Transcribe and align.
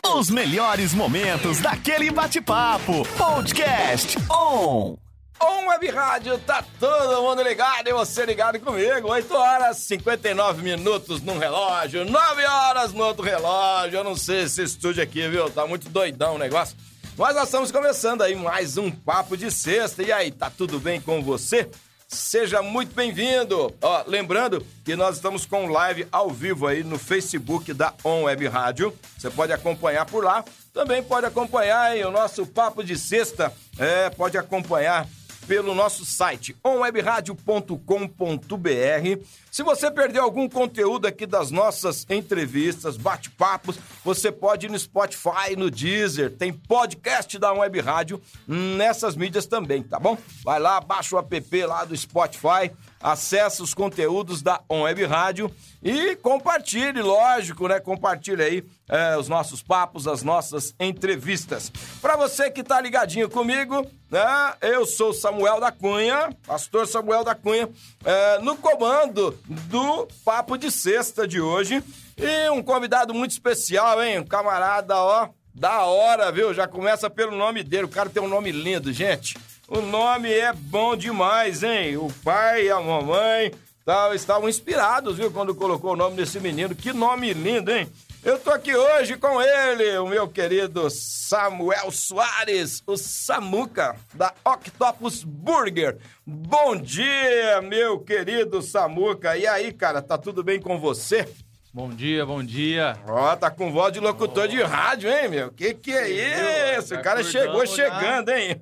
Os 0.00 0.30
melhores 0.30 0.94
momentos 0.94 1.60
daquele 1.60 2.10
bate-papo. 2.10 3.06
Podcast 3.16 4.16
On. 4.30 4.96
On 5.40 5.66
Web 5.68 5.90
Rádio, 5.90 6.38
tá 6.38 6.64
todo 6.78 7.22
mundo 7.22 7.42
ligado 7.42 7.88
e 7.88 7.92
você 7.92 8.24
ligado 8.24 8.58
comigo. 8.60 9.08
8 9.08 9.34
horas 9.34 9.76
59 9.78 10.62
minutos 10.62 11.20
num 11.20 11.36
relógio, 11.36 12.04
9 12.04 12.44
horas 12.44 12.92
no 12.92 13.04
outro 13.04 13.24
relógio. 13.24 13.98
Eu 13.98 14.04
não 14.04 14.16
sei 14.16 14.42
esse 14.42 14.62
estúdio 14.62 15.02
aqui, 15.02 15.28
viu? 15.28 15.50
Tá 15.50 15.66
muito 15.66 15.88
doidão 15.88 16.36
o 16.36 16.38
negócio. 16.38 16.76
Mas 17.18 17.34
nós 17.34 17.44
estamos 17.44 17.70
começando 17.70 18.22
aí 18.22 18.34
mais 18.34 18.78
um 18.78 18.90
Papo 18.90 19.36
de 19.36 19.50
Sexta. 19.50 20.02
E 20.02 20.10
aí, 20.10 20.30
tá 20.30 20.48
tudo 20.48 20.78
bem 20.80 21.00
com 21.00 21.22
você? 21.22 21.68
Seja 22.12 22.60
muito 22.60 22.94
bem-vindo. 22.94 23.74
Ó, 23.80 24.04
lembrando 24.06 24.64
que 24.84 24.94
nós 24.94 25.16
estamos 25.16 25.46
com 25.46 25.66
live 25.66 26.06
ao 26.12 26.28
vivo 26.28 26.66
aí 26.66 26.84
no 26.84 26.98
Facebook 26.98 27.72
da 27.72 27.94
On 28.04 28.24
Web 28.24 28.46
Rádio. 28.48 28.94
Você 29.16 29.30
pode 29.30 29.50
acompanhar 29.50 30.04
por 30.04 30.22
lá. 30.22 30.44
Também 30.74 31.02
pode 31.02 31.24
acompanhar 31.24 31.80
aí 31.80 32.04
o 32.04 32.10
nosso 32.10 32.44
Papo 32.44 32.84
de 32.84 32.98
Sexta. 32.98 33.50
É, 33.78 34.10
pode 34.10 34.36
acompanhar 34.36 35.08
pelo 35.46 35.74
nosso 35.74 36.04
site 36.04 36.56
onwebradio.com.br. 36.64 39.24
Se 39.50 39.62
você 39.62 39.90
perdeu 39.90 40.22
algum 40.22 40.48
conteúdo 40.48 41.06
aqui 41.06 41.26
das 41.26 41.50
nossas 41.50 42.06
entrevistas, 42.08 42.96
bate-papos, 42.96 43.78
você 44.04 44.32
pode 44.32 44.66
ir 44.66 44.70
no 44.70 44.78
Spotify, 44.78 45.54
no 45.56 45.70
Deezer, 45.70 46.30
tem 46.30 46.52
podcast 46.52 47.38
da 47.38 47.52
Web 47.52 47.80
Rádio 47.80 48.20
nessas 48.46 49.14
mídias 49.14 49.46
também, 49.46 49.82
tá 49.82 49.98
bom? 49.98 50.16
Vai 50.42 50.58
lá, 50.58 50.80
baixa 50.80 51.14
o 51.14 51.18
app 51.18 51.66
lá 51.66 51.84
do 51.84 51.96
Spotify, 51.96 52.70
acessa 53.02 53.62
os 53.62 53.74
conteúdos 53.74 54.42
da 54.42 54.60
On 54.68 54.82
Web 54.82 55.04
Rádio 55.04 55.50
e 55.82 56.14
compartilhe, 56.16 57.02
lógico, 57.02 57.66
né? 57.66 57.80
Compartilhe 57.80 58.42
aí 58.42 58.64
é, 58.88 59.16
os 59.16 59.28
nossos 59.28 59.62
papos, 59.62 60.06
as 60.06 60.22
nossas 60.22 60.74
entrevistas. 60.78 61.70
Para 62.00 62.16
você 62.16 62.50
que 62.50 62.62
tá 62.62 62.80
ligadinho 62.80 63.28
comigo, 63.28 63.84
né? 64.10 64.54
Eu 64.60 64.86
sou 64.86 65.12
Samuel 65.12 65.58
da 65.58 65.72
Cunha, 65.72 66.30
pastor 66.46 66.86
Samuel 66.86 67.24
da 67.24 67.34
Cunha, 67.34 67.68
é, 68.04 68.38
no 68.38 68.56
comando 68.56 69.36
do 69.46 70.06
Papo 70.24 70.56
de 70.56 70.70
Sexta 70.70 71.26
de 71.26 71.40
hoje. 71.40 71.82
E 72.16 72.50
um 72.50 72.62
convidado 72.62 73.12
muito 73.12 73.32
especial, 73.32 74.02
hein? 74.02 74.20
Um 74.20 74.24
camarada, 74.24 74.96
ó, 74.96 75.28
da 75.54 75.84
hora, 75.84 76.30
viu? 76.30 76.54
Já 76.54 76.68
começa 76.68 77.10
pelo 77.10 77.36
nome 77.36 77.64
dele. 77.64 77.84
O 77.84 77.88
cara 77.88 78.08
tem 78.08 78.22
um 78.22 78.28
nome 78.28 78.52
lindo, 78.52 78.92
gente. 78.92 79.36
O 79.74 79.80
nome 79.80 80.30
é 80.30 80.52
bom 80.52 80.94
demais, 80.94 81.62
hein? 81.62 81.96
O 81.96 82.12
pai 82.22 82.66
e 82.66 82.70
a 82.70 82.78
mamãe 82.78 83.50
tal, 83.86 84.14
estavam 84.14 84.46
inspirados, 84.46 85.16
viu, 85.16 85.30
quando 85.30 85.54
colocou 85.54 85.94
o 85.94 85.96
nome 85.96 86.14
desse 86.14 86.38
menino. 86.38 86.74
Que 86.74 86.92
nome 86.92 87.32
lindo, 87.32 87.72
hein? 87.72 87.90
Eu 88.22 88.38
tô 88.38 88.50
aqui 88.50 88.76
hoje 88.76 89.16
com 89.16 89.40
ele, 89.40 89.96
o 89.96 90.06
meu 90.06 90.28
querido 90.28 90.90
Samuel 90.90 91.90
Soares, 91.90 92.82
o 92.86 92.98
Samuca, 92.98 93.96
da 94.12 94.34
Octopus 94.44 95.24
Burger. 95.24 95.96
Bom 96.26 96.76
dia, 96.76 97.62
meu 97.62 97.98
querido 97.98 98.60
Samuca. 98.60 99.38
E 99.38 99.46
aí, 99.46 99.72
cara, 99.72 100.02
tá 100.02 100.18
tudo 100.18 100.44
bem 100.44 100.60
com 100.60 100.78
você? 100.78 101.26
Bom 101.74 101.88
dia, 101.88 102.26
bom 102.26 102.42
dia. 102.42 102.98
Ó, 103.08 103.34
tá 103.34 103.50
com 103.50 103.72
voz 103.72 103.94
de 103.94 103.98
locutor 103.98 104.44
oh. 104.44 104.46
de 104.46 104.62
rádio, 104.62 105.10
hein, 105.10 105.26
meu? 105.26 105.50
Que 105.50 105.72
que 105.72 105.90
é 105.90 106.76
isso? 106.76 106.92
Tá 106.92 107.00
o 107.00 107.02
cara 107.02 107.24
chegou 107.24 107.66
chegando, 107.66 108.28
hein? 108.28 108.60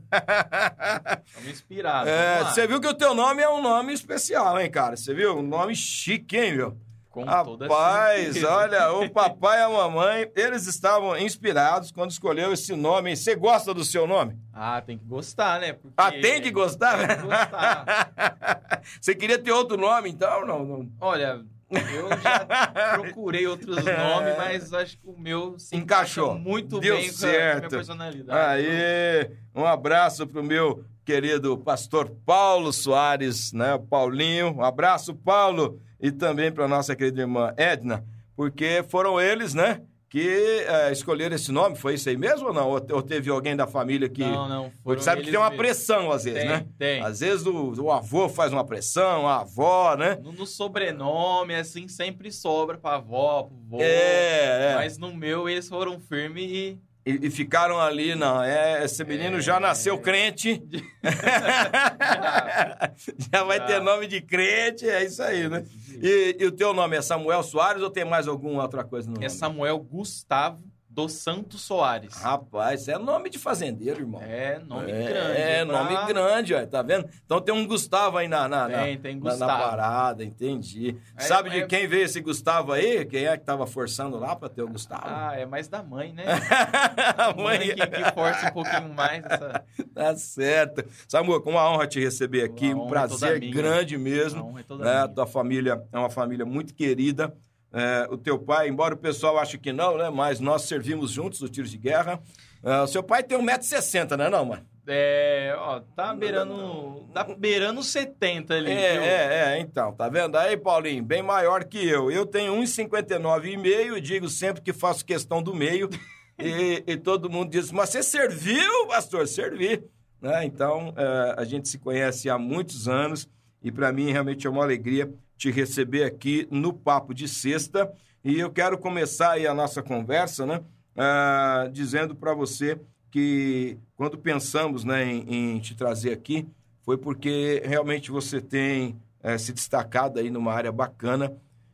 Estamos 1.26 1.50
inspirados. 1.50 2.08
É, 2.08 2.44
você 2.44 2.68
viu 2.68 2.80
que 2.80 2.86
o 2.86 2.94
teu 2.94 3.12
nome 3.12 3.42
é 3.42 3.50
um 3.50 3.60
nome 3.60 3.92
especial, 3.92 4.60
hein, 4.60 4.70
cara? 4.70 4.96
Você 4.96 5.12
viu? 5.12 5.36
Um 5.36 5.42
nome 5.42 5.74
chique, 5.74 6.36
hein, 6.36 6.54
meu? 6.54 6.78
Com 7.10 7.24
Rapaz, 7.24 8.44
olha, 8.44 8.92
o 8.92 9.10
papai 9.10 9.58
e 9.58 9.62
a 9.64 9.68
mamãe, 9.68 10.30
eles 10.36 10.68
estavam 10.68 11.18
inspirados 11.18 11.90
quando 11.90 12.12
escolheu 12.12 12.52
esse 12.52 12.76
nome. 12.76 13.16
Você 13.16 13.34
gosta 13.34 13.74
do 13.74 13.82
seu 13.82 14.06
nome? 14.06 14.38
Ah, 14.54 14.80
tem 14.80 14.96
que 14.96 15.04
gostar, 15.04 15.58
né? 15.58 15.72
Porque... 15.72 15.94
Ah, 15.96 16.12
tem 16.12 16.40
que 16.40 16.52
gostar? 16.52 16.96
Tem 16.96 17.16
que 17.16 17.22
gostar. 17.22 18.82
Você 19.02 19.16
queria 19.16 19.40
ter 19.40 19.50
outro 19.50 19.76
nome, 19.76 20.08
então? 20.08 20.46
Não, 20.46 20.64
não. 20.64 20.88
Olha, 21.00 21.44
eu 21.70 22.08
já 22.20 22.96
procurei 22.98 23.46
outros 23.46 23.76
nomes, 23.84 24.36
mas 24.36 24.72
acho 24.72 24.98
que 24.98 25.08
o 25.08 25.18
meu 25.18 25.58
se 25.58 25.76
encaixou 25.76 26.38
muito 26.38 26.80
Deu 26.80 26.96
bem 26.96 27.10
certo. 27.10 27.52
com 27.52 27.56
a 27.56 27.58
minha 27.58 27.70
personalidade. 27.70 28.66
Aí, 28.66 29.30
um 29.54 29.64
abraço 29.64 30.26
pro 30.26 30.42
meu 30.42 30.84
querido 31.04 31.56
pastor 31.58 32.10
Paulo 32.24 32.72
Soares, 32.72 33.52
né? 33.52 33.78
Paulinho. 33.88 34.56
Um 34.56 34.62
abraço, 34.62 35.14
Paulo, 35.14 35.80
e 36.00 36.10
também 36.10 36.52
para 36.52 36.68
nossa 36.68 36.94
querida 36.94 37.20
irmã 37.20 37.52
Edna, 37.56 38.04
porque 38.36 38.84
foram 38.88 39.20
eles, 39.20 39.54
né? 39.54 39.82
Que 40.10 40.64
é, 40.66 40.90
escolheram 40.90 41.36
esse 41.36 41.52
nome. 41.52 41.76
Foi 41.76 41.94
isso 41.94 42.08
aí 42.08 42.16
mesmo 42.16 42.48
ou 42.48 42.52
não? 42.52 42.68
Ou, 42.68 42.84
ou 42.90 43.00
teve 43.00 43.30
alguém 43.30 43.54
da 43.54 43.66
família 43.66 44.08
que. 44.08 44.22
Não, 44.22 44.48
não. 44.48 44.72
Sabe 44.98 45.22
que 45.22 45.30
tem 45.30 45.38
uma 45.38 45.52
pressão 45.52 46.10
às 46.10 46.24
vezes, 46.24 46.40
tem, 46.40 46.48
né? 46.48 46.66
Tem. 46.76 47.00
Às 47.00 47.20
vezes 47.20 47.46
o, 47.46 47.80
o, 47.80 47.92
avô 47.92 48.28
faz 48.28 48.52
uma 48.52 48.64
pressão, 48.64 49.28
a 49.28 49.42
avó, 49.42 49.96
né? 49.96 50.18
No, 50.20 50.32
no 50.32 50.46
sobrenome, 50.46 51.54
assim, 51.54 51.86
sempre 51.86 52.32
sobra 52.32 52.76
pra 52.76 52.96
avó, 52.96 53.44
pro 53.44 53.56
vô. 53.56 53.78
É, 53.80 54.72
é. 54.72 54.74
Mas 54.74 54.98
no 54.98 55.14
meu 55.14 55.48
eles 55.48 55.68
foram 55.68 56.00
firmes 56.00 56.50
e. 56.50 56.78
E, 57.10 57.26
e, 57.26 57.30
ficaram 57.30 57.80
ali, 57.80 58.14
não. 58.14 58.42
É, 58.42 58.84
esse 58.84 59.02
menino 59.04 59.38
é, 59.38 59.40
já 59.40 59.58
nasceu 59.58 59.98
crente. 59.98 60.62
já, 63.32 63.44
vai 63.44 63.64
ter 63.66 63.80
nome 63.80 64.06
de 64.06 64.20
crente, 64.20 64.88
é 64.88 65.04
isso 65.04 65.22
aí, 65.22 65.48
né? 65.48 65.64
E, 66.02 66.36
e, 66.38 66.46
o 66.46 66.52
teu 66.52 66.72
nome 66.72 66.96
é 66.96 67.02
Samuel 67.02 67.42
Soares 67.42 67.82
ou 67.82 67.90
tem 67.90 68.04
mais 68.04 68.28
alguma 68.28 68.62
outra 68.62 68.84
coisa 68.84 69.08
no 69.08 69.14
é 69.14 69.16
nome? 69.16 69.26
É 69.26 69.28
Samuel 69.28 69.78
Gustavo 69.78 70.62
dos 70.90 71.12
Santos 71.12 71.62
Soares. 71.62 72.16
Rapaz, 72.16 72.88
é 72.88 72.98
nome 72.98 73.30
de 73.30 73.38
fazendeiro, 73.38 74.00
irmão. 74.00 74.20
É, 74.20 74.58
nome 74.58 74.90
é, 74.90 75.04
grande. 75.04 75.40
É, 75.40 75.64
pra... 75.64 75.84
nome 75.84 76.06
grande, 76.06 76.54
ó, 76.54 76.66
tá 76.66 76.82
vendo? 76.82 77.08
Então 77.24 77.40
tem 77.40 77.54
um 77.54 77.64
Gustavo 77.64 78.18
aí 78.18 78.26
na, 78.26 78.48
na, 78.48 78.66
tem, 78.66 78.96
na, 78.96 79.00
tem 79.00 79.20
na, 79.20 79.36
na 79.36 79.46
parada, 79.46 80.24
entendi. 80.24 80.96
É, 81.16 81.22
Sabe 81.22 81.50
de 81.50 81.66
quem 81.66 81.86
veio 81.86 82.04
esse 82.04 82.20
Gustavo 82.20 82.72
aí? 82.72 83.04
Quem 83.04 83.26
é 83.26 83.36
que 83.36 83.44
tava 83.44 83.68
forçando 83.68 84.18
lá 84.18 84.34
pra 84.34 84.48
ter 84.48 84.62
o 84.62 84.68
Gustavo? 84.68 85.04
Ah, 85.04 85.32
é 85.36 85.46
mais 85.46 85.68
da 85.68 85.80
mãe, 85.80 86.12
né? 86.12 86.24
a 87.16 87.32
mãe, 87.34 87.58
mãe 87.58 87.68
que, 87.68 87.86
que, 87.86 88.12
força 88.12 88.48
um 88.48 88.52
pouquinho 88.52 88.92
mais. 88.92 89.24
Essa... 89.24 89.64
Tá 89.94 90.16
certo. 90.16 90.84
Samuel, 91.06 91.42
com 91.42 91.50
uma 91.50 91.70
honra 91.70 91.86
te 91.86 92.00
receber 92.00 92.42
aqui, 92.42 92.72
um 92.72 92.86
é 92.86 92.88
prazer 92.88 93.42
é 93.42 93.46
grande 93.48 93.98
mesmo. 93.98 94.40
A 94.40 94.44
honra 94.44 94.60
é 94.60 94.62
toda 94.62 94.84
né? 94.84 95.08
Tua 95.08 95.26
família 95.26 95.82
é 95.92 95.98
uma 95.98 96.10
família 96.10 96.46
muito 96.46 96.74
querida 96.74 97.32
é, 97.72 98.08
o 98.10 98.18
teu 98.18 98.38
pai, 98.38 98.68
embora 98.68 98.94
o 98.94 98.98
pessoal 98.98 99.38
ache 99.38 99.58
que 99.58 99.72
não, 99.72 99.96
né? 99.96 100.10
Mas 100.10 100.40
nós 100.40 100.62
servimos 100.62 101.12
juntos 101.12 101.40
no 101.40 101.48
tiro 101.48 101.68
de 101.68 101.78
guerra. 101.78 102.20
É, 102.62 102.80
o 102.80 102.86
seu 102.86 103.02
pai 103.02 103.22
tem 103.22 103.38
1,60m, 103.38 104.16
né, 104.16 104.28
não, 104.28 104.44
mano? 104.44 104.66
É, 104.86 105.54
ó, 105.56 105.80
tá 105.94 106.12
beirando. 106.12 107.08
Tá 107.14 107.22
beirando 107.22 107.82
70 107.82 108.54
ali. 108.54 108.72
É, 108.72 108.92
viu? 108.92 109.02
é, 109.02 109.54
é, 109.54 109.60
então, 109.60 109.92
tá 109.92 110.08
vendo? 110.08 110.36
Aí, 110.36 110.56
Paulinho, 110.56 111.04
bem 111.04 111.22
maior 111.22 111.64
que 111.64 111.78
eu. 111.86 112.10
Eu 112.10 112.26
tenho 112.26 112.54
1,59,5 112.54 113.96
e 113.96 114.00
digo 114.00 114.28
sempre 114.28 114.60
que 114.60 114.72
faço 114.72 115.04
questão 115.04 115.40
do 115.40 115.54
meio. 115.54 115.88
e, 116.38 116.82
e, 116.86 116.96
todo 116.96 117.30
mundo 117.30 117.50
diz, 117.50 117.70
mas 117.70 117.90
você 117.90 118.02
serviu, 118.02 118.88
pastor? 118.88 119.28
Servi. 119.28 119.84
Né? 120.20 120.44
Então, 120.44 120.92
é, 120.96 121.34
a 121.36 121.44
gente 121.44 121.68
se 121.68 121.78
conhece 121.78 122.28
há 122.28 122.36
muitos 122.36 122.88
anos 122.88 123.28
e 123.62 123.70
para 123.70 123.92
mim 123.92 124.10
realmente 124.10 124.46
é 124.46 124.50
uma 124.50 124.62
alegria 124.62 125.12
te 125.36 125.50
receber 125.50 126.04
aqui 126.04 126.46
no 126.50 126.72
Papo 126.72 127.14
de 127.14 127.26
Sexta. 127.26 127.90
E 128.22 128.38
eu 128.38 128.50
quero 128.50 128.76
começar 128.76 129.32
aí 129.32 129.46
a 129.46 129.54
nossa 129.54 129.82
conversa, 129.82 130.44
né? 130.44 130.60
Uh, 130.94 131.70
dizendo 131.70 132.14
para 132.14 132.34
você 132.34 132.78
que 133.10 133.78
quando 133.96 134.18
pensamos 134.18 134.84
né, 134.84 135.04
em, 135.04 135.54
em, 135.54 135.58
te 135.60 135.74
trazer 135.74 136.12
aqui, 136.12 136.46
foi 136.82 136.98
porque 136.98 137.62
realmente 137.64 138.10
você 138.10 138.40
tem 138.40 139.00
uh, 139.24 139.38
se 139.38 139.52
destacado 139.52 140.18
aí 140.18 140.30
numa 140.30 140.52
área 140.52 140.70
bacana. 140.70 141.32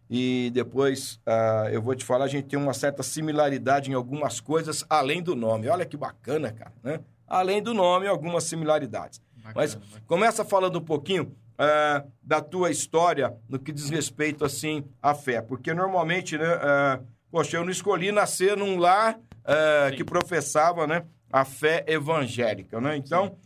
E 0.09 0.53
depois 0.55 1.21
uh, 1.27 1.69
eu 1.73 1.83
vou 1.83 1.97
te 1.97 2.05
falar, 2.05 2.27
a 2.27 2.29
gente 2.29 2.47
tem 2.47 2.59
uma 2.59 2.73
certa 2.73 3.03
similaridade 3.03 3.91
em 3.91 3.95
algumas 3.95 4.39
coisas, 4.39 4.85
além 4.89 5.21
do 5.21 5.35
nome. 5.35 5.69
Olha 5.69 5.85
que 5.85 5.97
bacana, 5.97 6.53
cara, 6.53 6.73
né? 6.85 7.01
Além 7.27 7.61
do 7.61 7.75
nome, 7.75 8.07
algumas 8.07 8.45
similaridades. 8.45 9.21
Bacana, 9.35 9.55
Mas 9.57 9.75
bacana. 9.75 10.03
começa 10.07 10.45
falando 10.45 10.79
um 10.79 10.85
pouquinho 10.85 11.35
uh, 11.57 12.11
da 12.23 12.41
tua 12.41 12.71
história 12.71 13.35
no 13.49 13.59
que 13.59 13.73
diz 13.73 13.91
respeito, 13.91 14.45
assim, 14.45 14.85
à 15.03 15.15
fé. 15.15 15.41
Porque 15.41 15.75
normalmente, 15.75 16.39
né, 16.39 16.55
uh, 16.57 17.07
poxa, 17.31 17.57
eu 17.57 17.65
não 17.65 17.71
escolhi 17.71 18.13
nascer 18.13 18.57
num 18.57 18.79
lar 18.79 19.19
uh, 19.19 19.97
que 19.97 20.05
professava, 20.05 20.87
né, 20.87 21.05
a 21.33 21.45
fé 21.45 21.85
evangélica, 21.87 22.81
né? 22.81 22.97
Então, 22.97 23.37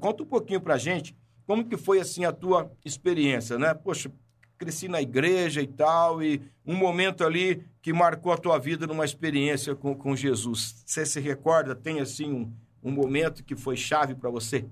conta 0.00 0.22
um 0.22 0.26
pouquinho 0.26 0.62
pra 0.62 0.78
gente 0.78 1.14
como 1.46 1.64
que 1.64 1.76
foi, 1.76 2.00
assim, 2.00 2.24
a 2.24 2.32
tua 2.32 2.70
experiência, 2.84 3.58
né? 3.58 3.74
Poxa, 3.74 4.10
cresci 4.58 4.88
na 4.88 5.00
igreja 5.00 5.62
e 5.62 5.66
tal, 5.66 6.22
e 6.22 6.42
um 6.66 6.74
momento 6.74 7.24
ali 7.24 7.64
que 7.80 7.92
marcou 7.92 8.32
a 8.32 8.36
tua 8.36 8.58
vida 8.58 8.86
numa 8.86 9.04
experiência 9.04 9.74
com, 9.74 9.94
com 9.94 10.16
Jesus. 10.16 10.82
Você 10.84 11.06
se 11.06 11.20
recorda? 11.20 11.74
Tem, 11.74 12.00
assim, 12.00 12.30
um, 12.30 12.52
um 12.82 12.90
momento 12.90 13.44
que 13.44 13.54
foi 13.54 13.76
chave 13.76 14.14
para 14.14 14.28
você? 14.28 14.66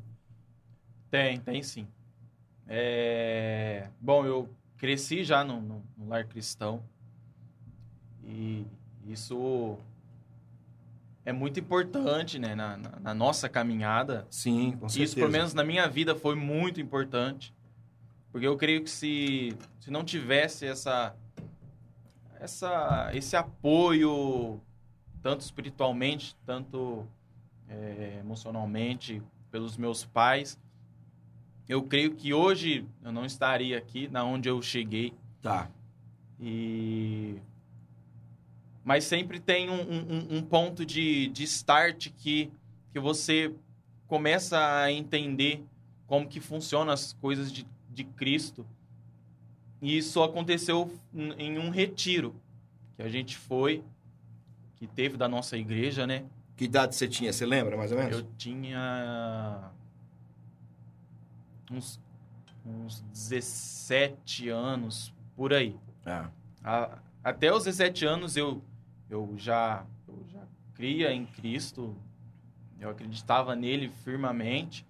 Tem, 1.11 1.39
tem 1.41 1.63
sim. 1.63 1.87
É... 2.69 3.89
Bom, 4.01 4.25
eu 4.27 4.49
cresci 4.77 5.25
já 5.25 5.45
no, 5.45 5.61
no, 5.61 5.83
no, 5.97 6.09
lar 6.09 6.27
cristão 6.27 6.83
e 8.25 8.67
isso 9.07 9.79
é 11.25 11.33
muito 11.33 11.59
importante, 11.59 12.39
né, 12.39 12.55
na, 12.55 12.77
na, 12.77 13.01
na 13.01 13.15
nossa 13.15 13.49
caminhada. 13.49 14.27
Sim, 14.31 14.77
com 14.79 14.89
certeza. 14.89 15.05
Isso, 15.05 15.15
pelo 15.17 15.31
menos 15.31 15.55
na 15.55 15.65
minha 15.65 15.89
vida, 15.89 16.15
foi 16.15 16.35
muito 16.35 16.81
importante. 16.81 17.55
Porque 18.31 18.47
eu 18.47 18.57
creio 18.57 18.83
que 18.83 18.91
se, 18.91 19.57
se 19.81 19.91
não 19.91 20.05
tivesse 20.05 20.67
essa, 20.67 21.17
essa, 22.39 23.11
esse 23.15 23.35
apoio, 23.35 24.61
tanto 25.23 25.41
espiritualmente, 25.41 26.37
tanto 26.45 27.07
é, 27.69 28.19
emocionalmente, 28.21 29.23
pelos 29.51 29.77
meus 29.77 30.05
pais, 30.05 30.59
eu 31.69 31.83
creio 31.83 32.15
que 32.15 32.33
hoje 32.33 32.87
eu 33.03 33.13
não 33.13 33.25
estaria 33.25 33.77
aqui 33.77 34.09
na 34.09 34.25
onde 34.25 34.49
eu 34.49 34.61
cheguei. 34.63 35.13
Tá. 35.43 35.71
E 36.41 37.37
mas 38.85 39.03
sempre 39.03 39.41
tem 39.41 39.69
um, 39.69 39.81
um, 39.81 40.37
um, 40.37 40.43
ponto 40.43 40.87
de, 40.87 41.27
de 41.29 41.43
start 41.43 42.09
que, 42.17 42.53
que 42.93 43.01
você 43.01 43.53
começa 44.07 44.57
a 44.81 44.93
entender 44.93 45.61
como 46.07 46.29
que 46.29 46.39
funcionam 46.39 46.93
as 46.93 47.13
coisas 47.15 47.51
de, 47.51 47.67
de 47.91 48.05
Cristo. 48.05 48.65
E 49.83 49.99
isso 49.99 50.23
aconteceu 50.23 50.89
em 51.37 51.59
um 51.59 51.69
retiro 51.69 52.37
que 52.97 53.03
a 53.03 53.09
gente 53.09 53.37
foi, 53.37 53.83
que 54.77 54.87
teve 54.87 55.17
da 55.17 55.27
nossa 55.27 55.57
igreja, 55.57 56.07
né? 56.07 56.25
Que 56.57 56.67
idade 56.67 56.95
você 56.95 57.09
tinha? 57.09 57.33
Você 57.33 57.45
lembra, 57.45 57.77
mais 57.77 57.91
ou 57.91 57.99
menos? 57.99 58.19
Eu 58.19 58.27
tinha 58.39 59.73
uns, 61.71 62.01
uns 62.65 63.01
17 63.13 64.49
anos, 64.49 65.13
por 65.35 65.53
aí. 65.53 65.77
É. 66.05 66.25
A, 66.65 66.99
até 67.23 67.53
os 67.53 67.65
17 67.65 68.05
anos 68.05 68.37
eu, 68.37 68.63
eu, 69.11 69.35
já, 69.37 69.85
eu 70.07 70.25
já 70.29 70.43
cria 70.75 71.13
em 71.13 71.27
Cristo, 71.27 71.97
eu 72.81 72.91
acreditava 72.91 73.55
nele 73.57 73.91
firmemente. 74.05 74.87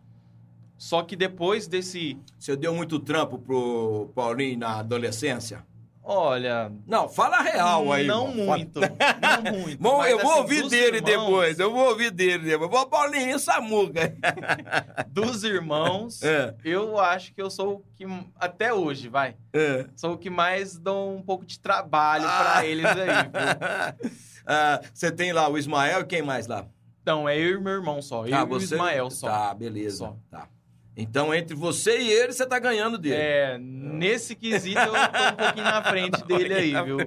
Só 0.77 1.03
que 1.03 1.17
depois 1.17 1.67
desse. 1.67 2.19
Você 2.39 2.55
deu 2.55 2.75
muito 2.75 2.99
trampo 2.99 3.39
pro 3.39 4.11
Paulinho 4.15 4.59
na 4.59 4.79
adolescência? 4.81 5.65
Olha. 6.09 6.71
Não, 6.87 7.09
fala 7.09 7.41
real 7.41 7.93
aí. 7.93 8.07
Não 8.07 8.29
muito. 8.29 8.79
Não 8.81 9.53
muito. 9.53 9.77
Bom, 9.83 10.05
eu 10.05 10.21
vou 10.21 10.31
assim, 10.31 10.41
ouvir 10.41 10.69
dele 10.69 10.99
irmãos, 10.99 11.11
depois. 11.11 11.59
Eu 11.59 11.73
vou 11.73 11.89
ouvir 11.89 12.13
dele 12.13 12.45
depois. 12.45 12.71
Vou, 12.71 12.87
Paulinho, 12.87 13.37
Samuca. 13.41 14.15
dos 15.11 15.43
irmãos, 15.43 16.23
é. 16.23 16.55
eu 16.65 16.97
acho 17.01 17.35
que 17.35 17.43
eu 17.43 17.51
sou 17.51 17.79
o 17.79 17.85
que. 17.97 18.07
Até 18.37 18.73
hoje, 18.73 19.09
vai. 19.09 19.35
É. 19.53 19.85
Sou 19.97 20.13
o 20.13 20.19
que 20.19 20.31
mais 20.31 20.79
dou 20.79 21.13
um 21.13 21.23
pouco 21.23 21.45
de 21.45 21.59
trabalho 21.59 22.25
ah. 22.25 22.39
para 22.39 22.67
eles 22.67 22.87
aí. 22.87 24.11
ah, 24.47 24.81
você 24.95 25.11
tem 25.11 25.33
lá 25.33 25.49
o 25.49 25.59
Ismael 25.59 26.03
e 26.03 26.05
quem 26.05 26.23
mais 26.23 26.47
lá? 26.47 26.67
Então, 27.03 27.29
é 27.29 27.37
eu 27.37 27.59
e 27.59 27.61
meu 27.61 27.73
irmão 27.73 28.01
só. 28.01 28.25
Eu 28.25 28.37
ah, 28.37 28.47
e 28.49 28.53
o 28.53 28.57
Ismael 28.59 29.11
só. 29.11 29.27
Tá, 29.27 29.55
beleza. 29.55 29.99
Só. 29.99 30.17
Tá. 30.31 30.49
Então, 30.97 31.35
entre 31.35 31.55
você 31.55 32.01
e 32.01 32.11
ele, 32.11 32.33
você 32.33 32.47
tá 32.47 32.59
ganhando 32.59 32.97
dele. 32.97 33.17
É, 33.17 33.59
nesse 33.59 34.35
quesito 34.35 34.79
eu 34.79 34.87
tô 34.87 35.35
um 35.35 35.37
pouquinho 35.37 35.65
na 35.65 35.83
frente 35.83 36.25
dele 36.25 36.55
aí, 36.55 36.85
viu? 36.85 36.99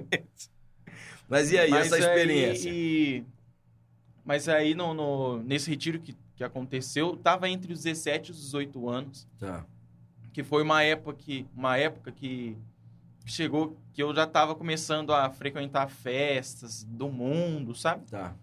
Mas 1.28 1.50
e 1.50 1.58
aí, 1.58 1.70
Mas 1.70 1.86
essa 1.86 1.98
experiência? 1.98 2.70
Aí, 2.70 3.24
mas 4.24 4.48
aí, 4.48 4.74
no, 4.76 4.94
no, 4.94 5.42
nesse 5.42 5.68
retiro 5.68 5.98
que, 5.98 6.16
que 6.36 6.44
aconteceu, 6.44 7.16
tava 7.16 7.48
entre 7.48 7.72
os 7.72 7.82
17 7.82 8.28
e 8.28 8.30
os 8.32 8.40
18 8.40 8.88
anos. 8.88 9.28
Tá. 9.40 9.66
Que 10.32 10.44
foi 10.44 10.62
uma 10.62 10.84
época 10.84 11.16
que, 11.18 11.44
uma 11.56 11.76
época 11.76 12.12
que 12.12 12.56
chegou 13.26 13.76
que 13.92 14.00
eu 14.02 14.14
já 14.14 14.24
tava 14.26 14.54
começando 14.54 15.12
a 15.12 15.30
frequentar 15.30 15.88
festas 15.88 16.84
do 16.84 17.08
mundo, 17.08 17.74
sabe? 17.74 18.08
Tá. 18.08 18.36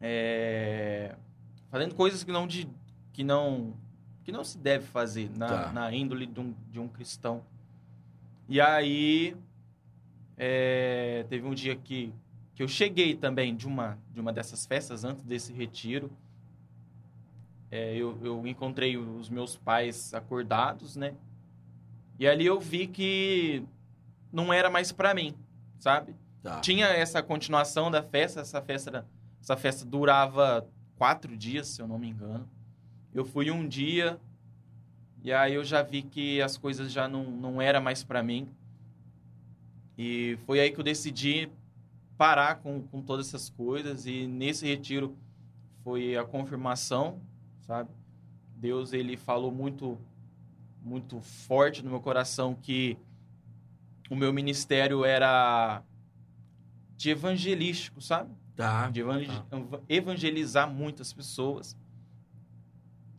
É, 0.00 1.14
fazendo 1.70 1.94
coisas 1.94 2.22
que 2.24 2.32
não 2.32 2.46
de 2.46 2.68
que 3.12 3.22
não 3.22 3.74
que 4.24 4.32
não 4.32 4.44
se 4.44 4.58
deve 4.58 4.86
fazer 4.86 5.30
na, 5.36 5.46
tá. 5.46 5.72
na 5.72 5.92
índole 5.92 6.26
de 6.26 6.40
um, 6.40 6.54
de 6.70 6.80
um 6.80 6.88
cristão. 6.88 7.42
E 8.48 8.60
aí, 8.60 9.36
é, 10.36 11.24
teve 11.28 11.46
um 11.46 11.54
dia 11.54 11.76
que, 11.76 12.12
que 12.54 12.62
eu 12.62 12.68
cheguei 12.68 13.14
também 13.14 13.54
de 13.54 13.66
uma, 13.66 13.98
de 14.12 14.20
uma 14.20 14.32
dessas 14.32 14.66
festas, 14.66 15.04
antes 15.04 15.24
desse 15.24 15.52
retiro. 15.52 16.10
É, 17.70 17.96
eu, 17.96 18.18
eu 18.22 18.46
encontrei 18.46 18.96
os 18.96 19.28
meus 19.28 19.56
pais 19.56 20.12
acordados, 20.12 20.96
né? 20.96 21.14
E 22.18 22.26
ali 22.26 22.44
eu 22.44 22.60
vi 22.60 22.86
que 22.86 23.64
não 24.32 24.52
era 24.52 24.68
mais 24.68 24.92
para 24.92 25.14
mim, 25.14 25.34
sabe? 25.78 26.14
Tá. 26.42 26.60
Tinha 26.60 26.86
essa 26.86 27.22
continuação 27.22 27.90
da 27.90 28.02
festa, 28.02 28.40
essa 28.40 28.60
festa, 28.60 29.06
essa 29.40 29.56
festa 29.56 29.84
durava 29.84 30.66
quatro 30.96 31.36
dias, 31.36 31.68
se 31.68 31.80
eu 31.80 31.88
não 31.88 31.98
me 31.98 32.08
engano. 32.08 32.48
Eu 33.14 33.24
fui 33.24 33.50
um 33.50 33.66
dia 33.66 34.18
e 35.22 35.32
aí 35.32 35.54
eu 35.54 35.64
já 35.64 35.82
vi 35.82 36.02
que 36.02 36.40
as 36.42 36.56
coisas 36.56 36.90
já 36.90 37.06
não, 37.06 37.24
não 37.24 37.62
era 37.62 37.80
mais 37.80 38.02
para 38.02 38.22
mim. 38.22 38.48
E 39.96 40.36
foi 40.46 40.58
aí 40.58 40.70
que 40.70 40.80
eu 40.80 40.84
decidi 40.84 41.48
parar 42.16 42.56
com, 42.56 42.82
com 42.82 43.02
todas 43.02 43.28
essas 43.28 43.48
coisas. 43.50 44.06
E 44.06 44.26
nesse 44.26 44.66
retiro 44.66 45.16
foi 45.84 46.16
a 46.16 46.24
confirmação, 46.24 47.20
sabe? 47.60 47.90
Deus, 48.56 48.92
ele 48.92 49.16
falou 49.16 49.52
muito, 49.52 49.98
muito 50.82 51.20
forte 51.20 51.82
no 51.84 51.90
meu 51.90 52.00
coração 52.00 52.54
que 52.54 52.96
o 54.10 54.16
meu 54.16 54.32
ministério 54.32 55.04
era 55.04 55.82
de 56.96 57.10
evangelístico, 57.10 58.00
sabe? 58.00 58.30
Tá. 58.56 58.88
De 58.88 59.02
evangelizar 59.88 60.70
muitas 60.70 61.12
pessoas. 61.12 61.76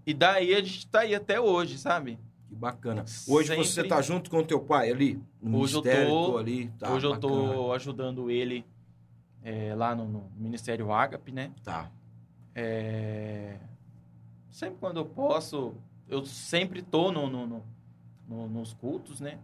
E 0.06 0.14
daí 0.14 0.54
a 0.54 0.62
gente 0.62 0.88
tá 0.88 1.02
aí 1.02 1.16
até 1.16 1.40
hoje, 1.40 1.78
sabe? 1.78 2.20
Que 2.48 2.56
bacana. 2.56 3.06
Hoje 3.28 3.48
Sempre... 3.50 3.66
você 3.66 3.84
tá 3.84 4.02
junto 4.02 4.30
com 4.30 4.40
o 4.40 4.46
teu 4.46 4.60
pai 4.60 4.92
ali? 4.92 5.22
No 5.42 5.60
hoje 5.60 5.76
eu 5.76 5.82
tô, 5.82 6.32
tô 6.32 6.38
ali. 6.38 6.68
Tá, 6.78 6.94
hoje 6.94 7.08
bacana. 7.08 7.34
eu 7.34 7.54
tô 7.54 7.74
ajudando 7.74 8.30
ele 8.30 8.66
é, 9.42 9.74
lá 9.76 9.96
no, 9.96 10.08
no, 10.08 10.32
Ministério 10.38 10.92
Ágape, 10.92 11.32
né? 11.32 11.52
Tá. 11.64 11.90
É... 12.54 13.58
Sempre 14.52 14.78
quando 14.80 14.98
eu 14.98 15.06
posso, 15.06 15.74
eu 16.08 16.26
sempre 16.26 16.82
tô 16.82 17.12
no, 17.12 17.28
no, 17.28 17.64
no, 18.28 18.48
nos 18.48 18.74
cultos, 18.74 19.20
né? 19.20 19.40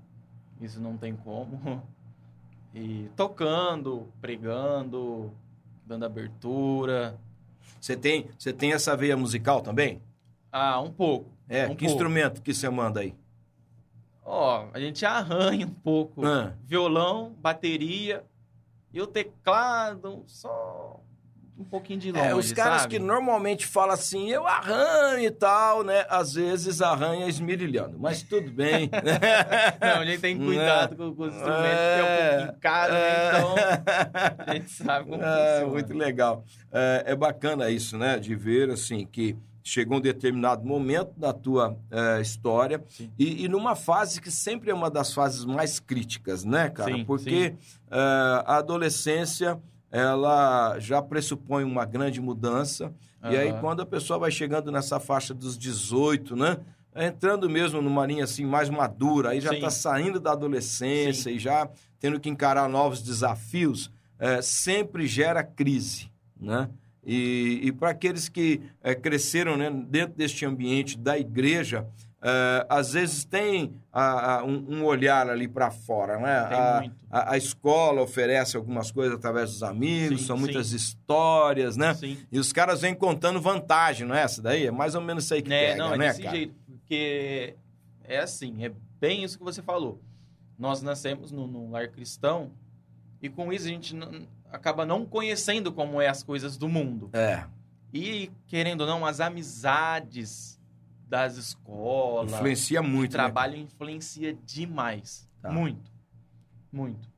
Isso 0.61 0.79
não 0.81 0.97
tem 0.97 1.15
como. 1.15 1.83
E 2.71 3.09
tocando, 3.15 4.07
pregando, 4.21 5.33
dando 5.83 6.05
abertura. 6.05 7.19
Você 7.81 7.97
tem, 7.97 8.29
você 8.37 8.53
tem 8.53 8.73
essa 8.73 8.95
veia 8.95 9.17
musical 9.17 9.59
também? 9.61 9.99
Ah, 10.51 10.79
um 10.81 10.91
pouco. 10.91 11.31
É, 11.47 11.63
um 11.65 11.69
que 11.69 11.85
pouco. 11.85 11.85
instrumento 11.85 12.41
que 12.41 12.53
você 12.53 12.69
manda 12.69 12.99
aí? 13.01 13.13
Ó, 14.23 14.67
a 14.73 14.79
gente 14.79 15.05
arranha 15.05 15.65
um 15.65 15.73
pouco. 15.73 16.25
Ah. 16.25 16.53
Violão, 16.63 17.35
bateria 17.39 18.23
e 18.93 19.01
o 19.01 19.07
teclado, 19.07 20.23
só 20.27 20.99
um 21.57 21.63
pouquinho 21.65 21.99
de 21.99 22.11
longe, 22.11 22.25
É, 22.25 22.33
os 22.33 22.53
caras 22.53 22.83
sabe? 22.83 22.93
que 22.95 22.99
normalmente 22.99 23.65
falam 23.65 23.93
assim, 23.93 24.29
eu 24.29 24.47
arranho 24.47 25.25
e 25.25 25.31
tal, 25.31 25.83
né? 25.83 26.05
Às 26.07 26.33
vezes 26.35 26.81
arranha 26.81 27.27
esmirilhando, 27.27 27.99
mas 27.99 28.23
tudo 28.23 28.49
bem. 28.49 28.89
Não, 29.81 30.01
a 30.01 30.05
gente 30.05 30.21
tem 30.21 30.37
cuidado 30.37 30.95
com, 30.95 31.13
com 31.13 31.23
os 31.23 31.33
instrumentos, 31.35 31.65
é, 31.65 31.95
que 31.95 31.99
é 31.99 32.03
um 32.03 32.37
pouquinho 32.37 32.59
caro, 32.61 32.93
né? 32.93 32.99
É. 32.99 33.29
Então 33.29 33.55
a 34.47 34.53
gente 34.53 34.69
sabe 34.69 35.09
como 35.09 35.21
é, 35.21 35.49
funciona. 35.55 35.67
Muito 35.73 35.93
legal. 35.93 36.45
É, 36.71 37.03
é 37.07 37.15
bacana 37.15 37.69
isso, 37.69 37.97
né? 37.97 38.17
De 38.17 38.33
ver, 38.35 38.69
assim, 38.69 39.05
que 39.05 39.35
chegou 39.69 39.97
um 39.97 40.01
determinado 40.01 40.65
momento 40.65 41.11
da 41.15 41.31
tua 41.31 41.71
uh, 41.71 42.21
história 42.21 42.83
e, 43.17 43.45
e, 43.45 43.47
numa 43.47 43.75
fase 43.75 44.19
que 44.19 44.31
sempre 44.31 44.71
é 44.71 44.73
uma 44.73 44.89
das 44.89 45.13
fases 45.13 45.45
mais 45.45 45.79
críticas, 45.79 46.43
né, 46.43 46.69
cara? 46.69 46.95
Sim, 46.95 47.05
Porque 47.05 47.49
sim. 47.49 47.77
Uh, 47.87 48.43
a 48.45 48.57
adolescência 48.57 49.59
ela 49.91 50.79
já 50.79 51.01
pressupõe 51.01 51.63
uma 51.63 51.85
grande 51.85 52.19
mudança 52.19 52.93
uhum. 53.23 53.31
e 53.31 53.37
aí 53.37 53.53
quando 53.59 53.81
a 53.81 53.85
pessoa 53.85 54.17
vai 54.17 54.31
chegando 54.31 54.71
nessa 54.71 54.99
faixa 54.99 55.33
dos 55.33 55.57
18, 55.57 56.35
né? 56.35 56.57
Entrando 56.95 57.47
mesmo 57.47 57.81
numa 57.81 58.05
linha 58.05 58.23
assim 58.23 58.45
mais 58.45 58.69
madura, 58.69 59.29
aí 59.29 59.39
já 59.39 59.53
está 59.53 59.69
saindo 59.69 60.19
da 60.19 60.31
adolescência 60.31 61.31
sim. 61.31 61.37
e 61.37 61.39
já 61.39 61.69
tendo 61.99 62.19
que 62.19 62.27
encarar 62.27 62.67
novos 62.67 63.03
desafios, 63.03 63.85
uh, 64.19 64.41
sempre 64.41 65.05
gera 65.05 65.43
crise, 65.43 66.11
né? 66.39 66.69
E, 67.11 67.61
e 67.63 67.71
para 67.71 67.89
aqueles 67.89 68.29
que 68.29 68.61
é, 68.83 68.93
cresceram 68.93 69.57
né, 69.57 69.71
dentro 69.71 70.15
deste 70.15 70.45
ambiente 70.45 70.95
da 70.95 71.17
igreja, 71.17 71.87
é, 72.21 72.67
às 72.69 72.93
vezes 72.93 73.25
tem 73.25 73.73
a, 73.91 74.35
a, 74.35 74.43
um, 74.43 74.75
um, 74.75 74.85
olhar 74.85 75.27
ali 75.27 75.47
para 75.47 75.71
fora. 75.71 76.19
Né? 76.19 76.31
A, 77.09 77.31
a, 77.33 77.35
escola 77.35 78.03
oferece 78.03 78.55
algumas 78.55 78.91
coisas 78.91 79.15
através 79.15 79.49
dos 79.49 79.63
amigos, 79.63 80.21
sim, 80.21 80.27
são 80.27 80.37
muitas 80.37 80.67
sim. 80.67 80.75
histórias, 80.75 81.75
né? 81.75 81.95
Sim. 81.95 82.15
E 82.31 82.37
os 82.37 82.53
caras 82.53 82.81
vêm 82.81 82.93
contando 82.93 83.41
vantagem, 83.41 84.05
não 84.05 84.13
é 84.13 84.21
essa 84.21 84.39
daí? 84.39 84.67
É 84.67 84.71
mais 84.71 84.93
ou 84.93 85.01
menos 85.01 85.23
isso 85.23 85.33
aí 85.33 85.41
que 85.41 85.51
é, 85.51 85.69
pega, 85.71 85.83
não, 85.83 85.95
é 85.95 85.97
né, 85.97 86.07
desse 86.09 86.21
cara? 86.21 86.37
jeito, 86.37 86.53
porque 86.67 87.55
é 88.03 88.19
assim, 88.19 88.63
é 88.63 88.71
bem 89.01 89.23
isso 89.23 89.35
que 89.35 89.43
você 89.43 89.63
falou. 89.63 89.99
Nós 90.59 90.83
nascemos 90.83 91.31
no, 91.31 91.47
no 91.47 91.71
lar 91.71 91.87
cristão 91.87 92.51
e 93.19 93.29
com 93.29 93.51
isso 93.51 93.65
a 93.65 93.69
gente 93.69 93.95
acaba 94.51 94.85
não 94.85 95.05
conhecendo 95.05 95.71
como 95.71 96.01
é 96.01 96.07
as 96.07 96.23
coisas 96.23 96.57
do 96.57 96.67
mundo. 96.69 97.09
É. 97.13 97.43
E, 97.93 98.31
querendo 98.47 98.81
ou 98.81 98.87
não, 98.87 99.05
as 99.05 99.19
amizades 99.19 100.59
das 101.07 101.37
escolas, 101.37 102.33
Influencia 102.33 102.81
muito. 102.81 103.13
o 103.13 103.17
né? 103.17 103.23
trabalho 103.23 103.55
influencia 103.57 104.33
demais. 104.45 105.27
Tá. 105.41 105.49
Muito. 105.51 105.91
Muito. 106.71 107.09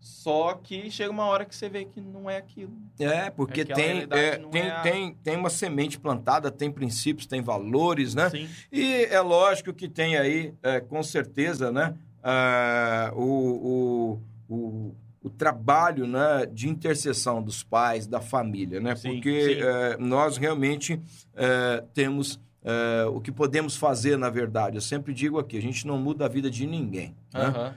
Só 0.00 0.54
que 0.54 0.90
chega 0.90 1.10
uma 1.10 1.26
hora 1.26 1.44
que 1.44 1.54
você 1.54 1.68
vê 1.68 1.84
que 1.84 2.00
não 2.00 2.30
é 2.30 2.38
aquilo. 2.38 2.72
É, 2.98 3.28
porque 3.30 3.60
Aquela 3.62 3.76
tem, 3.76 4.06
é, 4.10 4.36
tem, 4.38 4.62
é 4.62 4.70
a- 4.70 4.80
tem, 4.80 5.14
tem 5.16 5.36
uma 5.36 5.50
semente 5.50 5.98
plantada, 6.00 6.50
tem 6.50 6.70
princípios, 6.72 7.26
tem 7.26 7.42
valores, 7.42 8.14
né? 8.14 8.30
Sim. 8.30 8.48
E 8.72 9.04
é 9.04 9.20
lógico 9.20 9.74
que 9.74 9.88
tem 9.88 10.16
aí, 10.16 10.54
é, 10.62 10.80
com 10.80 11.02
certeza, 11.02 11.70
né, 11.70 11.94
ah, 12.22 13.12
o, 13.14 14.20
o, 14.48 14.54
o, 14.54 14.94
o 15.28 15.30
trabalho 15.30 16.06
né, 16.06 16.46
de 16.50 16.68
intercessão 16.68 17.42
dos 17.42 17.62
pais, 17.62 18.06
da 18.06 18.20
família, 18.20 18.80
né? 18.80 18.96
Sim, 18.96 19.12
Porque 19.12 19.54
sim. 19.54 19.60
é, 19.62 19.96
nós 19.98 20.36
realmente 20.38 21.00
é, 21.36 21.84
temos 21.92 22.40
é, 22.64 23.04
o 23.06 23.20
que 23.20 23.30
podemos 23.30 23.76
fazer, 23.76 24.16
na 24.16 24.30
verdade. 24.30 24.76
Eu 24.76 24.80
sempre 24.80 25.12
digo 25.12 25.38
aqui, 25.38 25.56
a 25.56 25.62
gente 25.62 25.86
não 25.86 25.98
muda 25.98 26.24
a 26.24 26.28
vida 26.28 26.50
de 26.50 26.66
ninguém. 26.66 27.14
né? 27.32 27.74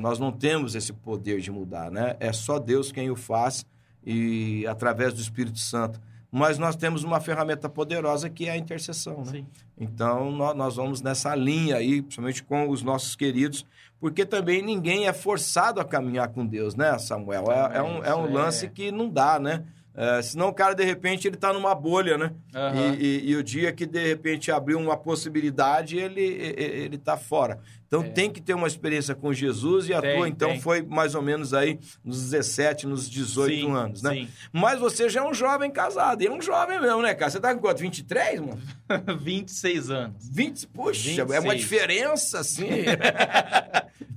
Nós 0.00 0.18
não 0.18 0.32
temos 0.32 0.74
esse 0.74 0.92
poder 0.92 1.40
de 1.40 1.50
mudar, 1.50 1.90
né? 1.90 2.16
É 2.18 2.32
só 2.32 2.58
Deus 2.58 2.90
quem 2.90 3.10
o 3.10 3.16
faz 3.16 3.64
e 4.04 4.66
através 4.66 5.14
do 5.14 5.20
Espírito 5.20 5.58
Santo. 5.58 6.00
Mas 6.30 6.58
nós 6.58 6.76
temos 6.76 7.04
uma 7.04 7.20
ferramenta 7.20 7.68
poderosa 7.68 8.28
que 8.28 8.46
é 8.46 8.50
a 8.52 8.56
intercessão, 8.56 9.24
né? 9.24 9.44
Então, 9.78 10.30
nó- 10.30 10.52
nós 10.54 10.76
vamos 10.76 11.00
nessa 11.00 11.34
linha 11.34 11.76
aí, 11.76 12.02
principalmente 12.02 12.42
com 12.42 12.68
os 12.68 12.82
nossos 12.82 13.16
queridos, 13.16 13.64
porque 13.98 14.26
também 14.26 14.60
ninguém 14.62 15.06
é 15.08 15.12
forçado 15.12 15.80
a 15.80 15.84
caminhar 15.84 16.28
com 16.28 16.44
Deus, 16.46 16.74
né, 16.74 16.98
Samuel? 16.98 17.44
É, 17.50 17.78
é 17.78 17.82
um, 17.82 18.04
é 18.04 18.14
um 18.14 18.30
lance 18.32 18.66
é. 18.66 18.68
que 18.68 18.92
não 18.92 19.08
dá, 19.08 19.38
né? 19.38 19.64
É, 19.94 20.22
senão 20.22 20.48
o 20.48 20.52
cara, 20.54 20.74
de 20.74 20.84
repente, 20.84 21.26
ele 21.26 21.36
tá 21.36 21.52
numa 21.52 21.74
bolha, 21.74 22.16
né? 22.16 22.32
Aham. 22.54 22.94
E, 22.94 23.04
e- 23.04 23.30
e 23.30 23.36
o 23.36 23.42
dia 23.42 23.72
que, 23.72 23.84
de 23.84 24.06
repente, 24.06 24.52
abriu 24.52 24.78
uma 24.78 24.96
possibilidade, 24.96 25.96
ele, 25.98 26.20
e- 26.20 26.54
e- 26.56 26.84
ele 26.84 26.98
tá 26.98 27.16
fora. 27.16 27.58
Então, 27.88 28.02
É. 28.02 28.08
tem 28.10 28.30
que 28.30 28.38
ter 28.40 28.52
uma 28.52 28.66
experiência 28.68 29.14
com 29.14 29.32
Jesus 29.32 29.88
e 29.88 29.94
a 29.94 30.00
Tem, 30.02 30.14
tua, 30.16 30.28
então, 30.28 30.50
tem. 30.50 30.60
foi 30.60 30.82
mais 30.82 31.14
ou 31.14 31.22
menos 31.22 31.54
aí 31.54 31.78
nos 32.04 32.20
17, 32.30 32.86
nos 32.86 33.08
18 33.08 33.54
Sim, 33.54 33.72
anos, 33.74 34.02
né? 34.02 34.10
Sim. 34.12 34.28
Mas 34.52 34.78
você 34.78 35.08
já 35.08 35.20
é 35.20 35.24
um 35.24 35.32
jovem 35.32 35.70
casado, 35.70 36.22
e 36.22 36.26
é 36.26 36.30
um 36.30 36.40
jovem 36.42 36.78
mesmo, 36.78 37.00
né, 37.00 37.14
cara? 37.14 37.30
Você 37.30 37.40
tá 37.40 37.54
com 37.54 37.60
quanto? 37.62 37.78
23, 37.78 38.40
mano? 38.40 38.60
26 39.20 39.90
anos. 39.90 40.28
20, 40.30 40.66
puxa, 40.68 41.22
é 41.22 41.24
uma 41.24 41.52
26. 41.54 41.60
diferença, 41.60 42.40
assim. 42.40 42.68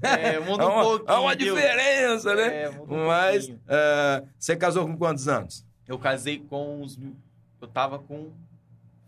É, 0.03 0.39
muda 0.39 0.63
É 0.63 0.65
um 0.65 0.71
uma, 0.71 0.83
pouquinho. 0.83 1.09
é 1.11 1.19
uma 1.19 1.35
diferença, 1.35 2.35
né? 2.35 2.63
É, 2.63 2.69
muda 2.71 2.93
um 2.93 3.05
Mas 3.05 3.51
é, 3.67 4.23
você 4.37 4.55
casou 4.55 4.87
com 4.87 4.97
quantos 4.97 5.27
anos? 5.27 5.63
Eu 5.87 5.99
casei 5.99 6.39
com 6.39 6.81
os. 6.81 6.97
Eu 7.61 7.67
tava 7.67 7.99
com 7.99 8.31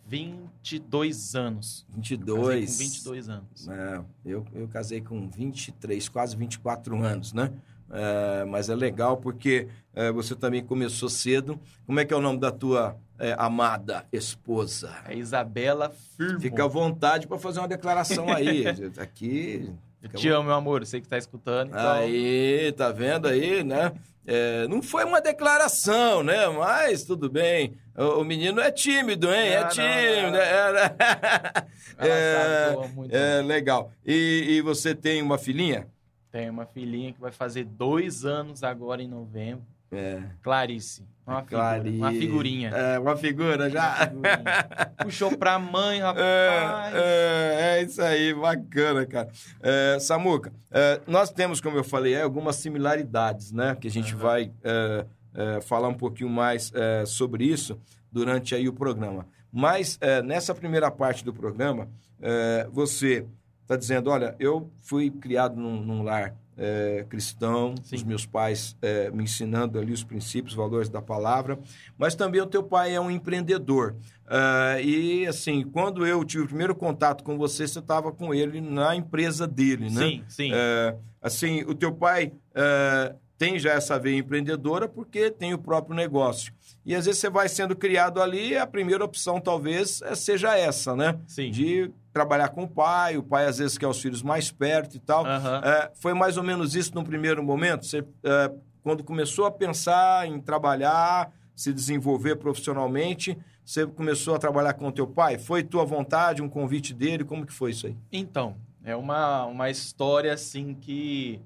22 0.05 1.35
anos. 1.35 1.85
22. 1.89 2.37
Casei 2.45 2.65
com 2.65 2.83
22 2.83 3.29
anos. 3.29 3.67
É, 3.67 4.01
eu, 4.25 4.45
eu 4.53 4.67
casei 4.67 5.01
com 5.01 5.29
23, 5.29 6.09
quase 6.09 6.35
24 6.35 7.03
anos, 7.03 7.33
né? 7.33 7.51
É, 7.89 8.43
mas 8.45 8.69
é 8.69 8.75
legal 8.75 9.17
porque 9.17 9.67
é, 9.93 10.11
você 10.11 10.35
também 10.35 10.63
começou 10.63 11.09
cedo. 11.09 11.59
Como 11.85 11.99
é 11.99 12.05
que 12.05 12.13
é 12.13 12.17
o 12.17 12.21
nome 12.21 12.39
da 12.39 12.51
tua 12.51 12.97
é, 13.19 13.35
amada 13.37 14.05
esposa? 14.11 14.95
É 15.05 15.15
Isabela 15.15 15.89
Firmo. 16.17 16.39
Fica 16.39 16.63
à 16.63 16.67
vontade 16.67 17.27
para 17.27 17.37
fazer 17.37 17.59
uma 17.59 17.67
declaração 17.67 18.29
aí. 18.29 18.65
Aqui. 18.97 19.71
Eu 20.03 20.09
te 20.09 20.27
amo, 20.29 20.43
meu 20.43 20.53
amor. 20.53 20.85
Você 20.85 20.99
que 20.99 21.07
tá 21.07 21.17
escutando. 21.17 21.69
Então, 21.69 21.91
Aí, 21.93 22.71
tá 22.73 22.91
vendo 22.91 23.27
aí, 23.27 23.63
né? 23.63 23.93
É, 24.25 24.67
não 24.67 24.81
foi 24.81 25.03
uma 25.03 25.19
declaração, 25.21 26.23
né? 26.23 26.47
Mas 26.47 27.03
tudo 27.03 27.29
bem. 27.29 27.73
O, 27.95 28.21
o 28.21 28.23
menino 28.25 28.59
é 28.61 28.71
tímido, 28.71 29.27
hein? 29.33 29.49
é 29.49 29.55
Não, 29.55 29.63
não, 29.63 29.69
tímido. 29.69 30.31
não. 30.31 32.07
É, 32.07 32.73
amo 32.75 32.87
muito. 32.89 33.15
é, 33.15 33.41
legal. 33.41 33.91
E, 34.05 34.45
e 34.49 34.61
você 34.61 34.93
tem 34.95 35.21
uma 35.21 35.37
filhinha? 35.37 35.87
Tem 36.31 36.49
uma 36.49 36.65
filhinha 36.65 37.13
que 37.13 37.19
vai 37.21 37.31
fazer 37.31 37.63
dois 37.65 38.25
anos 38.25 38.63
agora 38.63 39.01
em 39.01 39.07
novembro. 39.07 39.63
É. 39.93 40.23
Clarice. 40.41 41.05
Uma, 41.25 41.41
figura, 41.41 41.83
uma 41.89 42.11
figurinha. 42.11 42.69
É, 42.69 42.99
uma 42.99 43.15
figura 43.15 43.69
já. 43.69 44.11
Uma 44.13 44.29
figurinha. 44.29 44.93
Puxou 44.97 45.37
pra 45.37 45.57
mãe, 45.57 45.99
rapaz. 46.01 46.25
É, 46.25 46.95
é, 46.95 47.77
é 47.79 47.83
isso 47.83 48.01
aí, 48.01 48.33
bacana, 48.33 49.05
cara. 49.05 49.29
É, 49.61 49.97
Samuca, 49.99 50.51
é, 50.69 50.99
nós 51.07 51.29
temos, 51.29 51.61
como 51.61 51.77
eu 51.77 51.83
falei, 51.83 52.13
é, 52.13 52.23
algumas 52.23 52.57
similaridades, 52.57 53.51
né? 53.51 53.77
Que 53.79 53.87
a 53.87 53.91
gente 53.91 54.13
Aham. 54.13 54.21
vai 54.21 54.51
é, 54.63 55.05
é, 55.33 55.61
falar 55.61 55.87
um 55.87 55.93
pouquinho 55.93 56.29
mais 56.29 56.71
é, 56.75 57.05
sobre 57.05 57.45
isso 57.45 57.79
durante 58.11 58.53
aí 58.53 58.67
o 58.67 58.73
programa. 58.73 59.25
Mas 59.51 59.97
é, 60.01 60.21
nessa 60.21 60.53
primeira 60.53 60.91
parte 60.91 61.23
do 61.23 61.33
programa, 61.33 61.87
é, 62.21 62.67
você 62.71 63.25
está 63.61 63.77
dizendo, 63.77 64.09
olha, 64.09 64.35
eu 64.39 64.69
fui 64.81 65.09
criado 65.09 65.55
num, 65.55 65.81
num 65.81 66.03
lar 66.03 66.35
é, 66.57 67.05
cristão, 67.09 67.75
Sim. 67.83 67.95
os 67.95 68.03
meus 68.03 68.25
pais 68.25 68.75
é, 68.81 69.09
me 69.11 69.23
ensinando 69.23 69.79
ali 69.79 69.91
os 69.91 70.03
princípios, 70.03 70.53
valores 70.53 70.89
da 70.89 71.01
palavra, 71.01 71.59
mas 71.97 72.15
também 72.15 72.41
o 72.41 72.45
teu 72.45 72.63
pai 72.63 72.93
é 72.95 72.99
um 73.01 73.09
empreendedor. 73.11 73.95
Ah, 74.27 74.79
e 74.81 75.27
assim, 75.27 75.63
quando 75.63 76.05
eu 76.07 76.23
tive 76.23 76.43
o 76.43 76.47
primeiro 76.47 76.73
contato 76.75 77.23
com 77.23 77.37
você, 77.37 77.67
você 77.67 77.79
estava 77.79 78.11
com 78.11 78.33
ele 78.33 78.61
na 78.61 78.95
empresa 78.95 79.47
dele, 79.47 79.89
né? 79.89 80.01
Sim, 80.01 80.23
sim. 80.27 80.51
É, 80.53 80.95
assim, 81.21 81.61
o 81.63 81.75
teu 81.75 81.91
pai 81.91 82.31
é, 82.55 83.15
tem 83.37 83.59
já 83.59 83.71
essa 83.73 83.99
veia 83.99 84.17
empreendedora 84.17 84.87
porque 84.87 85.29
tem 85.29 85.53
o 85.53 85.57
próprio 85.57 85.95
negócio. 85.95 86.53
E 86.85 86.95
às 86.95 87.05
vezes 87.05 87.19
você 87.19 87.29
vai 87.29 87.47
sendo 87.49 87.75
criado 87.75 88.21
ali, 88.21 88.57
a 88.57 88.65
primeira 88.67 89.03
opção 89.03 89.39
talvez 89.39 90.01
é- 90.01 90.15
seja 90.15 90.57
essa, 90.57 90.95
né? 90.95 91.19
Sim. 91.27 91.51
De 91.51 91.91
trabalhar 92.13 92.49
com 92.49 92.63
o 92.63 92.67
pai, 92.67 93.17
o 93.17 93.23
pai 93.23 93.47
às 93.47 93.57
vezes 93.57 93.77
quer 93.77 93.87
os 93.87 93.99
filhos 93.99 94.21
mais 94.21 94.51
perto 94.51 94.95
e 94.95 94.99
tal. 94.99 95.25
Aham. 95.25 95.61
É, 95.65 95.91
foi 95.95 96.13
mais 96.13 96.37
ou 96.37 96.43
menos 96.43 96.75
isso 96.75 96.93
no 96.93 97.03
primeiro 97.03 97.43
momento? 97.43 97.85
Você, 97.85 98.05
é, 98.23 98.53
quando 98.83 99.03
começou 99.03 99.45
a 99.45 99.51
pensar 99.51 100.27
em 100.27 100.39
trabalhar, 100.39 101.31
se 101.55 101.73
desenvolver 101.73 102.35
profissionalmente, 102.35 103.37
você 103.65 103.87
começou 103.87 104.35
a 104.35 104.39
trabalhar 104.39 104.73
com 104.73 104.87
o 104.87 104.91
teu 104.91 105.07
pai? 105.07 105.39
Foi 105.39 105.63
tua 105.63 105.83
vontade, 105.83 106.41
um 106.41 106.49
convite 106.49 106.93
dele? 106.93 107.23
Como 107.23 107.45
que 107.45 107.53
foi 107.53 107.71
isso 107.71 107.87
aí? 107.87 107.97
Então, 108.11 108.55
é 108.83 108.95
uma, 108.95 109.45
uma 109.45 109.69
história 109.69 110.31
assim 110.31 110.75
que 110.75 111.41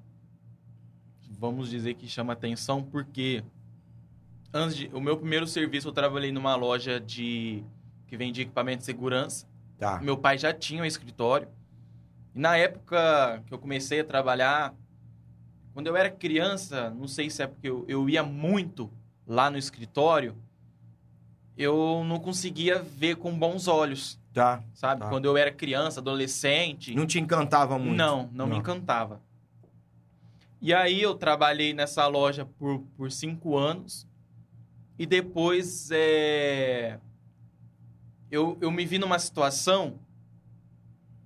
vamos 1.40 1.70
dizer 1.70 1.94
que 1.94 2.08
chama 2.08 2.34
atenção 2.34 2.82
porque 2.84 3.44
antes 4.52 4.76
de, 4.76 4.90
o 4.92 5.00
meu 5.00 5.16
primeiro 5.16 5.46
serviço 5.46 5.88
eu 5.88 5.92
trabalhei 5.92 6.32
numa 6.32 6.56
loja 6.56 7.00
de 7.00 7.64
que 8.08 8.18
vende 8.18 8.42
equipamento 8.42 8.80
de 8.80 8.86
segurança. 8.86 9.47
Tá. 9.78 10.00
Meu 10.02 10.18
pai 10.18 10.38
já 10.38 10.54
tinha 10.54 10.82
um 10.82 10.86
escritório. 10.86 11.48
E 12.34 12.40
na 12.40 12.58
época 12.58 13.44
que 13.46 13.54
eu 13.54 13.60
comecei 13.60 14.00
a 14.00 14.04
trabalhar, 14.04 14.74
quando 15.74 15.88
eu 15.88 15.96
era 15.96 16.10
criança, 16.10 16.90
não 16.92 17.08
sei 17.08 17.30
se 17.30 17.42
é 17.44 17.48
porque 17.48 17.70
eu, 17.70 17.86
eu 17.88 18.10
ia 18.10 18.24
muito 18.24 18.92
lá 19.28 19.50
no 19.50 19.58
escritório, 19.58 20.36
eu 21.58 22.04
não 22.06 22.20
conseguia 22.20 22.80
ver 22.82 23.16
com 23.16 23.38
bons 23.38 23.68
olhos, 23.68 24.20
Tá. 24.34 24.62
sabe? 24.74 25.02
Tá. 25.02 25.10
Quando 25.10 25.26
eu 25.26 25.36
era 25.36 25.52
criança, 25.52 26.00
adolescente. 26.00 26.94
Não 26.94 27.08
te 27.08 27.20
encantava 27.20 27.78
muito? 27.80 27.96
Não, 27.98 28.30
não, 28.32 28.46
me 28.46 28.52
Não. 28.54 28.60
encantava. 28.60 29.20
E 30.62 30.74
aí 30.74 31.02
eu 31.02 31.16
trabalhei 31.16 31.74
nessa 31.74 32.06
loja 32.08 32.46
por, 32.46 32.80
por 32.96 33.12
cinco 33.12 33.58
anos. 33.58 34.08
E 35.00 35.06
depois 35.06 35.90
é, 35.92 37.00
eu, 38.32 38.58
eu 38.62 38.72
me 38.72 38.86
vi 38.86 38.98
numa 38.98 39.20
situação 39.20 40.00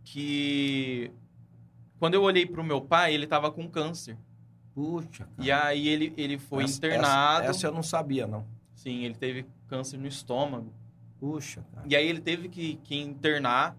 que 0.04 1.12
quando 2.00 2.16
eu 2.16 2.24
olhei 2.24 2.46
pro 2.46 2.64
meu 2.64 2.82
pai, 2.82 3.14
ele 3.14 3.28
tava 3.28 3.52
com 3.52 3.68
câncer. 3.70 4.18
Puxa, 4.74 5.26
cara. 5.26 5.32
E 5.38 5.52
aí 5.52 5.88
ele, 5.88 6.14
ele 6.18 6.38
foi 6.38 6.64
Essa- 6.64 6.78
internado. 6.78 7.42
Essa, 7.44 7.52
essa 7.52 7.68
eu 7.68 7.72
não 7.74 7.84
sabia, 7.84 8.26
não. 8.26 8.46
Sim, 8.74 9.04
ele 9.04 9.16
teve 9.16 9.46
câncer 9.68 9.98
no 9.98 10.08
estômago. 10.08 10.74
Puxa, 11.20 11.64
cara. 11.74 11.86
E 11.88 11.96
aí 11.96 12.08
ele 12.08 12.20
teve 12.22 12.50
que, 12.50 12.76
que 12.78 13.00
internar 13.00 13.78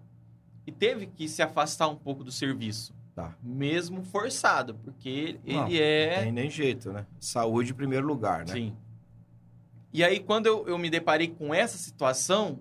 e 0.65 0.71
teve 0.71 1.07
que 1.07 1.27
se 1.27 1.41
afastar 1.41 1.87
um 1.89 1.95
pouco 1.95 2.23
do 2.23 2.31
serviço. 2.31 2.93
Tá. 3.13 3.35
Mesmo 3.43 4.01
forçado, 4.03 4.75
porque 4.75 5.37
ele 5.45 5.53
Não, 5.53 5.67
é. 5.69 6.15
Não 6.15 6.23
tem 6.23 6.31
nem 6.31 6.49
jeito, 6.49 6.91
né? 6.91 7.05
Saúde 7.19 7.71
em 7.71 7.75
primeiro 7.75 8.07
lugar, 8.07 8.39
né? 8.45 8.53
Sim. 8.53 8.75
E 9.91 10.03
aí, 10.03 10.19
quando 10.19 10.47
eu, 10.47 10.67
eu 10.67 10.77
me 10.77 10.89
deparei 10.89 11.27
com 11.27 11.53
essa 11.53 11.77
situação, 11.77 12.59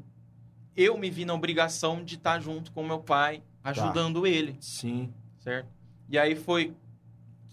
eu 0.77 0.97
me 0.99 1.11
vi 1.11 1.25
na 1.25 1.35
obrigação 1.35 2.03
de 2.05 2.15
estar 2.17 2.41
junto 2.41 2.73
com 2.73 2.83
meu 2.87 3.01
pai, 3.01 3.43
ajudando 3.63 4.27
ele, 4.27 4.57
Sim. 4.61 5.13
certo? 5.39 5.69
E 6.09 6.19
aí 6.19 6.35
foi, 6.35 6.75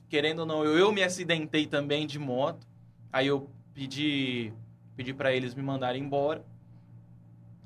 querendo 0.09 0.39
ou 0.39 0.45
não, 0.45 0.63
eu, 0.63 0.77
eu 0.77 0.91
me 0.91 1.03
acidentei 1.03 1.65
também 1.67 2.05
de 2.07 2.17
moto. 2.19 2.67
Aí 3.11 3.27
eu 3.27 3.49
pedi, 3.73 4.53
pedi 4.95 5.13
para 5.13 5.33
eles 5.33 5.53
me 5.55 5.61
mandarem 5.63 6.03
embora. 6.03 6.43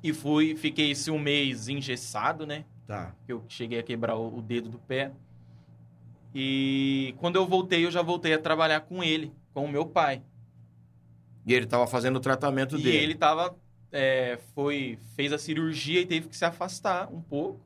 E 0.02 0.12
fui, 0.12 0.54
fiquei 0.56 0.90
esse 0.90 1.10
um 1.10 1.18
mês 1.18 1.68
engessado, 1.68 2.46
né? 2.46 2.64
Tá. 2.86 3.14
Eu 3.26 3.42
cheguei 3.48 3.78
a 3.78 3.82
quebrar 3.82 4.16
o, 4.16 4.38
o 4.38 4.42
dedo 4.42 4.68
do 4.68 4.78
pé. 4.78 5.10
E 6.34 7.14
quando 7.18 7.36
eu 7.36 7.46
voltei, 7.46 7.84
eu 7.86 7.90
já 7.90 8.02
voltei 8.02 8.34
a 8.34 8.38
trabalhar 8.38 8.80
com 8.80 9.02
ele, 9.02 9.32
com 9.52 9.64
o 9.64 9.68
meu 9.68 9.86
pai. 9.86 10.22
E 11.46 11.54
ele 11.54 11.66
tava 11.66 11.86
fazendo 11.86 12.16
o 12.16 12.20
tratamento 12.20 12.76
E 12.76 12.82
dele. 12.82 12.96
ele 12.96 13.14
tava. 13.14 13.56
É, 13.96 14.38
foi, 14.54 14.98
fez 15.14 15.32
a 15.32 15.38
cirurgia 15.38 16.00
e 16.00 16.06
teve 16.06 16.28
que 16.28 16.36
se 16.36 16.44
afastar 16.44 17.08
um 17.12 17.20
pouco. 17.22 17.60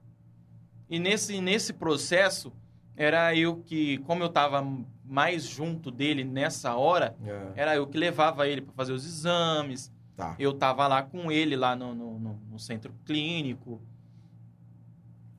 E 0.90 0.98
nesse, 0.98 1.40
nesse 1.40 1.72
processo, 1.72 2.52
era 2.94 3.34
eu 3.34 3.56
que, 3.56 3.96
como 3.98 4.22
eu 4.22 4.28
tava 4.28 4.62
mais 5.04 5.44
junto 5.48 5.90
dele 5.90 6.22
nessa 6.24 6.76
hora, 6.76 7.16
É, 7.24 7.52
era 7.62 7.74
eu 7.76 7.86
que 7.86 7.96
levava 7.96 8.46
ele 8.46 8.60
para 8.60 8.74
fazer 8.74 8.92
os 8.92 9.06
exames. 9.06 9.90
tá. 10.14 10.36
Eu 10.38 10.52
tava 10.52 10.86
lá 10.86 11.02
com 11.02 11.32
ele, 11.32 11.56
lá 11.56 11.74
no, 11.74 11.94
no, 11.94 12.18
no- 12.18 12.40
no 12.50 12.58
centro 12.58 12.92
clínico. 13.06 13.80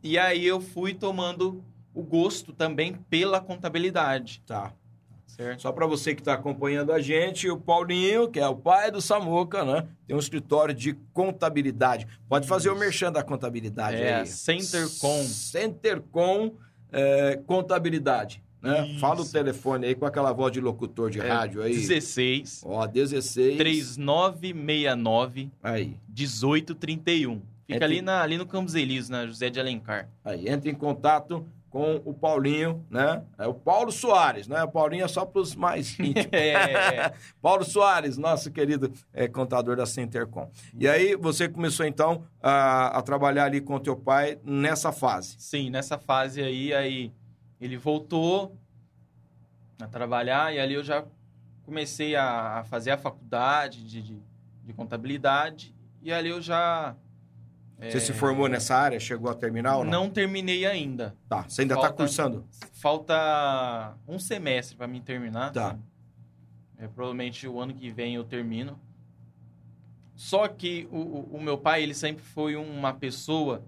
E 0.01 0.17
aí 0.17 0.45
eu 0.45 0.59
fui 0.59 0.93
tomando 0.93 1.63
o 1.93 2.01
gosto 2.01 2.51
também 2.53 2.93
pela 2.93 3.39
contabilidade, 3.41 4.41
Tá. 4.45 4.73
Certo? 5.39 5.61
Só 5.61 5.71
para 5.71 5.85
você 5.87 6.13
que 6.13 6.21
está 6.21 6.33
acompanhando 6.33 6.91
a 6.91 6.99
gente, 6.99 7.49
o 7.49 7.57
Paulinho, 7.57 8.27
que 8.29 8.39
é 8.39 8.47
o 8.47 8.55
pai 8.55 8.91
do 8.91 9.01
Samuca, 9.01 9.63
né? 9.63 9.87
Tem 10.05 10.15
um 10.15 10.19
escritório 10.19 10.73
de 10.75 10.93
contabilidade. 11.13 12.05
Pode 12.27 12.47
fazer 12.47 12.69
o 12.69 12.75
merchan 12.75 13.11
da 13.11 13.23
contabilidade 13.23 13.97
É, 13.97 14.15
aí. 14.21 14.27
Centercom. 14.27 15.23
Centercom 15.23 16.51
é, 16.91 17.37
Contabilidade. 17.45 18.43
Né? 18.61 18.87
Isso. 18.89 18.99
Fala 18.99 19.21
o 19.21 19.25
telefone 19.25 19.85
aí 19.87 19.95
com 19.95 20.05
aquela 20.05 20.33
voz 20.33 20.51
de 20.51 20.59
locutor 20.59 21.09
de 21.09 21.21
É, 21.21 21.27
rádio 21.29 21.61
aí. 21.61 21.71
16 21.73 22.63
Ó, 22.65 22.85
16. 22.85 23.55
3969 23.57 25.49
Aí. 25.63 25.95
1831. 26.09 27.41
Fica 27.65 27.79
É, 27.79 27.83
ali, 27.85 28.01
na, 28.01 28.21
ali 28.21 28.37
no 28.37 28.45
Campos 28.45 28.75
Elíseos, 28.75 29.09
na 29.09 29.25
José 29.27 29.49
de 29.49 29.59
Alencar. 29.59 30.09
Aí, 30.25 30.49
entra 30.49 30.69
em 30.69 30.73
contato 30.75 31.45
com 31.69 32.01
o 32.03 32.13
Paulinho, 32.13 32.85
né? 32.89 33.23
É 33.37 33.47
o 33.47 33.53
Paulo 33.53 33.91
Soares, 33.91 34.47
né? 34.47 34.63
O 34.63 34.71
Paulinho 34.71 35.05
é 35.05 35.07
só 35.07 35.25
para 35.25 35.41
os 35.41 35.55
mais 35.55 35.97
íntimos. 35.99 36.27
É, 36.31 37.13
Paulo 37.41 37.63
Soares, 37.63 38.17
nosso 38.17 38.51
querido 38.51 38.91
é, 39.13 39.27
contador 39.27 39.75
da 39.75 39.85
Centercom. 39.85 40.49
E 40.77 40.87
aí 40.87 41.15
você 41.15 41.47
começou 41.47 41.85
então 41.85 42.23
a, 42.41 42.97
a 42.97 43.01
trabalhar 43.01 43.45
ali 43.45 43.61
com 43.61 43.75
o 43.75 43.79
teu 43.79 43.95
pai 43.95 44.39
nessa 44.43 44.91
fase. 44.91 45.35
sim, 45.37 45.69
nessa 45.69 45.97
fase 45.97 46.41
aí, 46.41 46.73
aí 46.73 47.13
ele 47.61 47.77
voltou 47.77 48.57
a 49.79 49.87
trabalhar 49.87 50.53
e 50.53 50.59
ali 50.59 50.73
eu 50.73 50.83
já 50.83 51.05
comecei 51.63 52.15
a, 52.15 52.59
a 52.59 52.63
fazer 52.63 52.91
a 52.91 52.97
faculdade 52.97 53.83
de, 53.83 54.01
de, 54.01 54.17
de 54.65 54.73
contabilidade 54.73 55.75
e 56.01 56.11
ali 56.11 56.29
eu 56.29 56.41
já... 56.41 56.95
Você 57.79 57.97
é, 57.97 57.99
se 57.99 58.11
formou 58.13 58.47
nessa 58.49 58.75
área, 58.75 58.99
chegou 58.99 59.31
a 59.31 59.33
terminar 59.33 59.77
ou 59.77 59.83
não? 59.85 59.91
Não 60.03 60.09
terminei 60.09 60.65
ainda. 60.65 61.15
Tá, 61.29 61.43
você 61.47 61.61
ainda 61.61 61.75
está 61.75 61.91
cursando? 61.93 62.45
Falta 62.73 63.95
um 64.07 64.19
semestre 64.19 64.75
para 64.75 64.85
mim 64.87 65.01
terminar. 65.01 65.51
Tá. 65.51 65.77
É, 66.77 66.87
provavelmente 66.87 67.47
o 67.47 67.59
ano 67.59 67.73
que 67.73 67.89
vem 67.89 68.15
eu 68.15 68.23
termino. 68.23 68.77
Só 70.15 70.47
que 70.47 70.87
o, 70.91 70.97
o- 70.97 71.35
o 71.37 71.41
meu 71.41 71.57
pai, 71.57 71.81
ele 71.83 71.93
sempre 71.93 72.23
foi 72.23 72.55
uma 72.55 72.93
pessoa 72.93 73.63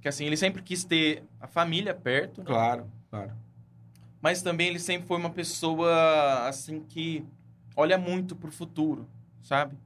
que, 0.00 0.08
assim, 0.08 0.24
ele 0.24 0.36
sempre 0.36 0.62
quis 0.62 0.84
ter 0.84 1.24
a 1.40 1.46
família 1.48 1.92
perto, 1.94 2.40
né? 2.40 2.46
Claro, 2.46 2.86
claro. 3.10 3.32
mas 4.22 4.40
também 4.42 4.68
ele 4.68 4.78
sempre 4.78 5.06
foi 5.08 5.16
uma 5.18 5.30
pessoa, 5.30 6.46
assim, 6.48 6.80
que 6.80 7.24
olha 7.76 7.98
muito 7.98 8.36
pro 8.36 8.50
futuro, 8.52 9.08
sabe? 9.42 9.76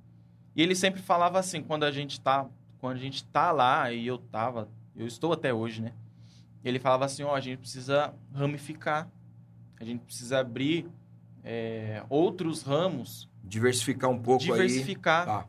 E 0.54 0.62
ele 0.62 0.75
sempre 0.75 1.00
falava 1.00 1.38
assim, 1.38 1.62
quando 1.62 1.85
a 1.85 1.90
gente 1.90 2.21
tá, 2.21 2.47
quando 2.85 2.99
a 2.99 3.00
gente 3.00 3.25
tá 3.25 3.50
lá, 3.50 3.91
e 3.91 4.07
eu 4.07 4.19
tava, 4.19 4.69
eu 4.95 5.07
estou 5.07 5.33
até 5.33 5.55
hoje, 5.55 5.81
né? 5.81 5.95
Ele 6.62 6.79
falava 6.79 7.07
assim, 7.07 7.23
ó, 7.23 7.35
a 7.35 7.41
gente 7.41 7.57
precisa 7.57 8.12
ramificar, 8.31 9.09
a 9.81 9.85
gente 9.87 10.05
precisa 10.05 10.41
abrir 10.41 10.87
é, 11.43 12.05
outros 12.11 12.61
ramos, 12.61 13.26
Diversificar 13.43 14.11
um 14.11 14.19
pouco 14.19 14.45
diversificar, 14.45 15.23
aí. 15.23 15.26
Tá. 15.26 15.49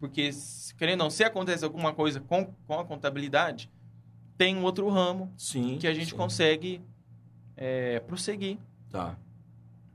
porque, 0.00 0.28
querendo 0.76 1.02
ou 1.02 1.04
não, 1.04 1.10
se 1.10 1.22
acontece 1.22 1.64
alguma 1.64 1.94
coisa 1.94 2.18
com, 2.18 2.44
com 2.66 2.80
a 2.80 2.84
contabilidade, 2.84 3.70
tem 4.36 4.56
um 4.56 4.64
outro 4.64 4.88
ramo 4.88 5.32
Sim. 5.36 5.78
que 5.78 5.86
a 5.86 5.94
gente 5.94 6.10
sim. 6.10 6.16
consegue 6.16 6.82
é, 7.56 8.00
prosseguir. 8.00 8.58
Tá. 8.90 9.16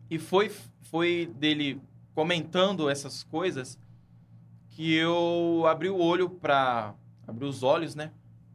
E 0.10 0.18
foi, 0.18 0.50
foi 0.84 1.30
dele 1.38 1.82
comentando 2.13 2.89
essas 2.89 3.24
coisas 3.24 3.78
que 4.76 4.94
eu 4.94 5.64
abri 5.68 5.90
o 5.90 5.98
olho 5.98 6.30
para 6.30 6.94
abri 7.26 7.46
os 7.46 7.64
olhos, 7.64 7.96
né, 7.96 8.12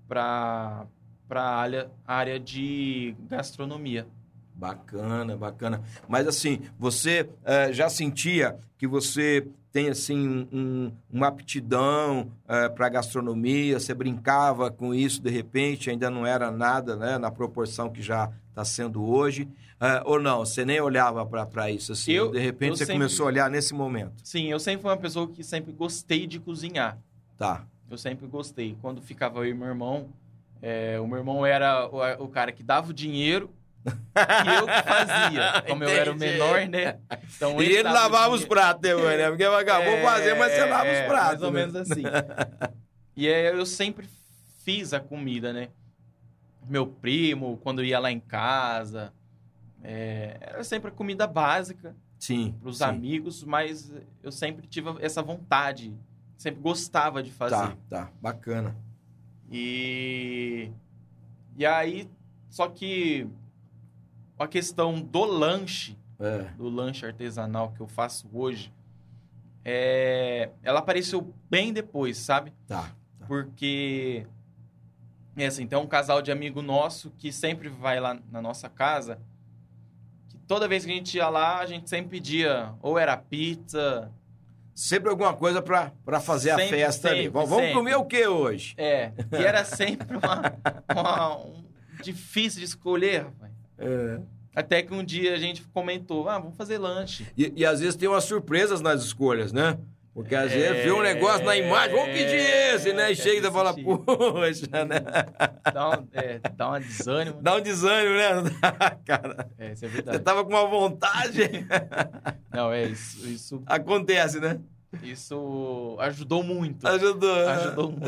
para 0.07 0.87
para 1.27 1.43
área 1.43 1.91
área 2.07 2.39
de 2.41 3.15
gastronomia. 3.29 4.07
Bacana, 4.55 5.37
bacana. 5.37 5.81
Mas 6.09 6.27
assim, 6.29 6.61
você 6.79 7.31
eh, 7.45 7.73
já 7.73 7.89
sentia 7.89 8.59
que 8.77 8.87
você 8.87 9.47
tem 9.73 9.89
assim 9.89 10.47
um- 10.53 10.93
uma 11.11 11.29
aptidão 11.29 12.31
para 12.75 12.89
gastronomia? 12.89 13.79
Você 13.79 13.95
brincava 13.95 14.71
com 14.71 14.93
isso 14.93 15.23
de 15.23 15.31
repente? 15.31 15.89
Ainda 15.89 16.11
não 16.11 16.27
era 16.27 16.51
nada, 16.51 16.97
né? 16.97 17.17
Na 17.17 17.31
proporção 17.31 17.89
que 17.89 18.03
já 18.03 18.31
está 18.51 18.65
sendo 18.65 19.05
hoje? 19.05 19.49
Eh, 19.81 20.03
ou 20.05 20.21
não? 20.21 20.41
Você 20.41 20.65
nem 20.65 20.79
olhava 20.81 21.25
para 21.47 21.71
isso 21.71 21.93
assim? 21.93 22.13
Eu- 22.13 22.31
de 22.33 22.39
repente 22.39 22.73
eu 22.73 22.77
você 22.77 22.85
sempre- 22.87 22.99
começou 22.99 23.25
a 23.25 23.27
olhar 23.29 23.51
nesse 23.51 23.73
momento? 23.73 24.13
Sim, 24.23 24.49
eu 24.51 24.61
sempre 24.61 24.83
fui 24.83 24.91
uma 24.91 24.97
pessoa 24.97 25.27
que 25.29 25.43
sempre 25.43 25.73
gostei 25.73 26.27
de 26.27 26.39
cozinhar. 26.39 26.99
Tá. 27.39 27.65
Eu 27.91 27.97
sempre 27.97 28.27
gostei. 28.27 28.77
Quando 28.83 29.01
ficava 29.01 29.39
eu 29.41 29.47
e 29.47 29.55
meu 29.55 29.69
irmão, 29.69 30.09
é, 30.61 31.01
o 31.01 31.07
meu 31.07 31.19
irmão 31.19 31.47
era 31.47 31.87
o, 31.89 32.25
o 32.25 32.29
cara 32.29 32.53
que 32.53 32.63
dava 32.63 32.91
o 32.91 32.93
dinheiro 32.95 33.51
e 33.87 34.55
eu 34.55 34.67
que 34.67 34.83
fazia. 34.83 35.63
Como 35.67 35.83
eu 35.85 35.89
era 35.89 36.13
o 36.13 36.15
Entendi. 36.15 36.33
menor, 36.33 36.69
né? 36.69 36.99
Então 37.35 37.61
e 37.63 37.65
ele 37.65 37.83
dava 37.83 37.97
o 37.97 38.01
lavava 38.03 38.35
os 38.35 38.45
pratos, 38.45 38.83
né? 38.83 39.29
Porque 39.31 39.45
acabou 39.45 39.95
É, 39.95 40.03
fazer, 40.03 40.35
mas 40.35 40.53
você 40.53 40.65
lava 40.67 40.87
é, 40.89 41.01
os 41.03 41.07
pratos. 41.09 41.29
Mais 41.41 41.43
ou 41.43 41.51
né? 41.51 41.61
menos 41.61 41.77
assim. 41.77 42.03
e 43.17 43.27
aí 43.27 43.47
eu 43.47 43.65
sempre 43.65 44.07
fiz 44.63 44.93
a 44.93 45.01
comida, 45.01 45.53
né? 45.53 45.69
Meu 46.69 46.87
primo, 46.87 47.57
quando 47.59 47.83
ia 47.85 47.99
lá 47.99 48.11
em 48.13 48.21
casa, 48.21 49.13
é, 49.83 50.37
era 50.41 50.63
sempre 50.65 50.89
a 50.91 50.93
comida 50.93 51.27
básica 51.27 51.97
Sim. 52.19 52.55
para 52.61 52.69
os 52.69 52.83
amigos, 52.83 53.43
mas 53.45 53.93
eu 54.23 54.31
sempre 54.31 54.67
tive 54.67 54.91
essa 55.01 55.23
vontade, 55.23 55.95
sempre 56.37 56.61
gostava 56.61 57.23
de 57.23 57.31
fazer. 57.33 57.57
Tá, 57.57 57.77
tá. 57.89 58.11
Bacana. 58.21 58.77
E 59.51 60.71
e 61.57 61.67
aí, 61.67 62.09
só 62.49 62.69
que 62.69 63.27
a 64.39 64.47
questão 64.47 65.01
do 65.01 65.25
lanche, 65.25 65.99
É. 66.19 66.43
do 66.57 66.69
lanche 66.69 67.05
artesanal 67.05 67.73
que 67.73 67.81
eu 67.81 67.87
faço 67.89 68.29
hoje, 68.33 68.73
é, 69.65 70.51
ela 70.63 70.79
apareceu 70.81 71.35
bem 71.51 71.73
depois, 71.73 72.17
sabe? 72.19 72.53
Tá. 72.67 72.95
Porque 73.27 74.27
é 75.37 75.47
assim, 75.47 75.67
tem 75.67 75.79
um 75.79 75.87
casal 75.87 76.21
de 76.23 76.31
amigo 76.33 76.61
nosso 76.63 77.11
que 77.19 77.33
sempre 77.33 77.69
vai 77.69 77.99
lá 78.01 78.19
na 78.31 78.41
nossa 78.43 78.69
casa. 78.69 79.19
Que 80.29 80.37
toda 80.47 80.69
vez 80.69 80.85
que 80.85 80.91
a 80.91 80.95
gente 80.95 81.17
ia 81.17 81.29
lá, 81.29 81.59
a 81.61 81.67
gente 81.67 81.89
sempre 81.89 82.11
pedia 82.11 82.73
ou 82.83 82.99
era 82.99 83.17
pizza, 83.17 84.11
Sempre 84.73 85.11
alguma 85.11 85.35
coisa 85.35 85.61
pra, 85.61 85.93
pra 86.07 86.21
fazer 86.21 86.53
a 86.53 86.57
Sempre, 86.57 86.79
festa 86.79 87.09
ali. 87.09 87.17
sempre, 87.25 87.31
Vamos 87.33 87.51
vamos 87.51 87.65
sempre. 87.65 87.79
comer 87.79 87.97
o 87.97 88.05
que 88.05 88.27
hoje? 88.27 88.75
é, 88.79 89.13
e 89.33 89.37
era 89.45 89.63
sempre 89.63 90.17
uma, 90.17 90.55
uma- 90.97 91.37
um, 91.39 91.65
difícil 92.03 92.61
de 92.61 92.65
escolher, 92.65 93.25
rapaz. 93.25 93.53
É. 93.77 94.21
Até 94.55 94.83
que 94.83 94.95
um 94.95 95.05
dia 95.05 95.35
a 95.35 95.39
gente 95.39 95.63
comentou, 95.75 96.31
ah, 96.31 96.39
vamos 96.39 96.57
fazer 96.57 96.79
lanche. 96.79 97.27
E, 97.37 97.53
e 97.57 97.67
às 97.67 97.81
vezes 97.81 97.95
tem 97.95 98.09
umas 98.09 98.25
surpresas 98.25 98.81
nas 98.81 99.03
escolhas, 99.03 99.53
né? 99.53 99.77
Porque 100.21 100.35
às 100.35 100.53
É, 100.53 100.55
vezes 100.57 100.85
vê 100.85 100.93
um 100.93 101.01
negócio 101.03 101.45
na 101.47 101.57
imagem, 101.57 101.97
vamos 101.97 102.11
pedir 102.13 102.37
esse, 102.37 102.93
né? 102.93 103.09
E 103.09 103.13
é 103.13 103.15
chega 103.15 103.49
e 103.49 103.51
fala, 103.51 103.73
poxa, 103.75 104.85
né? 104.85 105.01
Dá 105.73 105.89
um, 105.91 106.09
é, 106.13 106.39
dá 106.55 106.69
uma 106.69 106.81
desânimo. 106.81 107.41
Dá 107.41 107.57
um 107.57 107.61
desânimo, 107.61 108.15
né? 108.17 108.51
Cara, 109.07 109.49
É, 109.59 109.73
isso 109.73 109.85
é 109.85 109.89
você 109.89 109.95
verdade. 109.95 110.19
tava 110.21 110.45
com 110.45 110.51
uma 110.51 110.67
vontade. 110.67 111.41
Não, 112.53 112.71
é 112.73 112.85
isso. 112.85 113.27
Isso, 113.29 113.63
Acontece, 113.67 114.39
né? 114.41 114.61
isso 115.03 115.97
ajudou 116.01 116.43
muito. 116.43 116.87
Ajudou. 116.87 117.49
Ajudou 117.49 117.93
muito. 117.93 118.05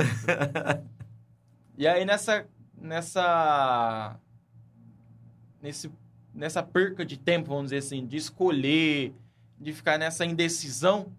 E 1.78 1.86
aí 1.86 2.04
nessa 2.04 2.44
nessa 2.76 4.16
nesse 5.62 5.90
nessa 6.34 6.62
perca 6.62 7.04
de 7.04 7.16
tempo, 7.18 7.48
vamos 7.48 7.64
dizer 7.70 7.78
assim, 7.78 8.06
de 8.06 8.16
escolher, 8.16 9.12
de 9.60 9.72
ficar 9.72 9.98
nessa 9.98 10.24
indecisão, 10.24 11.12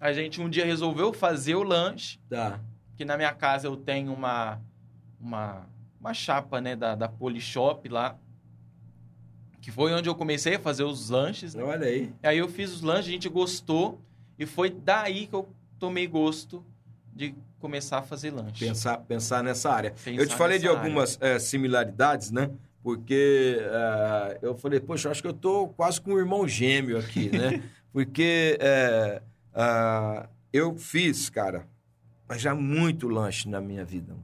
a 0.00 0.12
gente 0.12 0.40
um 0.40 0.48
dia 0.48 0.64
resolveu 0.64 1.12
fazer 1.12 1.54
o 1.54 1.62
lanche, 1.62 2.18
Tá. 2.28 2.60
que 2.96 3.04
na 3.04 3.16
minha 3.16 3.32
casa 3.34 3.66
eu 3.66 3.76
tenho 3.76 4.12
uma 4.12 4.60
uma, 5.20 5.66
uma 6.00 6.14
chapa, 6.14 6.60
né, 6.60 6.76
da, 6.76 6.94
da 6.94 7.08
Polishop 7.08 7.88
lá, 7.88 8.16
que 9.60 9.70
foi 9.72 9.92
onde 9.92 10.08
eu 10.08 10.14
comecei 10.14 10.54
a 10.54 10.58
fazer 10.60 10.84
os 10.84 11.10
lanches, 11.10 11.54
né? 11.54 11.62
Olha 11.62 11.86
aí. 11.86 12.12
Aí 12.22 12.38
eu 12.38 12.48
fiz 12.48 12.72
os 12.72 12.82
lanches, 12.82 13.08
a 13.08 13.12
gente 13.12 13.28
gostou, 13.28 14.00
e 14.38 14.46
foi 14.46 14.70
daí 14.70 15.26
que 15.26 15.34
eu 15.34 15.48
tomei 15.78 16.06
gosto 16.06 16.64
de 17.12 17.34
começar 17.58 17.98
a 17.98 18.02
fazer 18.02 18.30
lanche. 18.30 18.64
Pensar, 18.64 18.98
pensar 18.98 19.42
nessa 19.42 19.70
área. 19.72 19.90
Pensar 19.90 20.12
eu 20.22 20.26
te 20.28 20.36
falei 20.36 20.58
de 20.60 20.68
algumas 20.68 21.18
eh, 21.20 21.40
similaridades, 21.40 22.30
né? 22.30 22.50
Porque 22.80 23.58
eh, 23.60 24.38
eu 24.42 24.54
falei, 24.54 24.78
poxa, 24.78 25.10
acho 25.10 25.20
que 25.20 25.28
eu 25.28 25.32
tô 25.34 25.68
quase 25.70 26.00
com 26.00 26.12
um 26.14 26.18
irmão 26.18 26.46
gêmeo 26.46 26.96
aqui, 26.96 27.28
né? 27.36 27.60
Porque 27.92 28.56
eh, 28.60 29.20
Ah, 29.60 30.28
eu 30.52 30.76
fiz, 30.76 31.28
cara, 31.28 31.66
mas 32.28 32.40
já 32.40 32.54
muito 32.54 33.08
lanche 33.08 33.48
na 33.48 33.60
minha 33.60 33.84
vida. 33.84 34.14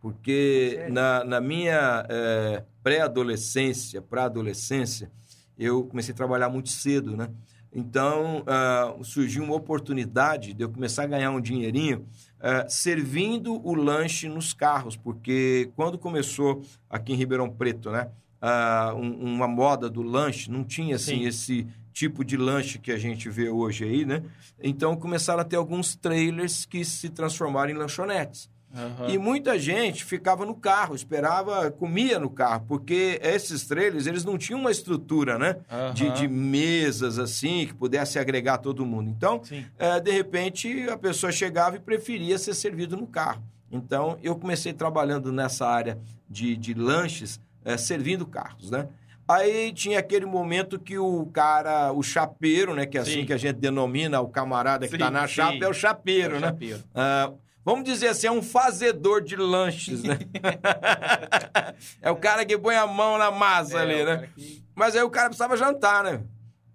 Porque 0.00 0.84
na, 0.90 1.22
na 1.22 1.40
minha 1.40 2.04
eh, 2.08 2.64
pré-adolescência, 2.82 4.02
para 4.02 4.24
adolescência, 4.24 5.10
eu 5.56 5.84
comecei 5.84 6.12
a 6.12 6.16
trabalhar 6.16 6.48
muito 6.48 6.68
cedo, 6.70 7.16
né? 7.16 7.30
Então, 7.72 8.42
ah, 8.48 8.96
surgiu 9.02 9.44
uma 9.44 9.54
oportunidade 9.54 10.52
de 10.52 10.62
eu 10.64 10.68
começar 10.70 11.04
a 11.04 11.06
ganhar 11.06 11.30
um 11.30 11.40
dinheirinho 11.40 12.04
ah, 12.40 12.66
servindo 12.68 13.64
o 13.66 13.74
lanche 13.74 14.28
nos 14.28 14.52
carros, 14.52 14.96
porque 14.96 15.70
quando 15.76 15.96
começou 15.96 16.62
aqui 16.90 17.12
em 17.12 17.16
Ribeirão 17.16 17.48
Preto, 17.48 17.90
né? 17.92 18.10
ah, 18.46 18.92
um- 18.94 19.36
uma 19.36 19.48
moda 19.48 19.88
do 19.88 20.02
lanche, 20.02 20.50
não 20.50 20.64
tinha 20.64 20.96
assim 20.96 21.20
Sim. 21.20 21.26
esse 21.26 21.66
tipo 21.94 22.24
de 22.24 22.36
lanche 22.36 22.78
que 22.78 22.90
a 22.92 22.98
gente 22.98 23.30
vê 23.30 23.48
hoje 23.48 23.84
aí, 23.84 24.04
né? 24.04 24.22
Então 24.60 24.96
começaram 24.96 25.40
a 25.40 25.44
ter 25.44 25.56
alguns 25.56 25.94
trailers 25.94 26.66
que 26.66 26.84
se 26.84 27.08
transformaram 27.08 27.70
em 27.70 27.74
lanchonetes. 27.74 28.50
Aham. 28.76 29.08
E 29.08 29.16
muita 29.16 29.56
gente 29.56 30.04
ficava 30.04 30.44
no 30.44 30.54
carro, 30.56 30.96
esperava, 30.96 31.70
comia 31.70 32.18
no 32.18 32.28
carro, 32.28 32.64
porque 32.66 33.20
esses 33.22 33.64
trailers, 33.64 34.08
eles 34.08 34.24
não 34.24 34.36
tinham 34.36 34.58
uma 34.58 34.72
estrutura, 34.72 35.38
né? 35.38 35.58
De, 35.94 36.06
Aham. 36.06 36.14
de 36.14 36.26
mesas 36.26 37.20
assim, 37.20 37.68
que 37.68 37.74
pudesse 37.74 38.18
agregar 38.18 38.58
todo 38.58 38.84
mundo. 38.84 39.08
Então, 39.08 39.40
é, 39.78 40.00
de 40.00 40.10
repente, 40.10 40.88
a 40.90 40.96
pessoa 40.96 41.30
chegava 41.30 41.76
e 41.76 41.78
preferia 41.78 42.36
ser 42.36 42.54
servido 42.54 42.96
no 42.96 43.06
carro. 43.06 43.44
Então, 43.70 44.18
eu 44.22 44.34
comecei 44.34 44.72
trabalhando 44.72 45.30
nessa 45.30 45.66
área 45.66 45.96
de, 46.28 46.56
de 46.56 46.74
lanches, 46.74 47.40
é, 47.64 47.76
servindo 47.76 48.26
carros, 48.26 48.72
né? 48.72 48.88
Aí 49.26 49.72
tinha 49.72 49.98
aquele 49.98 50.26
momento 50.26 50.78
que 50.78 50.98
o 50.98 51.24
cara, 51.26 51.92
o 51.92 52.02
chapeiro, 52.02 52.74
né? 52.74 52.84
Que 52.84 52.98
é 52.98 53.00
assim 53.00 53.20
Sim. 53.20 53.26
que 53.26 53.32
a 53.32 53.36
gente 53.38 53.56
denomina 53.56 54.20
o 54.20 54.28
camarada 54.28 54.86
que 54.86 54.98
tá 54.98 55.06
Sim, 55.06 55.12
na 55.12 55.26
sim. 55.26 55.34
chapa, 55.34 55.64
é 55.64 55.68
o 55.68 55.72
chapeiro, 55.72 56.34
É 56.34 56.38
o 56.38 56.40
né? 56.40 56.46
chapeiro. 56.48 56.82
Ah, 56.94 57.32
vamos 57.64 57.84
dizer 57.84 58.08
assim, 58.08 58.26
é 58.26 58.30
um 58.32 58.42
fazedor 58.42 59.22
de 59.22 59.34
lanches, 59.36 60.02
né? 60.02 60.18
é 62.02 62.10
o 62.10 62.16
cara 62.16 62.44
que 62.44 62.56
põe 62.58 62.76
a 62.76 62.86
mão 62.86 63.16
na 63.18 63.30
massa 63.30 63.78
É, 63.78 63.80
ali, 63.80 64.04
né? 64.04 64.28
que- 64.34 64.62
Mas 64.74 64.94
aí 64.96 65.02
o 65.02 65.10
cara 65.10 65.28
precisava 65.28 65.56
jantar, 65.56 66.04
né? 66.04 66.20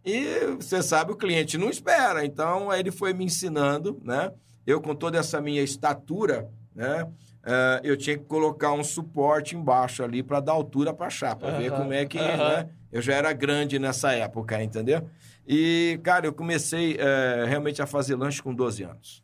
E 0.06 0.56
você 0.60 0.82
sabe, 0.82 1.12
o 1.12 1.16
cliente 1.18 1.58
não 1.58 1.70
espera. 1.70 2.26
Então, 2.26 2.72
aí 2.72 2.80
ele 2.80 2.92
foi 2.92 3.14
me 3.14 3.26
ensinando, 3.26 4.00
né? 4.04 4.32
Eu, 4.66 4.82
com 4.82 4.96
toda 4.96 5.18
essa 5.18 5.42
minha 5.42 5.62
estatura, 5.62 6.48
né? 6.76 7.06
Eh, 7.44 7.82
eu 7.84 7.96
tinha 7.98 8.18
que 8.18 8.26
colocar 8.26 8.72
um 8.74 8.84
suporte 8.84 9.56
embaixo 9.56 10.04
ali 10.04 10.22
para 10.24 10.40
dar 10.40 10.52
altura 10.54 10.94
para 10.94 11.08
a 11.08 11.10
chapa, 11.10 11.52
ver 11.52 11.72
Aham, 11.72 11.82
como 11.82 11.94
é 11.94 12.06
que. 12.06 12.18
né? 12.18 12.70
Eu 12.92 13.02
já 13.02 13.14
era 13.14 13.32
grande 13.34 13.78
nessa 13.78 14.12
época, 14.14 14.62
entendeu? 14.64 15.08
E, 15.48 16.00
cara, 16.04 16.26
eu 16.26 16.34
comecei 16.34 16.96
eh, 17.00 17.46
realmente 17.48 17.82
a 17.82 17.86
fazer 17.86 18.16
lanche 18.16 18.42
com 18.42 18.54
12 18.54 18.84
anos. 18.84 19.24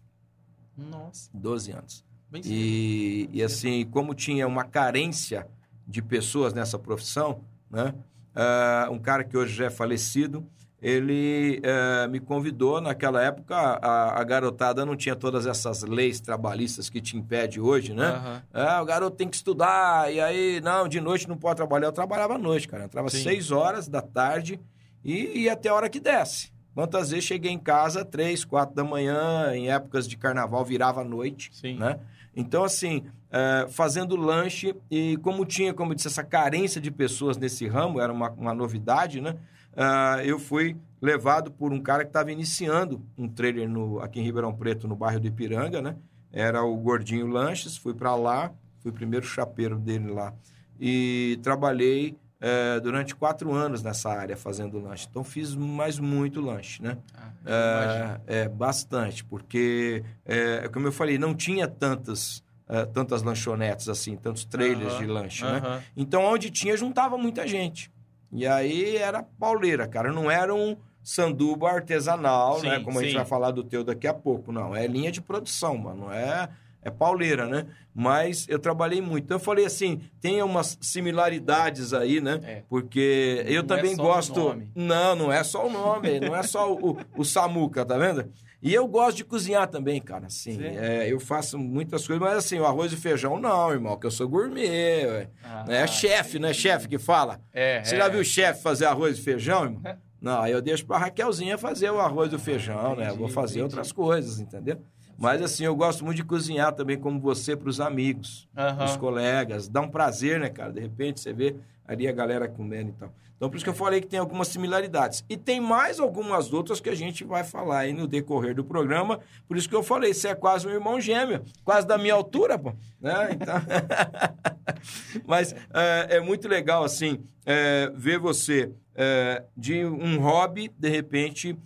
Nossa, 0.78 1.30
12 1.34 1.72
anos. 1.72 2.06
bem. 2.30 2.42
E, 2.46 3.30
e 3.32 3.42
assim, 3.44 3.86
como 3.86 4.14
tinha 4.14 4.46
uma 4.48 4.64
carência 4.66 5.48
de 5.88 6.02
pessoas 6.02 6.54
nessa 6.54 6.78
profissão, 6.80 7.42
né? 7.70 7.94
Ah, 8.36 8.90
um 8.92 9.00
cara 9.00 9.24
que 9.24 9.38
hoje 9.38 9.56
já 9.56 9.66
é 9.66 9.70
falecido, 9.70 10.46
ele 10.86 11.60
eh, 11.64 12.08
me 12.10 12.20
convidou. 12.20 12.80
Naquela 12.80 13.20
época, 13.20 13.56
a, 13.56 14.22
a 14.22 14.24
garotada 14.24 14.86
não 14.86 14.96
tinha 14.96 15.16
todas 15.16 15.48
essas 15.48 15.82
leis 15.82 16.20
trabalhistas 16.20 16.92
que 16.92 17.02
te 17.02 17.18
impede 17.18 17.60
hoje, 17.60 17.92
né? 17.92 18.06
Aham. 18.06 18.44
Ah, 18.54 18.82
o 18.84 18.86
garoto 18.86 19.18
tem 19.18 19.28
que 19.28 19.36
estudar, 19.36 20.14
e 20.14 20.22
aí, 20.22 20.62
não, 20.62 20.88
de 20.88 21.02
noite 21.02 21.28
não 21.28 21.38
pode 21.38 21.56
trabalhar. 21.56 21.88
Eu 21.88 21.92
trabalhava 21.92 22.36
à 22.36 22.38
noite, 22.38 22.68
cara. 22.68 22.84
Eu 22.84 22.86
entrava 22.86 23.10
Sim. 23.10 23.24
seis 23.24 23.50
horas 23.50 23.88
da 23.88 24.00
tarde 24.00 24.60
e 25.04 25.40
ia 25.40 25.54
até 25.54 25.70
a 25.70 25.74
hora 25.74 25.90
que 25.90 26.00
desce. 26.00 26.54
Quantas 26.76 27.10
vezes 27.10 27.26
cheguei 27.26 27.52
em 27.52 27.58
casa 27.58 28.06
três, 28.06 28.46
quatro 28.46 28.76
da 28.76 28.84
manhã, 28.84 29.56
em 29.56 29.72
épocas 29.72 30.08
de 30.08 30.16
carnaval, 30.16 30.64
virava 30.64 31.02
à 31.02 31.04
noite, 31.04 31.50
Sim. 31.52 31.80
né? 31.80 32.00
Então, 32.36 32.64
assim, 32.64 33.06
eh, 33.32 33.66
fazendo 33.70 34.16
lanche, 34.16 34.76
e 34.92 35.18
como 35.18 35.46
tinha, 35.46 35.74
como 35.74 35.94
eu 35.94 35.96
disse, 35.96 36.10
essa 36.10 36.24
carência 36.24 36.80
de 36.80 36.92
pessoas 36.92 37.38
nesse 37.38 37.66
ramo, 37.66 38.00
era 38.00 38.14
uma, 38.14 38.30
uma 38.30 38.54
novidade, 38.54 39.20
né? 39.20 39.36
Ah, 39.76 40.22
eu 40.24 40.40
fui 40.40 40.78
levado 41.02 41.52
por 41.52 41.72
um 41.74 41.82
cara 41.82 42.04
que 42.04 42.10
estava 42.10 42.32
iniciando 42.32 43.02
um 43.18 43.28
trailer 43.28 43.70
no, 43.70 44.00
aqui 44.00 44.20
em 44.20 44.24
Ribeirão 44.24 44.54
Preto, 44.56 44.88
no 44.88 44.96
bairro 44.96 45.20
do 45.20 45.28
Ipiranga, 45.28 45.82
né? 45.82 45.96
Era 46.32 46.64
o 46.64 46.76
Gordinho 46.78 47.28
Lanches, 47.28 47.78
fui 47.78 47.94
para 47.94 48.16
lá, 48.16 48.52
fui 48.80 48.92
o 48.92 48.94
primeiro 48.94 49.26
chapeiro 49.26 49.78
dele 49.78 50.12
lá. 50.12 50.34
E 50.80 51.40
trabalhei 51.42 52.18
eh, 52.48 52.80
durante 52.82 53.16
quatro 53.16 53.54
anos 53.54 53.82
nessa 53.82 54.10
área 54.10 54.36
fazendo 54.36 54.78
lanche. 54.78 55.08
Então, 55.10 55.24
fiz 55.24 55.56
mais 55.56 55.98
muito 55.98 56.42
lanche, 56.42 56.84
né? 56.84 56.98
Ah. 57.16 58.20
É, 58.28 58.42
é, 58.42 58.50
bastante, 58.50 59.24
porque, 59.24 60.04
é, 60.26 60.68
como 60.68 60.88
eu 60.88 60.92
falei, 60.92 61.18
não 61.18 61.34
tinha 61.34 61.68
tantas, 61.68 62.44
é, 62.68 62.86
tantas 62.86 63.24
lanchonetes 63.24 63.88
assim, 63.88 64.16
tantos 64.18 64.46
trailers 64.46 64.98
de 64.98 65.06
lanche, 65.06 65.44
né? 65.44 65.82
Então, 65.96 66.24
onde 66.24 66.52
tinha, 66.52 66.76
juntava 66.76 67.18
muita 67.18 67.48
gente. 67.48 67.92
E 68.36 68.46
aí 68.46 68.98
era 68.98 69.24
pauleira, 69.24 69.88
cara. 69.88 70.12
Não 70.12 70.30
era 70.30 70.54
um 70.54 70.76
sanduba 71.02 71.70
artesanal, 71.70 72.60
Sim, 72.60 72.70
né? 72.70 72.80
Como 72.82 73.00
a 73.00 73.02
gente 73.02 73.12
sim. 73.12 73.18
vai 73.18 73.26
falar 73.26 73.52
do 73.52 73.64
teu 73.64 73.84
daqui 73.84 74.08
a 74.08 74.14
pouco. 74.14 74.52
Não, 74.52 74.76
é 74.76 74.86
linha 74.88 75.12
de 75.12 75.22
produção, 75.22 75.78
mano. 75.78 76.12
É, 76.12 76.50
é 76.82 76.90
pauleira, 76.90 77.48
né? 77.48 77.68
Mas 77.94 78.46
eu 78.50 78.60
trabalhei 78.60 79.02
muito. 79.02 79.24
Então, 79.26 79.36
eu 79.36 79.42
falei 79.42 79.66
assim, 79.66 80.02
tem 80.20 80.42
umas 80.44 80.78
similaridades 80.82 81.94
aí, 81.94 82.20
né? 82.20 82.42
É. 82.44 82.64
Porque 82.68 83.44
eu 83.48 83.62
Não 83.62 83.68
também 83.68 83.94
é 83.94 83.96
só 83.96 84.02
o 84.02 84.06
gosto... 84.06 84.40
nome. 84.40 84.70
Não, 84.76 85.16
não 85.16 85.32
é 85.32 85.44
só 85.44 85.66
o 85.66 85.72
nome, 85.72 86.20
não 86.20 86.36
é 86.36 86.44
só 86.44 86.74
o, 86.74 86.92
o, 86.92 86.98
o 87.18 87.24
Samuca, 87.24 87.86
tá 87.86 87.98
vendo? 87.98 88.30
E 88.66 88.74
eu 88.74 88.88
gosto 88.88 89.18
de 89.18 89.24
cozinhar 89.24 89.68
também, 89.68 90.02
cara, 90.02 90.26
assim. 90.26 90.54
Sim. 90.54 90.64
é, 90.76 91.08
eu 91.08 91.20
faço 91.20 91.56
muitas 91.60 92.08
coisas, 92.08 92.20
mas 92.28 92.38
assim, 92.40 92.58
o 92.58 92.66
arroz 92.66 92.92
e 92.92 92.98
feijão 92.98 93.40
não, 93.40 93.72
irmão, 93.72 93.96
que 93.96 94.08
eu 94.08 94.10
sou 94.10 94.28
gourmet. 94.28 95.28
Ah, 95.44 95.66
É 95.68 95.86
chefe, 95.86 96.40
não 96.40 96.50
é 96.50 96.54
chefe 96.54 96.88
que 96.88 96.98
fala? 96.98 97.40
É, 97.54 97.84
Você 97.84 97.94
é. 97.94 97.98
já 98.00 98.08
viu 98.10 98.22
o 98.22 98.26
chefe 98.26 98.64
fazer 98.64 98.86
arroz 98.86 99.20
e 99.20 99.22
feijão, 99.22 99.66
irmão? 99.66 99.82
Não, 100.20 100.42
aí 100.42 100.52
eu 100.52 100.64
deixo 100.64 100.84
pra 100.84 100.98
Raquelzinha 100.98 101.60
fazer 101.60 101.92
o 101.92 102.00
arroz 102.00 102.34
e 102.34 102.36
o 102.38 102.40
feijão, 102.40 102.96
né? 102.96 103.04
Eu 103.04 103.10
vou 103.10 103.18
entendi, 103.26 103.34
fazer 103.34 103.60
entendi. 103.60 103.64
outras 103.76 103.92
coisas, 103.92 104.40
entendeu? 104.40 104.82
Mas 105.16 105.44
assim, 105.44 105.64
eu 105.64 105.76
gosto 105.76 106.04
muito 106.04 106.18
de 106.18 106.24
cozinhar 106.24 106.74
também, 106.74 106.98
como 106.98 107.20
você, 107.20 107.56
pros 107.56 107.80
amigos, 107.80 108.50
Aham. 108.58 108.78
pros 108.78 108.98
colegas. 108.98 109.68
Dá 109.68 109.80
um 109.82 109.90
prazer, 109.90 110.40
né, 110.40 110.50
cara? 110.50 110.74
De 110.74 110.80
repente 110.80 111.20
você 111.20 111.32
vê 111.32 111.56
ali 111.88 112.08
a 112.08 112.12
galera 112.12 112.48
comendo 112.48 112.90
e 112.90 112.94
tal. 112.94 113.14
Então, 113.36 113.50
por 113.50 113.58
isso 113.58 113.66
que 113.66 113.70
eu 113.70 113.76
falei 113.76 114.00
que 114.00 114.08
tem 114.08 114.20
algumas 114.20 114.48
similaridades. 114.48 115.24
E 115.30 115.36
tem 115.36 115.60
mais 115.60 116.00
algumas 116.00 116.54
outras 116.54 116.80
que 116.80 116.90
a 116.90 116.96
gente 116.96 117.24
vai 117.24 117.44
falar 117.44 117.80
aí 117.80 117.94
no 117.94 118.08
decorrer 118.08 118.56
do 118.56 118.64
programa. 118.64 119.20
Por 119.48 119.58
isso 119.58 119.68
que 119.68 119.76
eu 119.76 119.84
falei, 119.84 120.14
você 120.14 120.30
é 120.30 120.36
quase 120.36 120.68
um 120.68 120.72
irmão 120.72 121.00
gêmeo, 121.02 121.44
quase 121.64 121.86
da 121.86 121.98
minha 121.98 122.14
altura, 122.14 122.58
pô. 122.58 122.74
Né? 123.00 123.30
Então... 123.32 123.56
Mas 125.28 125.54
é, 125.74 126.18
é 126.18 126.20
muito 126.20 126.48
legal, 126.48 126.84
assim, 126.84 127.24
é, 127.46 127.92
ver 127.96 128.20
você 128.20 128.72
é, 128.94 129.44
de 129.56 129.86
um 129.86 130.20
hobby, 130.20 130.72
de 130.78 130.90
repente, 130.90 131.58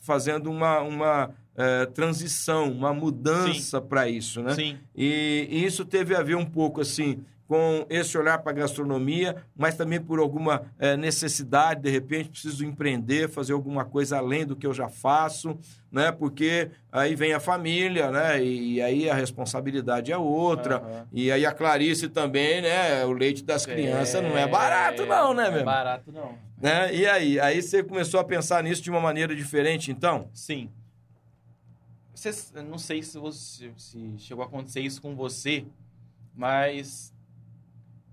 fazendo 0.00 0.50
uma, 0.50 0.80
uma 0.80 1.30
é, 1.56 1.86
transição, 1.86 2.70
uma 2.70 2.92
mudança 2.92 3.80
para 3.80 4.08
isso, 4.08 4.42
né? 4.42 4.54
Sim. 4.54 4.78
E, 4.94 5.46
e 5.50 5.64
isso 5.64 5.84
teve 5.84 6.14
a 6.14 6.22
ver 6.22 6.36
um 6.36 6.44
pouco, 6.46 6.80
assim, 6.80 7.24
com 7.46 7.86
esse 7.90 8.16
olhar 8.16 8.38
para 8.38 8.52
a 8.52 8.54
gastronomia, 8.54 9.36
mas 9.56 9.76
também 9.76 10.00
por 10.00 10.18
alguma 10.18 10.62
eh, 10.78 10.96
necessidade, 10.96 11.82
de 11.82 11.90
repente 11.90 12.30
preciso 12.30 12.64
empreender, 12.64 13.28
fazer 13.28 13.52
alguma 13.52 13.84
coisa 13.84 14.16
além 14.16 14.46
do 14.46 14.56
que 14.56 14.66
eu 14.66 14.72
já 14.72 14.88
faço, 14.88 15.58
né? 15.92 16.10
Porque 16.10 16.70
aí 16.90 17.14
vem 17.14 17.34
a 17.34 17.40
família, 17.40 18.10
né? 18.10 18.42
E, 18.42 18.80
aí 18.80 19.10
a 19.10 19.14
responsabilidade 19.14 20.10
é 20.10 20.16
outra. 20.16 20.76
Aham. 20.76 21.06
E 21.12 21.30
aí 21.30 21.44
a 21.44 21.52
Clarice 21.52 22.08
também, 22.08 22.62
né? 22.62 23.04
O 23.04 23.12
leite 23.12 23.44
das 23.44 23.66
crianças 23.66 24.22
não 24.22 24.36
é 24.38 24.48
barato 24.48 25.04
não, 25.04 25.34
né, 25.34 25.42
Não 25.44 25.52
é 25.52 25.56
meu? 25.56 25.64
barato, 25.64 26.10
não. 26.10 26.38
Né? 26.60 26.94
E 26.94 27.06
aí? 27.06 27.38
Aí 27.38 27.60
você 27.60 27.82
começou 27.82 28.18
a 28.20 28.24
pensar 28.24 28.62
nisso 28.62 28.82
de 28.82 28.90
uma 28.90 29.00
maneira 29.00 29.36
diferente, 29.36 29.90
então? 29.90 30.28
Sim. 30.32 30.70
Eu 32.54 32.62
não 32.64 32.78
sei 32.78 33.02
se, 33.02 33.18
você, 33.18 33.72
se 33.76 34.14
chegou 34.18 34.42
a 34.44 34.46
acontecer 34.46 34.80
isso 34.80 35.00
com 35.02 35.14
você, 35.14 35.64
mas 36.34 37.12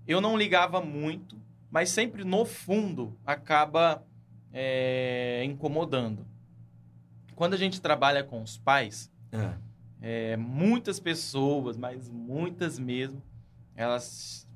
eu 0.06 0.20
não 0.20 0.36
ligava 0.36 0.80
muito, 0.80 1.36
mas 1.70 1.88
sempre 1.90 2.24
no 2.24 2.44
fundo 2.44 3.16
acaba 3.26 4.02
é, 4.52 5.42
incomodando. 5.44 6.26
Quando 7.34 7.54
a 7.54 7.56
gente 7.56 7.80
trabalha 7.80 8.22
com 8.22 8.42
os 8.42 8.58
pais, 8.58 9.10
É. 9.32 9.54
é, 10.32 10.36
muitas 10.36 11.00
pessoas, 11.00 11.76
mas 11.76 12.08
muitas 12.08 12.78
mesmo, 12.78 13.22
elas 13.74 14.46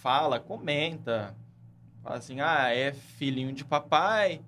fala, 0.00 0.40
comenta, 0.40 1.34
fala 2.02 2.16
assim, 2.16 2.40
ah, 2.40 2.68
é 2.74 2.92
filhinho 2.92 3.52
de 3.52 3.64
papai, 3.64 4.42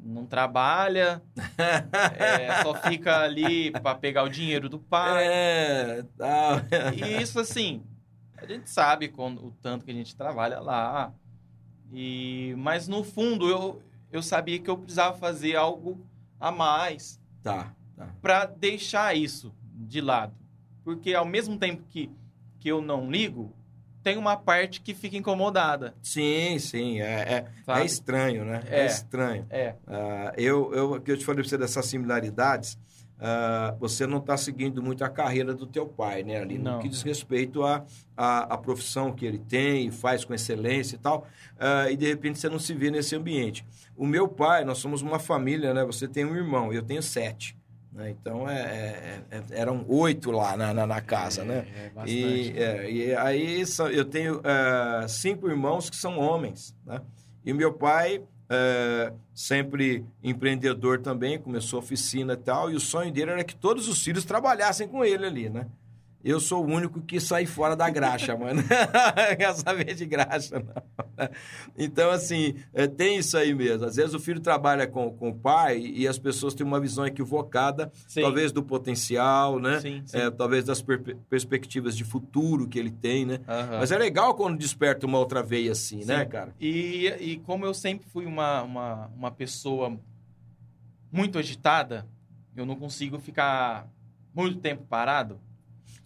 não 0.00 0.24
trabalha, 0.26 1.22
é, 2.18 2.62
só 2.62 2.74
fica 2.74 3.20
ali 3.20 3.70
para 3.70 3.94
pegar 3.94 4.22
o 4.22 4.28
dinheiro 4.28 4.68
do 4.68 4.78
pai. 4.78 5.26
É, 5.26 6.04
tá. 6.16 6.64
E 6.94 7.20
isso, 7.22 7.38
assim, 7.40 7.82
a 8.36 8.46
gente 8.46 8.70
sabe 8.70 9.08
quando, 9.08 9.44
o 9.46 9.50
tanto 9.62 9.84
que 9.84 9.90
a 9.90 9.94
gente 9.94 10.16
trabalha 10.16 10.60
lá. 10.60 11.12
E, 11.92 12.54
mas, 12.58 12.86
no 12.86 13.02
fundo, 13.02 13.48
eu, 13.48 13.82
eu 14.12 14.22
sabia 14.22 14.58
que 14.58 14.68
eu 14.70 14.78
precisava 14.78 15.16
fazer 15.16 15.56
algo 15.56 16.06
a 16.38 16.50
mais. 16.50 17.20
Tá, 17.42 17.74
Tá. 17.96 18.08
para 18.22 18.46
deixar 18.46 19.16
isso 19.16 19.52
de 19.74 20.00
lado. 20.00 20.32
Porque 20.84 21.14
ao 21.14 21.24
mesmo 21.26 21.58
tempo 21.58 21.82
que, 21.88 22.08
que 22.60 22.68
eu 22.68 22.80
não 22.80 23.10
ligo, 23.10 23.52
tem 24.02 24.16
uma 24.16 24.36
parte 24.36 24.80
que 24.80 24.94
fica 24.94 25.16
incomodada. 25.16 25.94
Sim, 26.02 26.58
sim. 26.58 27.00
É, 27.00 27.44
é, 27.66 27.72
é 27.80 27.84
estranho, 27.84 28.44
né? 28.44 28.62
É, 28.66 28.80
É. 28.82 28.86
estranho. 28.86 29.46
É, 29.50 29.74
Ah, 29.86 30.32
eu, 30.36 30.72
eu, 30.74 31.02
eu 31.06 31.16
te 31.18 31.24
falei 31.24 31.42
pra 31.42 31.48
você 31.50 31.58
dessas 31.58 31.86
similaridades, 31.86 32.78
ah, 33.20 33.74
você 33.80 34.06
não 34.06 34.18
está 34.18 34.36
seguindo 34.36 34.82
muito 34.82 35.02
a 35.04 35.08
carreira 35.08 35.52
do 35.52 35.66
teu 35.66 35.86
pai, 35.86 36.22
né? 36.22 36.38
Ali, 36.40 36.56
no 36.56 36.64
Não. 36.64 36.78
que 36.78 36.88
diz 36.88 37.02
respeito 37.02 37.64
à 37.64 37.84
à 38.16 38.54
à 38.54 38.58
profissão 38.58 39.12
que 39.12 39.26
ele 39.26 39.38
tem, 39.38 39.90
faz 39.90 40.24
com 40.24 40.32
excelência 40.34 40.94
e 40.96 40.98
tal, 40.98 41.26
ah, 41.58 41.90
e 41.90 41.96
de 41.96 42.06
repente 42.06 42.38
você 42.38 42.48
não 42.48 42.58
se 42.58 42.72
vê 42.74 42.90
nesse 42.90 43.16
ambiente. 43.16 43.64
O 43.96 44.06
meu 44.06 44.28
pai, 44.28 44.64
nós 44.64 44.78
somos 44.78 45.02
uma 45.02 45.18
família, 45.18 45.74
né? 45.74 45.84
Você 45.84 46.06
tem 46.06 46.24
um 46.24 46.36
irmão, 46.36 46.72
eu 46.72 46.82
tenho 46.82 47.02
sete. 47.02 47.56
Né? 47.98 48.10
Então, 48.10 48.48
é, 48.48 48.60
é- 48.60 49.22
é- 49.36 49.42
eram 49.60 49.84
oito 49.88 50.30
lá 50.30 50.56
na, 50.56 50.72
na, 50.72 50.86
na 50.86 51.00
casa, 51.00 51.42
é, 51.42 51.44
né? 51.44 51.66
É. 51.96 52.08
E, 52.08 52.56
é, 52.56 52.90
e 52.90 53.14
aí 53.16 53.66
são- 53.66 53.88
eu 53.90 54.04
tenho 54.04 54.40
é, 54.44 55.08
cinco 55.08 55.48
irmãos 55.50 55.90
que 55.90 55.96
são 55.96 56.16
homens, 56.18 56.76
né? 56.86 57.00
E 57.44 57.52
meu 57.52 57.72
pai, 57.72 58.22
é, 58.48 59.12
sempre 59.34 60.04
empreendedor 60.22 61.00
também, 61.00 61.38
começou 61.40 61.80
oficina 61.80 62.34
e 62.34 62.36
tal, 62.36 62.70
e 62.70 62.76
o 62.76 62.80
sonho 62.80 63.10
dele 63.12 63.32
era 63.32 63.42
que 63.42 63.56
todos 63.56 63.88
os 63.88 64.00
filhos 64.02 64.24
trabalhassem 64.24 64.86
com 64.86 65.04
ele 65.04 65.26
ali, 65.26 65.50
né? 65.50 65.66
Eu 66.28 66.40
sou 66.40 66.62
o 66.62 66.68
único 66.68 67.00
que 67.00 67.18
sai 67.18 67.46
fora 67.46 67.74
da 67.74 67.88
graxa, 67.88 68.36
mano. 68.38 68.62
Saber 69.64 69.94
de 69.94 70.04
graxa, 70.04 70.58
não. 70.58 71.28
Então, 71.76 72.10
assim, 72.10 72.54
é, 72.74 72.86
tem 72.86 73.16
isso 73.16 73.36
aí 73.36 73.54
mesmo. 73.54 73.86
Às 73.86 73.96
vezes 73.96 74.12
o 74.12 74.20
filho 74.20 74.38
trabalha 74.38 74.86
com, 74.86 75.10
com 75.10 75.30
o 75.30 75.34
pai 75.34 75.78
e 75.78 76.06
as 76.06 76.18
pessoas 76.18 76.54
têm 76.54 76.66
uma 76.66 76.78
visão 76.78 77.06
equivocada, 77.06 77.90
Sim. 78.06 78.20
talvez 78.20 78.52
do 78.52 78.62
potencial, 78.62 79.58
né? 79.58 79.80
Sim, 79.80 80.02
sim. 80.04 80.18
É, 80.18 80.30
talvez 80.30 80.64
das 80.64 80.82
per- 80.82 81.16
perspectivas 81.30 81.96
de 81.96 82.04
futuro 82.04 82.68
que 82.68 82.78
ele 82.78 82.90
tem, 82.90 83.24
né? 83.24 83.40
Aham. 83.48 83.78
Mas 83.78 83.90
é 83.90 83.96
legal 83.96 84.34
quando 84.34 84.58
desperta 84.58 85.06
uma 85.06 85.18
outra 85.18 85.42
veia 85.42 85.72
assim, 85.72 86.04
né, 86.04 86.26
cara? 86.26 86.54
E, 86.60 87.06
e 87.20 87.36
como 87.38 87.64
eu 87.64 87.72
sempre 87.72 88.06
fui 88.06 88.26
uma, 88.26 88.62
uma, 88.62 89.06
uma 89.16 89.30
pessoa 89.30 89.98
muito 91.10 91.38
agitada, 91.38 92.06
eu 92.54 92.66
não 92.66 92.76
consigo 92.76 93.18
ficar 93.18 93.88
muito 94.34 94.58
tempo 94.60 94.84
parado. 94.84 95.40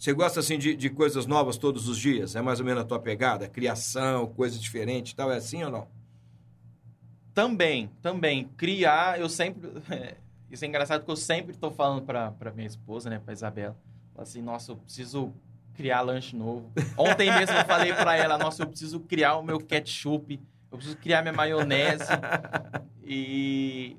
Você 0.03 0.11
gosta, 0.11 0.41
assim, 0.41 0.57
de, 0.57 0.75
de 0.75 0.89
coisas 0.89 1.25
novas 1.25 1.57
todos 1.57 1.87
os 1.87 1.97
dias? 1.97 2.35
É 2.35 2.41
mais 2.41 2.59
ou 2.59 2.65
menos 2.65 2.83
a 2.83 2.85
tua 2.85 2.99
pegada? 2.99 3.47
Criação, 3.47 4.27
coisa 4.27 4.59
diferente 4.59 5.11
e 5.11 5.15
tal, 5.15 5.31
é 5.31 5.37
assim 5.37 5.63
ou 5.63 5.71
não? 5.71 5.87
Também, 7.33 7.89
também. 8.01 8.49
Criar, 8.57 9.17
eu 9.17 9.29
sempre. 9.29 9.71
Isso 10.51 10.65
é 10.65 10.67
engraçado 10.67 10.99
porque 10.99 11.13
eu 11.13 11.15
sempre 11.15 11.55
tô 11.55 11.71
falando 11.71 12.01
pra 12.01 12.51
minha 12.53 12.67
esposa, 12.67 13.09
né, 13.09 13.17
pra 13.17 13.31
Isabela. 13.31 13.77
Assim, 14.17 14.41
nossa, 14.41 14.73
eu 14.73 14.75
preciso 14.75 15.33
criar 15.73 16.01
lanche 16.01 16.35
novo. 16.35 16.69
Ontem 16.97 17.31
mesmo 17.31 17.55
eu 17.55 17.63
falei 17.63 17.93
pra 17.93 18.17
ela, 18.17 18.37
nossa, 18.37 18.63
eu 18.63 18.67
preciso 18.67 18.99
criar 18.99 19.37
o 19.37 19.41
meu 19.41 19.57
ketchup, 19.57 20.37
eu 20.69 20.77
preciso 20.77 20.97
criar 20.97 21.21
minha 21.21 21.33
maionese. 21.33 22.11
E, 23.05 23.95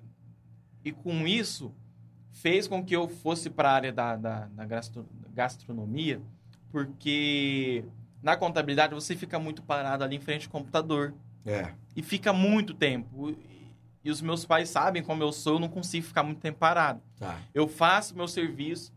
e 0.84 0.92
com 0.92 1.26
isso, 1.26 1.74
fez 2.30 2.68
com 2.68 2.84
que 2.84 2.94
eu 2.94 3.08
fosse 3.08 3.48
para 3.48 3.70
a 3.70 3.72
área 3.72 3.92
da, 3.92 4.16
da, 4.16 4.40
da 4.48 4.66
gastronomia, 5.35 6.20
porque 6.70 7.85
na 8.23 8.37
contabilidade 8.37 8.94
você 8.94 9.14
fica 9.14 9.38
muito 9.38 9.62
parado 9.62 10.03
ali 10.05 10.16
em 10.16 10.20
frente 10.20 10.47
ao 10.47 10.53
computador 10.53 11.14
É. 11.44 11.73
e 11.94 12.03
fica 12.03 12.33
muito 12.33 12.73
tempo. 12.75 13.31
E- 14.03 14.11
os 14.11 14.20
meus 14.20 14.44
pais 14.44 14.68
sabem 14.68 15.03
como 15.03 15.23
eu 15.23 15.33
sou, 15.33 15.55
eu 15.55 15.59
não 15.61 15.68
consigo 15.68 16.07
ficar 16.07 16.23
muito 16.23 16.38
tempo 16.40 16.59
parado. 16.59 17.01
Tá. 17.18 17.38
Eu 17.55 17.66
faço 17.66 18.14
meu 18.14 18.29
serviço 18.29 18.92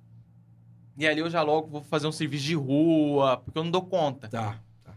e 0.97 1.07
ali 1.07 1.19
eu 1.21 1.29
já 1.29 1.41
logo 1.41 1.67
vou 1.67 1.81
fazer 1.83 2.07
um 2.07 2.11
serviço 2.11 2.43
de 2.43 2.55
rua, 2.55 3.37
porque 3.37 3.57
eu 3.57 3.63
não 3.63 3.71
dou 3.71 3.83
conta. 3.85 4.27
Tá. 4.27 4.59
tá. 4.83 4.93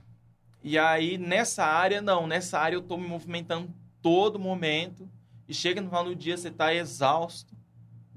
E 0.64 0.76
aí 0.76 1.16
nessa 1.16 1.64
área, 1.64 2.02
não. 2.02 2.26
Nessa 2.26 2.58
área 2.58 2.74
eu 2.76 2.82
tô 2.82 2.96
me 2.96 3.06
movimentando 3.06 3.72
todo 4.02 4.36
momento 4.38 5.08
e 5.46 5.54
chega 5.54 5.80
no 5.80 5.88
final 5.88 6.04
do 6.04 6.14
dia 6.16 6.36
você 6.36 6.50
tá 6.50 6.74
exausto. 6.74 7.54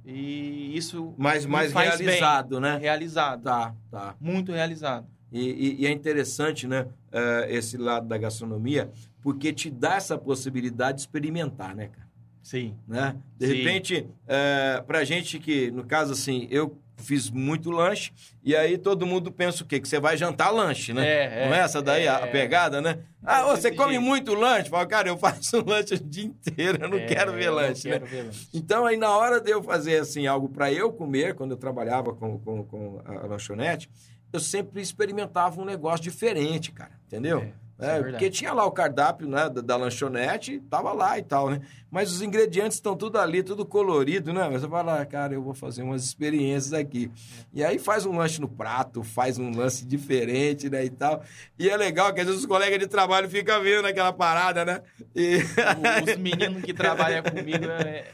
E 0.06 0.76
isso 0.76 1.14
Mais, 1.18 1.46
mais 1.46 1.72
faz 1.72 1.98
bem. 1.98 2.06
realizado, 2.08 2.60
né? 2.60 2.78
realizado. 2.78 3.44
Tá, 3.44 3.74
tá. 3.90 4.16
Muito 4.20 4.52
realizado. 4.52 5.08
E, 5.32 5.40
e- 5.50 5.82
e 5.82 5.88
é 5.88 5.92
interessante, 5.92 6.68
né, 6.68 6.88
eh, 7.12 7.48
esse 7.50 7.78
lado 7.78 8.08
da 8.08 8.18
gastronomia, 8.18 8.92
porque 9.22 9.52
te 9.54 9.72
dá 9.72 9.96
essa 9.96 10.18
possibilidade 10.18 10.98
de 10.98 11.02
experimentar, 11.04 11.76
né, 11.76 11.88
cara? 11.88 12.08
Sim. 12.42 12.76
né? 12.88 13.16
De 13.40 13.48
Sim. 13.48 13.54
repente, 13.54 14.08
é, 14.28 14.84
pra 14.86 15.06
gente 15.06 15.40
que, 15.40 15.72
no 15.72 15.86
caso 15.86 16.12
assim, 16.12 16.46
eu 16.52 16.78
fiz 16.98 17.30
muito 17.30 17.70
lanche, 17.72 18.12
e 18.44 18.56
aí 18.56 18.78
todo 18.78 19.06
mundo 19.06 19.32
pensa 19.32 19.64
o 19.64 19.66
quê? 19.66 19.80
Que 19.80 19.88
você 19.88 20.00
vai 20.00 20.16
jantar 20.16 20.52
lanche, 20.52 20.94
né? 20.94 21.06
É, 21.44 21.46
Não 21.48 21.56
é 21.56 21.60
essa 21.60 21.82
daí 21.82 22.08
a- 22.08 22.24
a 22.24 22.28
é. 22.28 22.32
pegada, 22.32 22.82
né? 22.82 23.00
Ah, 23.24 23.40
É 23.42 23.44
você 23.46 23.72
come 23.72 23.94
jeito. 23.94 24.02
muito 24.06 24.34
lanche? 24.34 24.70
Fala, 24.70 24.86
cara, 24.86 25.10
eu 25.10 25.18
faço 25.18 25.64
lanche 25.66 25.96
o 25.96 26.00
dia 26.00 26.26
inteiro, 26.26 26.78
eu 26.84 26.90
não 26.90 26.98
É, 26.98 27.06
quero 27.06 27.34
ver 27.34 27.48
eu 27.48 27.52
não 27.52 27.58
lanche, 27.62 27.90
né? 27.90 28.00
ver 28.00 28.24
lanche. 28.26 28.48
Então, 28.54 28.86
aí 28.86 28.96
na 28.98 29.10
hora 29.18 29.42
de 29.42 29.50
eu 29.52 29.62
fazer 29.64 29.98
assim 30.00 30.28
algo 30.28 30.48
para 30.50 30.72
eu 30.72 30.92
comer, 30.94 31.34
quando 31.36 31.52
eu 31.52 31.58
trabalhava 31.58 32.14
com, 32.14 32.38
com, 32.40 32.64
com 32.64 33.02
a, 33.06 33.12
a 33.24 33.28
lanchonete, 33.28 33.90
eu 34.32 34.40
sempre 34.40 34.82
experimentava 34.82 35.62
um 35.62 35.66
negócio 35.66 36.02
diferente, 36.04 36.72
cara, 36.72 36.92
entendeu? 37.06 37.40
É, 37.40 37.54
É, 37.84 38.00
é 38.00 38.04
porque 38.04 38.30
tinha 38.30 38.54
lá 38.54 38.66
o 38.66 38.72
cardápio 38.72 39.28
né, 39.28 39.50
da, 39.50 39.62
da 39.62 39.76
lanchonete, 39.76 40.60
tava 40.70 40.94
lá 40.94 41.18
e 41.20 41.24
tal, 41.24 41.50
né? 41.50 41.62
Mas 41.92 42.12
os 42.12 42.22
ingredientes 42.22 42.78
estão 42.78 42.96
tudo 42.96 43.20
ali, 43.20 43.44
tudo 43.44 43.66
colorido, 43.66 44.34
né? 44.34 44.48
Mas 44.52 44.62
você 44.62 44.68
fala, 44.68 45.02
ah, 45.02 45.06
cara, 45.06 45.34
eu 45.34 45.42
vou 45.44 45.54
fazer 45.54 45.84
umas 45.84 46.04
experiências 46.04 46.74
aqui. 46.74 47.12
E 47.54 47.64
aí 47.64 47.78
faz 47.78 48.06
um 48.06 48.18
lanche 48.18 48.42
no 48.42 48.48
prato, 48.48 49.04
faz 49.04 49.38
um 49.38 49.56
lance 49.56 49.86
diferente, 49.86 50.70
né, 50.70 50.84
e 50.86 50.90
tal. 50.90 51.24
E 51.60 51.70
é 51.70 51.78
legal 51.78 52.14
que 52.14 52.20
às 52.22 52.26
vezes 52.26 52.42
os 52.42 52.48
colegas 52.48 52.80
de 52.80 52.88
trabalho 52.88 53.30
ficam 53.30 53.62
vendo 53.62 53.86
aquela 53.86 54.12
parada, 54.12 54.66
né? 54.66 54.82
E... 55.16 55.38
O- 55.38 56.12
Os 56.12 56.16
meninos 56.18 56.64
que 56.64 56.74
trabalham 56.74 57.22
comigo 57.24 57.66
é. 57.66 57.82
é, 57.82 58.12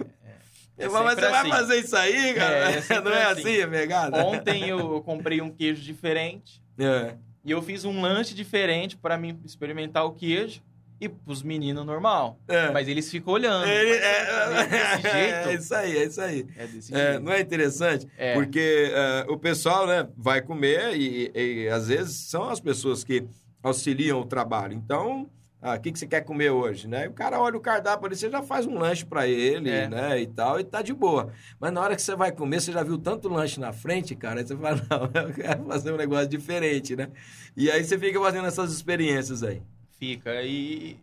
é 0.78 0.86
Eu 0.86 0.92
falo, 0.92 1.06
mas 1.06 1.16
você 1.20 1.30
vai 1.30 1.40
assim. 1.42 1.50
fazer 1.50 1.76
isso 1.80 1.96
aí, 1.96 2.34
cara? 2.34 2.56
É, 2.72 2.84
é 2.90 3.00
Não 3.02 3.12
é 3.12 3.24
assim. 3.26 3.62
assim, 3.62 3.70
pegada? 3.70 4.26
Ontem 4.26 4.68
eu 4.68 5.02
comprei 5.04 5.42
um 5.42 5.50
queijo 5.50 5.82
diferente 5.82 6.62
É. 6.78 7.16
e 7.46 7.52
eu 7.52 7.62
fiz 7.62 7.86
um 7.86 8.02
lanche 8.02 8.34
diferente 8.36 8.98
para 8.98 9.18
mim 9.18 9.40
experimentar 9.46 10.06
o 10.06 10.12
queijo 10.12 10.62
e 11.02 11.08
pros 11.08 11.42
meninos 11.42 11.86
normal. 11.86 12.38
É. 12.48 12.72
Mas 12.72 12.88
eles 12.90 13.10
ficam 13.10 13.34
olhando. 13.34 13.66
Ele- 13.66 13.92
Mas 13.92 14.02
é, 14.04 14.68
desse 14.68 15.08
é 15.08 15.12
jeito. 15.12 15.50
isso 15.64 15.76
aí, 15.76 15.98
é 15.98 16.04
isso 16.06 16.22
aí. 16.22 16.46
É 16.58 16.68
desse 16.68 16.94
É, 16.94 17.12
jeito. 17.12 17.24
não 17.24 17.32
é 17.32 17.40
interessante? 17.40 18.08
É. 18.18 18.34
Porque 18.34 18.92
é, 18.94 19.26
o 19.30 19.38
pessoal 19.38 19.88
né, 19.88 20.08
vai 20.18 20.42
comer 20.42 20.96
e, 20.98 21.32
e, 21.34 21.70
às 21.70 21.88
vezes 21.88 22.16
são 22.30 22.50
as 22.50 22.60
pessoas 22.60 23.04
que 23.06 23.26
auxiliam 23.64 24.20
o 24.20 24.26
trabalho. 24.26 24.74
Então, 24.74 25.30
ah, 25.62 25.76
o 25.76 25.80
que, 25.80 25.92
que 25.92 26.00
você 26.00 26.08
quer 26.08 26.22
comer 26.22 26.50
hoje? 26.52 26.88
Né? 26.88 27.06
E 27.06 27.08
o 27.10 27.14
cara 27.14 27.40
olha 27.40 27.58
o 27.58 27.60
cardápio 27.62 28.06
ali, 28.08 28.16
você 28.16 28.30
já 28.30 28.42
faz 28.42 28.66
um 28.66 28.78
lanche 28.78 29.06
para 29.06 29.28
ele, 29.28 29.70
É. 29.70 29.88
né? 29.90 30.22
E 30.22 30.28
tal, 30.28 30.60
e 30.60 30.64
tá 30.64 30.82
de 30.82 30.94
boa. 30.94 31.32
Mas 31.60 31.74
na 31.74 31.82
hora 31.82 31.96
que 31.96 32.02
você 32.02 32.16
vai 32.16 32.32
comer, 32.32 32.62
você 32.62 32.72
já 32.72 32.82
viu 32.84 32.98
tanto 32.98 33.28
lanche 33.28 33.60
na 33.60 33.74
frente, 33.74 34.16
cara, 34.16 34.40
aí 34.40 34.48
você 34.48 34.56
fala, 34.56 34.82
não, 34.90 35.22
eu 35.22 35.34
quero 35.34 35.66
fazer 35.66 35.92
um 35.94 35.98
negócio 35.98 36.28
diferente, 36.30 36.96
né? 36.96 37.10
E 37.58 37.70
aí 37.70 37.84
você 37.84 37.98
fica 38.00 38.20
fazendo 38.20 38.48
essas 38.48 38.72
experiências 38.72 39.44
aí. 39.44 39.62
Fica. 40.00 40.42
E 40.44 40.98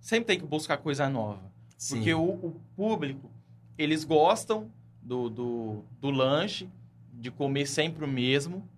sempre 0.00 0.26
tem 0.26 0.38
que 0.40 0.46
buscar 0.46 0.76
coisa 0.76 1.08
nova. 1.08 1.50
Sim. 1.76 1.96
Porque 1.96 2.14
o, 2.14 2.22
o 2.22 2.60
público, 2.76 3.28
eles 3.76 4.04
gostam 4.04 4.70
do, 5.02 5.28
do, 5.28 5.84
do 6.00 6.10
lanche, 6.10 6.68
de 7.12 7.30
comer 7.30 7.66
sempre 7.66 8.04
o 8.04 8.08
mesmo. 8.08 8.68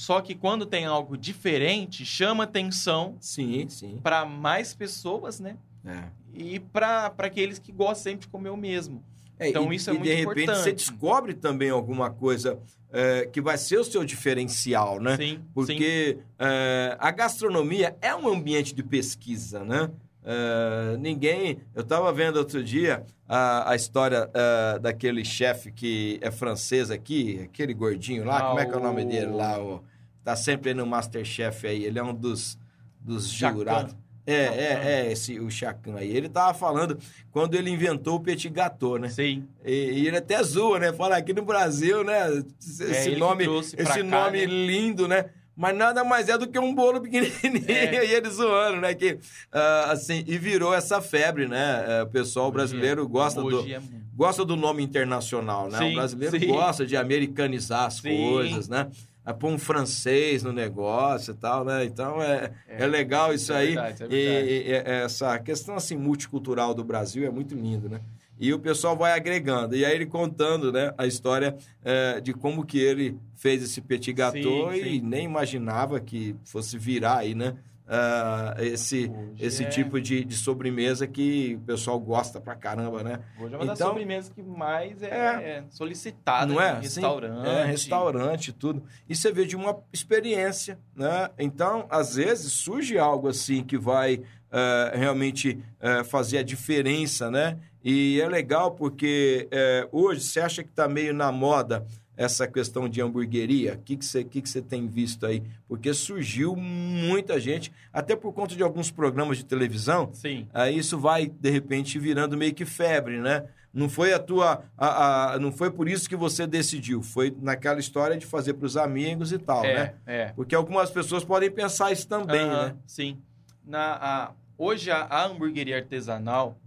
Só 0.00 0.22
que 0.22 0.34
quando 0.34 0.64
tem 0.64 0.86
algo 0.86 1.14
diferente, 1.14 2.06
chama 2.06 2.44
atenção 2.44 3.16
Sim, 3.20 3.68
sim. 3.68 3.98
para 4.02 4.24
mais 4.24 4.72
pessoas, 4.72 5.38
né? 5.38 5.56
É. 5.84 6.04
E 6.32 6.58
para 6.58 7.12
aqueles 7.18 7.58
que 7.58 7.70
gostam 7.70 8.12
sempre 8.12 8.20
de 8.20 8.28
comer 8.28 8.48
o 8.48 8.56
mesmo. 8.56 9.04
É, 9.38 9.50
Então 9.50 9.70
e, 9.70 9.76
isso 9.76 9.90
é 9.90 9.92
e 9.92 9.98
muito 9.98 10.08
de 10.08 10.14
repente 10.14 10.40
importante. 10.44 10.62
você 10.64 10.72
descobre 10.72 11.34
também 11.34 11.68
alguma 11.68 12.08
coisa 12.10 12.58
é, 12.90 13.26
que 13.26 13.42
vai 13.42 13.58
ser 13.58 13.76
o 13.78 13.84
seu 13.84 14.02
diferencial, 14.02 14.98
né? 14.98 15.16
Sim, 15.18 15.26
sim. 15.36 15.42
Porque 15.52 16.16
é, 16.38 16.96
a 16.98 17.10
gastronomia 17.10 17.94
é 18.00 18.14
um 18.14 18.26
ambiente 18.26 18.74
de 18.74 18.82
pesquisa, 18.82 19.62
né? 19.64 19.90
É, 20.24 20.96
ninguém. 20.98 21.58
Eu 21.74 21.82
estava 21.82 22.10
vendo 22.12 22.36
outro 22.36 22.62
dia 22.64 23.04
a, 23.28 23.72
a 23.72 23.76
história 23.76 24.30
é, 24.32 24.78
daquele 24.78 25.24
chefe 25.26 25.70
que 25.70 26.18
é 26.22 26.30
francês 26.30 26.90
aqui, 26.90 27.40
aquele 27.44 27.74
gordinho 27.74 28.24
lá, 28.24 28.38
Ah, 28.38 28.42
como 28.48 28.60
é 28.60 28.66
que 28.66 28.72
é 28.74 28.76
o 28.78 28.80
nome 28.80 29.02
o- 29.02 29.08
dele 29.08 29.32
lá? 29.32 29.58
O, 29.62 29.82
tá 30.24 30.36
sempre 30.36 30.70
aí 30.70 30.74
no 30.74 30.86
Masterchef 30.86 31.66
aí, 31.66 31.84
ele 31.84 31.98
é 31.98 32.02
um 32.02 32.14
dos, 32.14 32.58
dos 33.00 33.28
jurados. 33.28 33.94
É, 34.26 34.32
é, 34.34 34.80
é, 35.06 35.12
esse, 35.12 35.40
o 35.40 35.50
Chacan 35.50 35.96
aí. 35.96 36.14
Ele 36.14 36.28
tava 36.28 36.54
falando 36.54 36.98
quando 37.32 37.54
ele 37.54 37.70
inventou 37.70 38.16
o 38.16 38.20
petit 38.20 38.48
gâteau, 38.48 38.96
né? 38.98 39.08
Sim. 39.08 39.44
E, 39.64 39.72
e 39.72 40.06
ele 40.06 40.18
até 40.18 40.40
zoa, 40.42 40.78
né? 40.78 40.92
Fala 40.92 41.16
aqui 41.16 41.32
no 41.32 41.42
Brasil, 41.42 42.04
né? 42.04 42.44
Esse 42.60 43.14
É, 43.14 43.16
nome, 43.16 43.44
esse 43.76 44.02
nome 44.02 44.38
né? 44.40 44.44
lindo, 44.46 45.08
né? 45.08 45.30
mas 45.56 45.76
nada 45.76 46.02
mais 46.04 46.28
é 46.30 46.38
do 46.38 46.46
que 46.46 46.58
um 46.58 46.74
bolo 46.74 47.00
pequenininho 47.02 47.64
É. 47.68 48.06
e 48.06 48.14
ele 48.14 48.30
zoando, 48.30 48.80
né? 48.80 48.94
Que, 48.94 49.18
ah, 49.52 49.88
assim, 49.90 50.22
e 50.26 50.38
virou 50.38 50.72
essa 50.72 51.02
febre, 51.02 51.46
né? 51.48 51.84
Eh, 51.86 52.02
O 52.02 52.06
pessoal 52.06 52.50
brasileiro 52.52 53.06
gosta 53.08 53.40
do, 53.42 53.46
Hoje 53.58 53.74
é 53.74 53.78
muito. 53.80 54.06
gosta 54.14 54.42
do 54.44 54.54
nome 54.56 54.82
internacional, 54.82 55.68
né? 55.68 55.78
o 55.78 55.82
Sim, 55.82 55.94
brasileiro 55.94 56.38
sim. 56.38 56.46
gosta 56.46 56.86
de 56.86 56.96
americanizar 56.96 57.86
as 57.86 57.94
Sim. 57.94 58.30
coisas, 58.30 58.68
né? 58.68 58.86
A 59.24 59.34
pôr 59.34 59.50
um 59.50 59.58
francês 59.58 60.42
no 60.42 60.52
negócio 60.52 61.32
e 61.32 61.36
tal, 61.36 61.64
né? 61.64 61.84
Então 61.84 62.22
é, 62.22 62.52
é, 62.66 62.82
É, 62.84 62.86
legal 62.86 63.32
isso 63.34 63.52
é 63.52 63.56
aí. 63.56 63.66
verdade, 63.74 64.02
é 64.02 64.06
verdade. 64.08 64.48
e- 64.48 64.68
e 64.68 64.72
essa 64.72 65.38
questão 65.38 65.74
assim 65.76 65.96
multicultural 65.96 66.72
do 66.74 66.82
Brasil 66.82 67.26
é 67.26 67.30
muito 67.30 67.54
lindo, 67.54 67.88
né? 67.88 68.00
E 68.38 68.54
o 68.54 68.58
pessoal 68.58 68.96
vai 68.96 69.12
agregando. 69.12 69.76
E 69.76 69.84
aí 69.84 69.94
ele 69.94 70.06
contando, 70.06 70.72
né, 70.72 70.94
a 70.96 71.06
história 71.06 71.54
eh, 71.84 72.20
de 72.22 72.32
como 72.32 72.64
que 72.64 72.78
ele 72.78 73.18
fez 73.36 73.62
esse 73.62 73.82
petit 73.82 74.14
gâteau 74.14 74.72
Sim, 74.72 74.78
e 74.78 74.82
sim. 74.94 75.00
nem 75.02 75.26
imaginava 75.26 76.00
que 76.00 76.34
fosse 76.44 76.78
virar 76.78 77.18
aí, 77.18 77.34
né? 77.34 77.56
Ah, 77.90 78.54
esse 78.58 79.10
Hoje 79.10 79.44
esse 79.46 79.64
é- 79.64 79.68
tipo 79.68 80.00
de, 80.00 80.24
de 80.24 80.36
sobremesa 80.36 81.06
que 81.06 81.56
o 81.56 81.60
pessoal 81.66 81.98
gosta 81.98 82.40
pra 82.40 82.54
caramba, 82.54 83.02
né? 83.02 83.20
Hoje 83.40 83.54
é 83.54 83.56
uma 83.58 83.66
das 83.66 83.78
Então- 83.78 83.88
sobremesas 83.88 84.32
que 84.32 84.42
mais 84.42 85.02
é, 85.02 85.08
É. 85.08 85.64
solicitada 85.70 86.46
Não 86.52 86.60
é? 86.60 86.78
restaurante. 86.78 87.42
Sim, 87.44 87.50
é, 87.50 87.64
restaurante, 87.64 88.48
e 88.48 88.52
tudo. 88.52 88.82
E 89.08 89.16
você 89.16 89.32
vê 89.32 89.44
de 89.44 89.56
uma 89.56 89.76
experiência, 89.92 90.78
né? 90.94 91.28
Então, 91.38 91.86
às 91.90 92.14
vezes, 92.14 92.52
surge 92.52 92.96
algo 92.98 93.28
assim 93.28 93.64
que 93.64 93.76
vai 93.76 94.22
eh, 94.52 94.92
realmente 94.96 95.58
eh, 95.80 96.02
fazer 96.02 96.38
a 96.38 96.42
diferença, 96.42 97.30
né? 97.30 97.56
E 97.84 98.20
é 98.20 98.28
legal 98.28 98.72
porque 98.72 99.46
eh, 99.50 99.86
hoje 99.92 100.22
você 100.22 100.40
acha 100.40 100.62
que 100.64 100.70
está 100.70 100.88
meio 100.88 101.14
na 101.14 101.30
moda 101.30 101.86
essa 102.20 102.46
questão 102.46 102.86
de 102.86 103.00
hamburgueria? 103.00 103.72
O 103.74 103.78
que, 103.78 103.96
que, 103.96 104.04
você, 104.04 104.22
que, 104.22 104.42
que 104.42 104.48
você 104.48 104.60
tem 104.60 104.86
visto 104.86 105.24
aí? 105.24 105.42
Porque 105.66 105.94
surgiu 105.94 106.54
muita 106.54 107.40
gente, 107.40 107.72
até 107.90 108.14
por 108.14 108.34
conta 108.34 108.54
de 108.54 108.62
alguns 108.62 108.90
programas 108.90 109.38
de 109.38 109.44
televisão, 109.46 110.10
Sim. 110.12 110.46
aí 110.52 110.76
isso 110.76 110.98
vai, 110.98 111.26
de 111.28 111.48
repente, 111.50 111.98
virando 111.98 112.36
meio 112.36 112.52
que 112.54 112.66
febre, 112.66 113.18
né? 113.20 113.44
Não 113.72 113.88
foi 113.88 114.12
a 114.12 114.18
tua. 114.18 114.62
a- 114.76 115.34
a- 115.34 115.38
não 115.38 115.50
foi 115.50 115.70
por 115.70 115.88
isso 115.88 116.08
que 116.10 116.16
você 116.16 116.46
decidiu. 116.46 117.02
Foi 117.02 117.34
naquela 117.40 117.80
história 117.80 118.18
de 118.18 118.26
fazer 118.26 118.52
para 118.54 118.66
os 118.66 118.76
amigos 118.76 119.32
e 119.32 119.38
tal, 119.38 119.64
é, 119.64 119.74
né? 119.74 119.94
é. 120.06 120.26
Porque 120.36 120.54
algumas 120.54 120.90
pessoas 120.90 121.24
podem 121.24 121.50
pensar 121.50 121.90
isso 121.90 122.06
também, 122.06 122.40
Aham, 122.42 122.66
né? 122.66 122.76
Sim. 122.86 123.16
Na, 123.64 123.94
a- 123.94 124.32
hoje 124.58 124.90
a, 124.90 125.04
a 125.04 125.24
hamburgueria 125.24 125.76
artesanal 125.76 126.58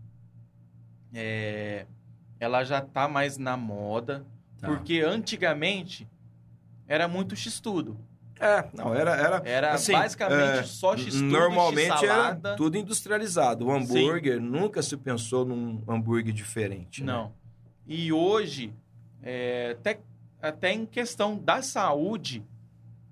é, 1.13 1.86
ela 2.39 2.63
já 2.63 2.82
tá 2.82 3.08
mais 3.08 3.38
na 3.38 3.56
moda, 3.56 4.26
Tá. 4.63 4.69
porque 4.69 5.02
antigamente 5.02 6.08
era 6.88 7.06
muito 7.08 7.36
x-tudo. 7.36 7.97
É, 8.39 8.67
não, 8.73 8.93
era. 8.95 9.12
era 9.12 9.41
Era 9.45 9.73
assim, 9.73 9.91
basicamente 9.91 10.60
é, 10.60 10.63
só 10.63 10.95
x-tudo, 10.97 11.23
Normalmente 11.26 11.91
x-salada. 11.91 12.49
era 12.49 12.58
tudo 12.58 12.78
industrializado. 12.78 13.67
O 13.67 13.71
hambúrguer 13.71 14.41
nunca 14.41 14.82
se 14.82 14.95
pensou 14.95 15.45
num 15.45 15.84
hambúrguer 15.88 16.34
diferente. 16.34 17.04
né? 17.04 17.12
Não. 17.12 17.34
E 17.86 18.12
hoje, 18.13 18.73
é, 19.21 19.76
até, 19.78 19.99
até 20.41 20.71
em 20.71 20.86
questão 20.86 21.38
da 21.38 21.62
saúde, 21.62 22.43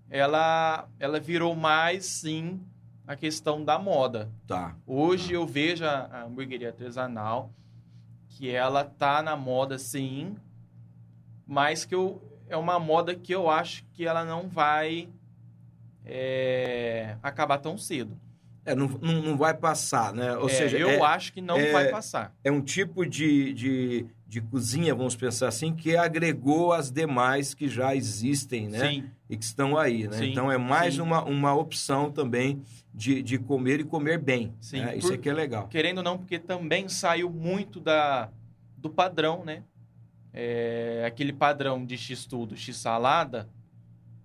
ela, 0.09 0.87
ela 0.99 1.19
virou 1.19 1.53
mais, 1.55 2.05
sim, 2.05 2.61
a 3.05 3.15
questão 3.15 3.63
da 3.63 3.77
moda. 3.77 4.29
Tá. 4.47 4.75
Hoje 4.87 5.33
eu 5.33 5.45
vejo 5.45 5.83
a, 5.85 6.09
a 6.11 6.23
hamburgueria 6.23 6.69
artesanal, 6.69 7.51
que 8.29 8.49
ela 8.49 8.83
tá 8.85 9.21
na 9.21 9.35
moda, 9.35 9.77
sim, 9.77 10.35
mas 11.51 11.83
que 11.83 11.93
eu, 11.93 12.21
é 12.47 12.55
uma 12.55 12.79
moda 12.79 13.13
que 13.13 13.33
eu 13.35 13.49
acho 13.49 13.83
que 13.93 14.05
ela 14.07 14.23
não 14.23 14.47
vai 14.47 15.09
é, 16.05 17.17
acabar 17.21 17.57
tão 17.57 17.77
cedo. 17.77 18.17
É, 18.63 18.73
não, 18.75 18.87
não, 18.87 19.21
não 19.21 19.37
vai 19.37 19.53
passar, 19.53 20.13
né? 20.13 20.37
Ou 20.37 20.47
É, 20.47 20.53
seja, 20.53 20.77
eu 20.77 20.89
é, 20.89 20.99
acho 21.03 21.33
que 21.33 21.41
não 21.41 21.57
é- 21.57 21.73
vai 21.73 21.89
passar. 21.89 22.31
é 22.43 22.51
um 22.51 22.61
tipo 22.61 23.05
de, 23.05 23.53
de, 23.53 24.05
de 24.27 24.39
cozinha, 24.41 24.93
vamos 24.95 25.15
pensar 25.15 25.47
assim, 25.47 25.73
que 25.75 25.95
agregou 25.97 26.71
as 26.71 26.91
demais 26.91 27.53
que 27.53 27.67
já 27.67 27.95
existem, 27.95 28.69
né? 28.69 28.79
Sim, 28.87 29.09
E 29.29 29.35
que 29.37 29.43
estão 29.43 29.77
aí, 29.77 30.07
né? 30.07 30.17
Sim, 30.17 30.31
então 30.31 30.51
é 30.51 30.57
mais 30.57 30.95
sim. 30.95 31.01
uma, 31.01 31.23
uma 31.23 31.53
opção 31.55 32.11
também 32.11 32.61
de, 32.93 33.21
de 33.23 33.37
comer 33.39 33.79
e 33.79 33.83
comer 33.83 34.19
bem. 34.19 34.53
Sim, 34.61 34.81
né? 34.81 34.95
Isso 34.95 35.07
por- 35.07 35.15
aqui 35.15 35.29
é 35.29 35.33
legal. 35.33 35.67
querendo 35.67 35.97
ou 35.99 36.03
não, 36.03 36.17
porque 36.17 36.37
também 36.37 36.87
saiu 36.87 37.29
muito 37.29 37.79
da, 37.79 38.29
do 38.77 38.89
padrão, 38.89 39.43
né? 39.43 39.63
É, 40.33 41.03
aquele 41.05 41.33
padrão 41.33 41.85
de 41.85 41.97
x-tudo, 41.97 42.55
x-salada, 42.55 43.49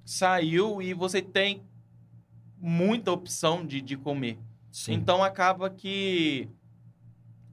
saiu 0.05 0.81
e 0.81 0.95
você 0.95 1.21
tem 1.21 1.63
muita 2.59 3.11
opção 3.11 3.67
de, 3.67 3.81
de 3.81 3.97
comer. 3.97 4.39
Sim. 4.71 4.95
Então 4.95 5.23
acaba 5.23 5.69
que 5.69 6.49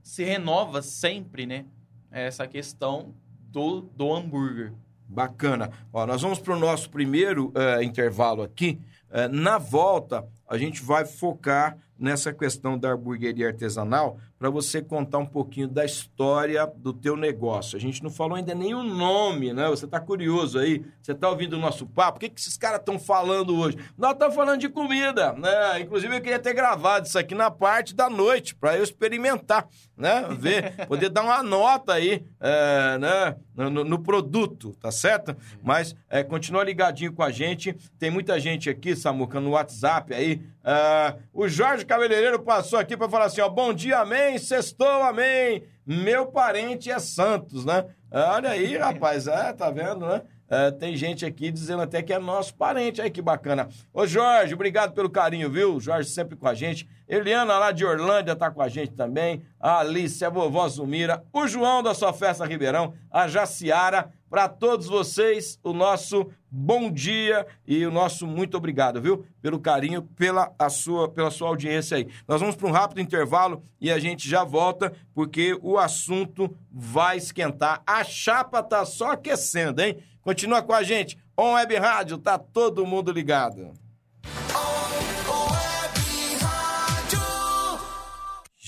se 0.03 0.23
renova 0.23 0.81
sempre, 0.81 1.45
né? 1.45 1.65
Essa 2.11 2.47
questão 2.47 3.15
do, 3.49 3.81
do 3.81 4.13
hambúrguer. 4.13 4.73
Bacana. 5.07 5.71
Ó, 5.91 6.05
nós 6.05 6.21
vamos 6.21 6.39
para 6.39 6.55
o 6.55 6.59
nosso 6.59 6.89
primeiro 6.89 7.51
eh, 7.55 7.83
intervalo 7.83 8.41
aqui. 8.41 8.79
Eh, 9.11 9.27
na 9.27 9.57
volta, 9.57 10.27
a 10.47 10.57
gente 10.57 10.81
vai 10.81 11.05
focar 11.05 11.77
nessa 11.97 12.33
questão 12.33 12.77
da 12.77 12.91
hamburgueria 12.91 13.47
artesanal 13.47 14.17
para 14.37 14.49
você 14.49 14.81
contar 14.81 15.19
um 15.19 15.25
pouquinho 15.25 15.67
da 15.67 15.85
história 15.85 16.65
do 16.75 16.91
teu 16.91 17.15
negócio. 17.15 17.77
A 17.77 17.79
gente 17.79 18.03
não 18.03 18.09
falou 18.09 18.35
ainda 18.35 18.53
o 18.53 18.83
nome, 18.83 19.53
né? 19.53 19.69
Você 19.69 19.85
está 19.85 19.99
curioso 19.99 20.59
aí? 20.59 20.83
Você 21.01 21.13
está 21.13 21.29
ouvindo 21.29 21.53
o 21.53 21.59
nosso 21.59 21.85
papo? 21.85 22.17
O 22.17 22.19
que, 22.19 22.29
que 22.29 22.39
esses 22.41 22.57
caras 22.57 22.79
estão 22.79 22.99
falando 22.99 23.55
hoje? 23.57 23.77
Nós 23.97 24.13
estamos 24.13 24.35
falando 24.35 24.59
de 24.59 24.67
comida, 24.67 25.31
né? 25.33 25.79
Inclusive, 25.79 26.15
eu 26.17 26.21
queria 26.21 26.39
ter 26.39 26.53
gravado 26.53 27.07
isso 27.07 27.17
aqui 27.17 27.33
na 27.33 27.49
parte 27.49 27.95
da 27.95 28.09
noite 28.09 28.53
para 28.55 28.75
eu 28.77 28.83
experimentar, 28.83 29.67
né? 29.95 30.27
Ver, 30.37 30.73
poder 30.87 31.09
dar 31.09 31.23
uma 31.23 31.41
nota 31.41 31.93
aí, 31.93 32.25
eh, 32.41 32.97
né? 32.97 33.35
No, 33.55 33.69
no- 33.83 34.03
produto, 34.03 34.75
tá 34.81 34.91
certo? 34.91 35.35
Mas 35.61 35.95
eh, 36.09 36.23
continua 36.23 36.63
ligadinho 36.63 37.13
com 37.13 37.23
a 37.23 37.31
gente. 37.31 37.73
Tem 37.97 38.09
muita 38.11 38.39
gente 38.39 38.69
aqui, 38.69 38.95
Samuca, 38.95 39.39
no 39.39 39.51
WhatsApp 39.51 40.13
aí. 40.13 40.41
Ah, 40.63 41.17
o 41.33 41.47
Jorge 41.47 41.85
Cabeleireiro 41.85 42.39
passou 42.41 42.79
aqui 42.79 42.95
para 42.95 43.09
falar 43.09 43.25
assim: 43.25 43.41
ó, 43.41 43.49
bom 43.49 43.73
dia, 43.73 43.99
amém, 43.99 44.37
sextou, 44.37 45.03
amém. 45.03 45.63
Meu 45.85 46.27
parente 46.27 46.89
é 46.89 46.97
Santos, 46.99 47.65
né? 47.65 47.85
Ah, 48.09 48.35
Olha 48.35 48.51
aí, 48.51 48.77
rapaz, 48.77 49.27
é, 49.27 49.51
tá 49.51 49.69
vendo, 49.69 50.07
né? 50.07 50.21
É, 50.53 50.69
tem 50.69 50.95
gente 50.95 51.25
aqui 51.25 51.51
dizendo 51.51 51.81
até 51.81 52.03
que 52.03 52.13
é 52.13 52.19
nosso 52.19 52.53
parente. 52.53 53.01
Aí 53.01 53.09
que 53.09 53.23
bacana. 53.23 53.67
Ô, 53.91 54.05
Jorge, 54.05 54.53
obrigado 54.53 54.93
pelo 54.93 55.09
carinho, 55.09 55.49
viu? 55.49 55.79
Jorge 55.79 56.09
sempre 56.09 56.35
com 56.35 56.47
a 56.47 56.53
gente. 56.53 56.87
Eliana 57.09 57.57
lá 57.57 57.71
de 57.71 57.83
Orlândia 57.83 58.35
tá 58.35 58.51
com 58.51 58.61
a 58.61 58.69
gente 58.69 58.91
também. 58.91 59.41
A 59.59 59.79
Alice, 59.79 60.23
a 60.23 60.29
vovó 60.29 60.69
Zumira. 60.69 61.23
O 61.33 61.47
João 61.47 61.81
da 61.81 61.95
sua 61.95 62.13
festa 62.13 62.45
Ribeirão. 62.45 62.93
A 63.09 63.27
Jaciara. 63.27 64.11
Para 64.29 64.47
todos 64.47 64.87
vocês, 64.87 65.59
o 65.63 65.73
nosso 65.73 66.27
bom 66.49 66.91
dia 66.91 67.45
e 67.67 67.85
o 67.85 67.91
nosso 67.91 68.25
muito 68.25 68.57
obrigado, 68.57 68.99
viu? 68.99 69.25
Pelo 69.41 69.59
carinho, 69.59 70.01
pela, 70.01 70.51
a 70.57 70.69
sua, 70.69 71.07
pela 71.07 71.29
sua 71.29 71.49
audiência 71.49 71.97
aí. 71.97 72.07
Nós 72.27 72.41
vamos 72.41 72.55
para 72.55 72.67
um 72.67 72.71
rápido 72.71 72.99
intervalo 72.99 73.61
e 73.79 73.91
a 73.91 73.99
gente 73.99 74.27
já 74.27 74.43
volta, 74.43 74.91
porque 75.13 75.55
o 75.61 75.77
assunto 75.77 76.55
vai 76.71 77.17
esquentar. 77.17 77.83
A 77.85 78.03
chapa 78.03 78.63
tá 78.63 78.83
só 78.85 79.11
aquecendo, 79.11 79.83
hein? 79.83 79.97
Continua 80.23 80.61
com 80.63 80.73
a 80.73 80.81
gente. 80.81 81.17
On 81.37 81.53
Web 81.53 81.75
Rádio, 81.75 82.17
tá 82.17 82.37
todo 82.37 82.85
mundo 82.85 83.11
ligado. 83.11 83.73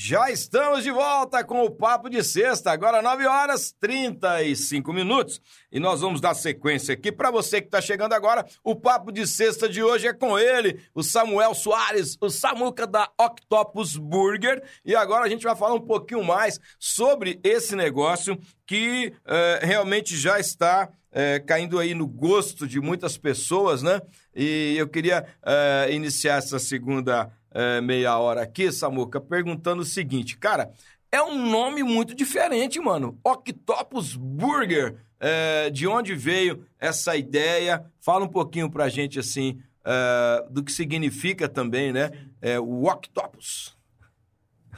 Já 0.07 0.29
estamos 0.29 0.83
de 0.83 0.91
volta 0.91 1.43
com 1.43 1.63
o 1.63 1.71
Papo 1.71 2.11
de 2.11 2.23
Sexta, 2.23 2.71
agora 2.71 3.01
9 3.01 3.25
horas 3.25 3.73
35 3.79 4.93
minutos. 4.93 5.41
E 5.71 5.79
nós 5.79 6.01
vamos 6.01 6.21
dar 6.21 6.35
sequência 6.35 6.93
aqui. 6.93 7.11
Para 7.11 7.31
você 7.31 7.59
que 7.59 7.65
está 7.69 7.81
chegando 7.81 8.13
agora, 8.13 8.45
o 8.63 8.75
Papo 8.75 9.11
de 9.11 9.25
Sexta 9.25 9.67
de 9.67 9.81
hoje 9.81 10.05
é 10.05 10.13
com 10.13 10.37
ele, 10.37 10.79
o 10.93 11.01
Samuel 11.01 11.55
Soares, 11.55 12.15
o 12.21 12.29
Samuca 12.29 12.85
da 12.85 13.09
Octopus 13.19 13.97
Burger. 13.97 14.63
E 14.85 14.95
agora 14.95 15.25
a 15.25 15.27
gente 15.27 15.43
vai 15.43 15.55
falar 15.55 15.73
um 15.73 15.81
pouquinho 15.81 16.23
mais 16.23 16.59
sobre 16.77 17.39
esse 17.43 17.75
negócio 17.75 18.39
que 18.67 19.11
eh, 19.25 19.59
realmente 19.63 20.15
já 20.15 20.39
está 20.39 20.87
eh, 21.11 21.39
caindo 21.39 21.79
aí 21.79 21.95
no 21.95 22.05
gosto 22.05 22.67
de 22.67 22.79
muitas 22.79 23.17
pessoas, 23.17 23.81
né? 23.81 23.99
E 24.35 24.75
eu 24.77 24.87
queria 24.87 25.25
eh, 25.43 25.87
iniciar 25.89 26.37
essa 26.37 26.59
segunda 26.59 27.31
eh, 27.55 27.81
meia 27.81 28.17
hora 28.19 28.41
aqui, 28.43 28.71
Samuca, 28.71 29.19
perguntando 29.21 29.81
o 29.81 29.85
seguinte, 29.85 30.37
cara, 30.37 30.71
é 31.11 31.21
um 31.23 31.49
nome 31.49 31.81
muito 31.83 32.13
diferente, 32.13 32.79
mano. 32.79 33.17
Octopus 33.23 34.15
Burger. 34.15 34.97
Eh, 35.19 35.69
de 35.71 35.87
onde 35.87 36.13
veio 36.13 36.65
essa 36.77 37.15
ideia? 37.15 37.85
Fala 38.01 38.25
um 38.25 38.29
pouquinho 38.29 38.69
pra 38.69 38.89
gente, 38.89 39.17
assim, 39.17 39.59
eh, 39.85 40.45
do 40.51 40.63
que 40.63 40.71
significa 40.71 41.47
também, 41.49 41.93
né? 41.93 42.11
eh, 42.41 42.59
o 42.59 42.83
Octopus. 42.85 43.75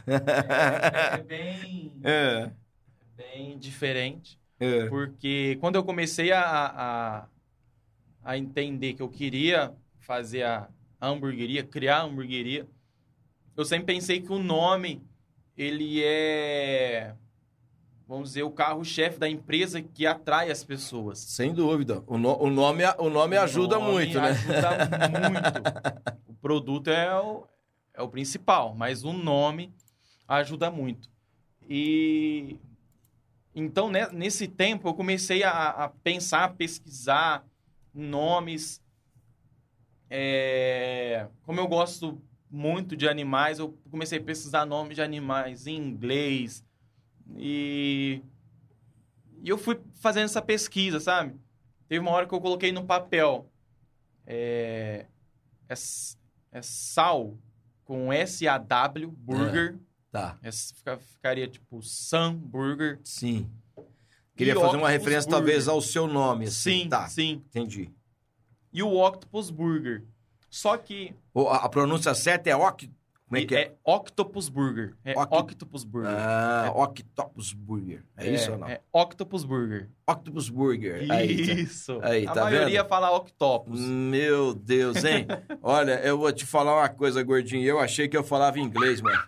É, 0.07 1.23
bem, 1.23 1.91
É, 2.03 2.51
bem 3.15 3.57
diferente. 3.57 4.39
é, 4.59 4.88
Porque 4.88 5.57
quando 5.59 5.75
eu 5.75 5.84
comecei 5.84 6.32
a, 6.32 6.41
a, 6.41 7.28
a 8.23 8.38
entender 8.38 8.93
que 8.93 9.01
eu 9.01 9.09
queria 9.09 9.73
fazer 9.99 10.43
a, 10.43 10.69
a 10.99 11.07
hamburgueria, 11.07 11.63
criar 11.63 11.97
a 11.99 12.03
hamburgueria, 12.03 12.67
eu 13.55 13.65
sempre 13.65 13.93
pensei 13.93 14.21
que 14.21 14.31
o 14.31 14.39
nome, 14.39 15.01
ele 15.57 16.03
é, 16.03 17.13
vamos 18.07 18.29
dizer, 18.29 18.43
o 18.43 18.51
carro-chefe 18.51 19.17
da 19.19 19.27
empresa 19.29 19.81
que 19.81 20.05
atrai 20.05 20.51
as 20.51 20.63
pessoas. 20.63 21.19
Sem 21.19 21.53
dúvida. 21.53 22.03
O, 22.07 22.17
no- 22.17 22.37
o 22.41 22.49
nome, 22.49 22.83
o 22.99 23.09
nome 23.09 23.35
ajuda 23.37 23.77
O 23.77 23.81
nome 23.81 23.91
muito, 23.93 24.19
né? 24.19 24.29
Ajuda 24.29 24.69
muito. 25.19 26.17
O 26.27 26.33
produto 26.39 26.89
é 26.89 27.19
o, 27.19 27.45
é 27.95 28.01
o 28.01 28.07
principal, 28.07 28.73
mas 28.75 29.03
o 29.03 29.11
nome 29.11 29.73
ajuda 30.27 30.69
muito. 30.69 31.09
E 31.67 32.57
então, 33.55 33.89
né, 33.89 34.07
nesse 34.13 34.47
tempo, 34.47 34.87
eu 34.87 34.93
comecei 34.93 35.43
a, 35.43 35.51
a 35.69 35.89
pensar, 35.89 36.43
a 36.43 36.49
pesquisar 36.49 37.43
nomes. 37.93 38.79
É, 40.10 41.28
como 41.43 41.60
eu 41.60 41.68
gosto 41.68 42.22
muito 42.49 42.95
de 42.95 43.08
animais, 43.08 43.60
eu 43.60 43.78
comecei 43.91 44.20
a 44.20 44.24
pesquisar 44.24 44.66
nomes 44.66 44.95
de 44.95 45.01
animais 45.01 45.68
em 45.68 45.76
inglês. 45.76 46.64
E, 47.36 48.22
e 49.43 49.49
eu 49.49 49.58
fui 49.58 49.80
fazendo 49.95 50.26
essa 50.26 50.41
pesquisa, 50.41 50.99
sabe? 50.99 51.36
Teve 51.89 51.99
uma 51.99 52.12
hora 52.12 52.26
que 52.28 52.34
eu 52.34 52.41
coloquei 52.41 52.72
no 52.72 52.86
papel. 52.86 53.49
É, 54.26 55.05
é, 55.70 55.74
é 56.51 56.62
sal 56.62 57.38
com 57.86 58.12
S-A-W, 58.12 59.10
burger. 59.12 59.78
Tá, 60.12 60.38
É, 60.41 60.51
fica- 60.51 60.97
ficaria 60.97 61.47
tipo 61.47 61.82
Sam 61.84 62.34
Burger. 62.36 62.99
sim. 63.03 63.49
Queria 64.36 64.53
E 64.53 64.55
fazer 64.55 64.78
uma 64.78 64.89
referência, 64.89 65.28
Burger. 65.30 65.39
talvez, 65.45 65.68
ao 65.68 65.82
seu 65.82 66.05
nome. 66.08 66.45
Assim. 66.45 66.84
Sim, 66.84 66.89
Tá, 66.89 67.08
sim. 67.10 67.43
entendi. 67.47 67.91
E 68.74 68.84
o 68.84 68.93
Octopus 69.03 69.49
Burger. 69.49 70.03
Só 70.49 70.78
que 70.78 71.13
O- 71.34 71.47
a, 71.49 71.57
a 71.57 71.70
pronúncia 71.70 72.13
certa 72.15 72.49
é 72.49 72.55
Oc... 72.55 72.84
Como 73.30 73.41
é 73.41 73.45
que 73.45 73.55
é? 73.57 73.74
Octopus 73.84 74.47
Burger. 74.47 74.93
É 75.03 75.11
Oct- 75.11 75.34
Octopus 75.36 75.84
Burger. 75.84 76.09
Ah, 76.18 76.72
Octopus 76.74 77.51
Burger. 77.51 78.01
É, 78.15 78.30
isso 78.30 78.53
ou 78.53 78.57
não? 78.57 78.70
É 78.70 78.80
Octopus 78.93 79.43
Burger. 79.43 79.89
Octopus 80.07 80.47
Burger. 80.49 81.05
Aí, 81.11 81.45
tá. 81.45 81.53
Isso. 81.53 81.99
Aí, 82.03 82.26
a 82.26 82.32
tá 82.32 82.43
maioria 82.45 82.82
vendo? 82.84 82.88
fala 82.89 83.11
Octopus. 83.11 83.82
Meu 83.82 84.53
Deus, 84.53 85.03
hein? 85.03 85.28
Olha, 85.61 85.99
eu 86.05 86.18
vou 86.18 86.32
te 86.32 86.45
falar 86.45 86.78
uma 86.78 86.88
coisa, 86.88 87.22
gordinho. 87.22 87.65
Eu 87.65 87.80
achei 87.82 88.07
que 88.07 88.15
eu 88.15 88.24
falava 88.24 88.59
inglês, 88.59 89.01
mano. 89.01 89.22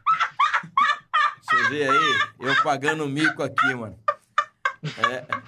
Você 1.42 1.70
vê 1.70 1.90
aí, 1.90 2.20
eu 2.40 2.64
pagando 2.64 3.06
mico 3.06 3.44
aqui, 3.44 3.74
mano. 3.76 4.00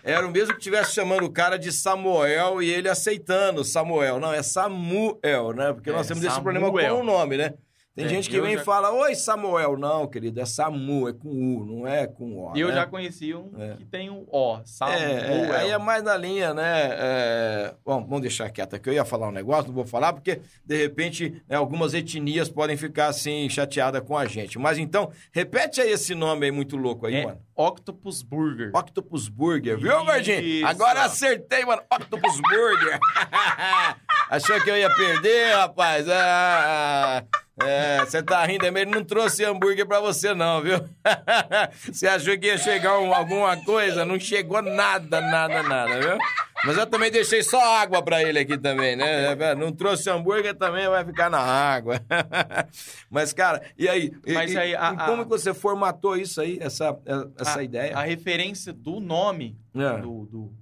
É, 0.04 0.14
era 0.16 0.28
o 0.28 0.32
mesmo 0.32 0.54
que 0.54 0.60
tivesse 0.60 0.94
chamando 0.94 1.24
o 1.26 1.32
cara 1.32 1.58
de 1.58 1.72
Samuel 1.72 2.62
e 2.62 2.70
ele 2.70 2.90
aceitando 2.90 3.64
Samuel. 3.64 4.20
Não, 4.20 4.34
é 4.34 4.44
Samuel, 4.44 5.54
né? 5.56 5.74
Porque 5.74 5.90
É, 5.90 5.94
nós 5.94 6.08
temos 6.08 6.24
esse 6.24 6.36
Samuel. 6.36 6.62
problema 6.62 6.90
com 6.90 7.00
o 7.00 7.04
nome, 7.04 7.38
né? 7.38 7.54
Tem 7.94 8.06
É, 8.06 8.08
gente 8.08 8.30
que 8.30 8.38
eu 8.38 8.44
vem 8.44 8.56
já- 8.56 8.62
e 8.62 8.64
fala, 8.64 8.89
oi, 8.94 9.14
Samuel. 9.16 9.78
Não, 9.78 10.08
querido, 10.08 10.39
é 10.39 10.46
Samu, 10.46 11.10
é 11.10 11.14
com 11.14 11.28
U, 11.28 11.66
não 11.66 11.86
é 11.86 12.08
com 12.08 12.38
O. 12.46 12.56
E 12.56 12.62
eu 12.62 12.70
né? 12.70 12.76
já 12.76 12.86
conheci 12.86 13.36
um 13.36 13.52
É. 13.60 13.76
que 13.76 13.84
tem 13.84 14.10
o 14.10 14.26
O. 14.32 14.62
Samuel. 14.64 14.98
É, 14.98 15.12
é, 15.50 15.56
aí 15.58 15.70
é 15.72 15.78
mais 15.78 16.02
na 16.02 16.16
linha, 16.16 16.54
né? 16.54 16.88
é, 16.94 17.74
Bom, 17.86 18.02
vamos 18.06 18.22
deixar 18.22 18.50
quieto 18.50 18.78
aqui. 18.78 18.88
Eu 18.89 18.94
ia 18.94 19.04
falar 19.04 19.28
um 19.28 19.32
negócio, 19.34 19.68
não 19.68 19.76
vou 19.76 19.86
falar, 19.86 20.14
porque 20.14 20.39
de 20.66 20.78
repente 20.78 21.44
né, 21.50 21.58
algumas 21.58 21.94
etnias 21.94 22.48
podem 22.48 22.78
ficar 22.78 23.08
assim 23.08 23.50
chateadas 23.50 24.02
com 24.08 24.18
a 24.18 24.26
gente. 24.26 24.58
Mas 24.58 24.78
então, 24.78 25.12
repete 25.34 25.82
aí 25.82 25.92
esse 25.92 26.16
nome 26.16 26.46
aí 26.46 26.52
muito 26.52 26.78
louco 26.78 27.06
aí, 27.08 27.16
É 27.16 27.26
mano. 27.26 27.42
Octopus 27.58 28.22
Burger. 28.24 28.72
Octopus 28.74 29.28
Burger, 29.28 29.78
viu, 29.78 30.06
Gordinho? 30.06 30.66
Agora 30.66 31.04
acertei, 31.04 31.66
mano. 31.66 31.82
Octopus 31.94 32.39
Burger. 32.39 32.98
Achou 34.32 34.60
que 34.62 34.70
eu 34.70 34.78
ia 34.78 34.89
perder, 34.96 35.56
rapaz? 35.56 36.08
Ah, 36.10 37.24
é, 37.66 37.99
você 38.05 38.22
tá 38.24 38.43
rindo, 38.45 38.66
ele 38.66 38.86
não 38.86 39.03
trouxe 39.03 39.43
hambúrguer 39.43 39.86
pra 39.86 39.99
você, 39.99 40.34
não, 40.34 40.62
viu? 40.62 40.78
Você 41.91 42.07
achou 42.07 42.38
que 42.38 42.47
ia 42.47 42.57
chegar 42.57 42.99
um- 42.99 43.14
alguma 43.14 43.57
coisa? 43.64 44.05
Não 44.05 44.20
chegou 44.20 44.62
nada, 44.62 45.20
nada, 45.22 45.64
nada, 45.64 45.99
viu? 45.99 46.18
Mas 46.66 46.78
eu 46.78 46.86
também 46.86 47.09
deixei 47.12 47.41
só 47.41 47.59
água 47.78 48.01
pra 48.03 48.22
ele 48.24 48.39
aqui 48.39 48.57
também, 48.57 48.95
né? 48.95 49.36
Não 49.55 49.72
trouxe 49.72 50.09
hambúrguer, 50.09 50.55
também 50.55 50.88
vai 50.88 51.03
ficar 51.03 51.30
na 51.30 51.39
água. 51.39 51.99
Mas, 53.09 53.34
cara, 53.34 53.62
e 53.78 53.88
aí? 53.89 54.12
E- 54.26 54.34
Mas 54.34 54.51
e- 54.51 54.57
aí, 54.57 54.76
a- 54.76 54.93
e 54.93 55.05
como 55.05 55.22
a- 55.22 55.26
que 55.26 55.30
você 55.30 55.53
formatou 55.53 56.16
isso 56.16 56.39
aí, 56.39 56.57
essa, 56.62 56.97
essa 57.38 57.59
a, 57.59 57.64
ideia? 57.64 57.97
A 57.97 58.03
referência 58.03 58.72
do 58.72 58.99
nome 58.99 59.57
É. 59.76 59.97
do, 59.99 60.26
do 60.26 60.53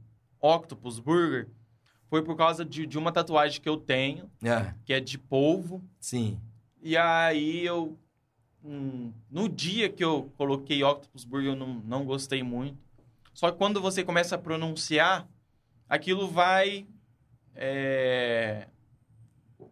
Octopus 0.41 0.99
Burger 0.99 1.47
foi 2.09 2.23
por 2.23 2.35
causa 2.35 2.63
de, 2.65 2.87
de 2.87 2.97
uma 2.97 3.11
tatuagem 3.11 3.61
que 3.61 3.69
eu 3.69 3.77
tenho, 3.77 4.29
É, 4.43 4.73
que 4.85 4.93
é 4.93 4.99
de 4.99 5.17
polvo. 5.17 5.83
sim. 5.99 6.39
E 6.81 6.95
aí 6.97 7.65
eu. 7.65 7.97
hum, 8.63 9.11
no 9.29 9.47
dia 9.49 9.89
que 9.89 10.03
eu 10.03 10.31
coloquei 10.37 10.83
Octopus 10.83 11.23
Burger, 11.25 11.51
eu 11.51 11.55
não, 11.55 11.75
não 11.85 12.05
gostei 12.05 12.41
muito. 12.43 12.77
Só 13.33 13.51
que 13.51 13.57
quando 13.57 13.81
você 13.81 14.03
começa 14.03 14.35
a 14.35 14.39
pronunciar, 14.39 15.27
aquilo 15.87 16.27
vai. 16.27 16.85
é, 17.55 18.67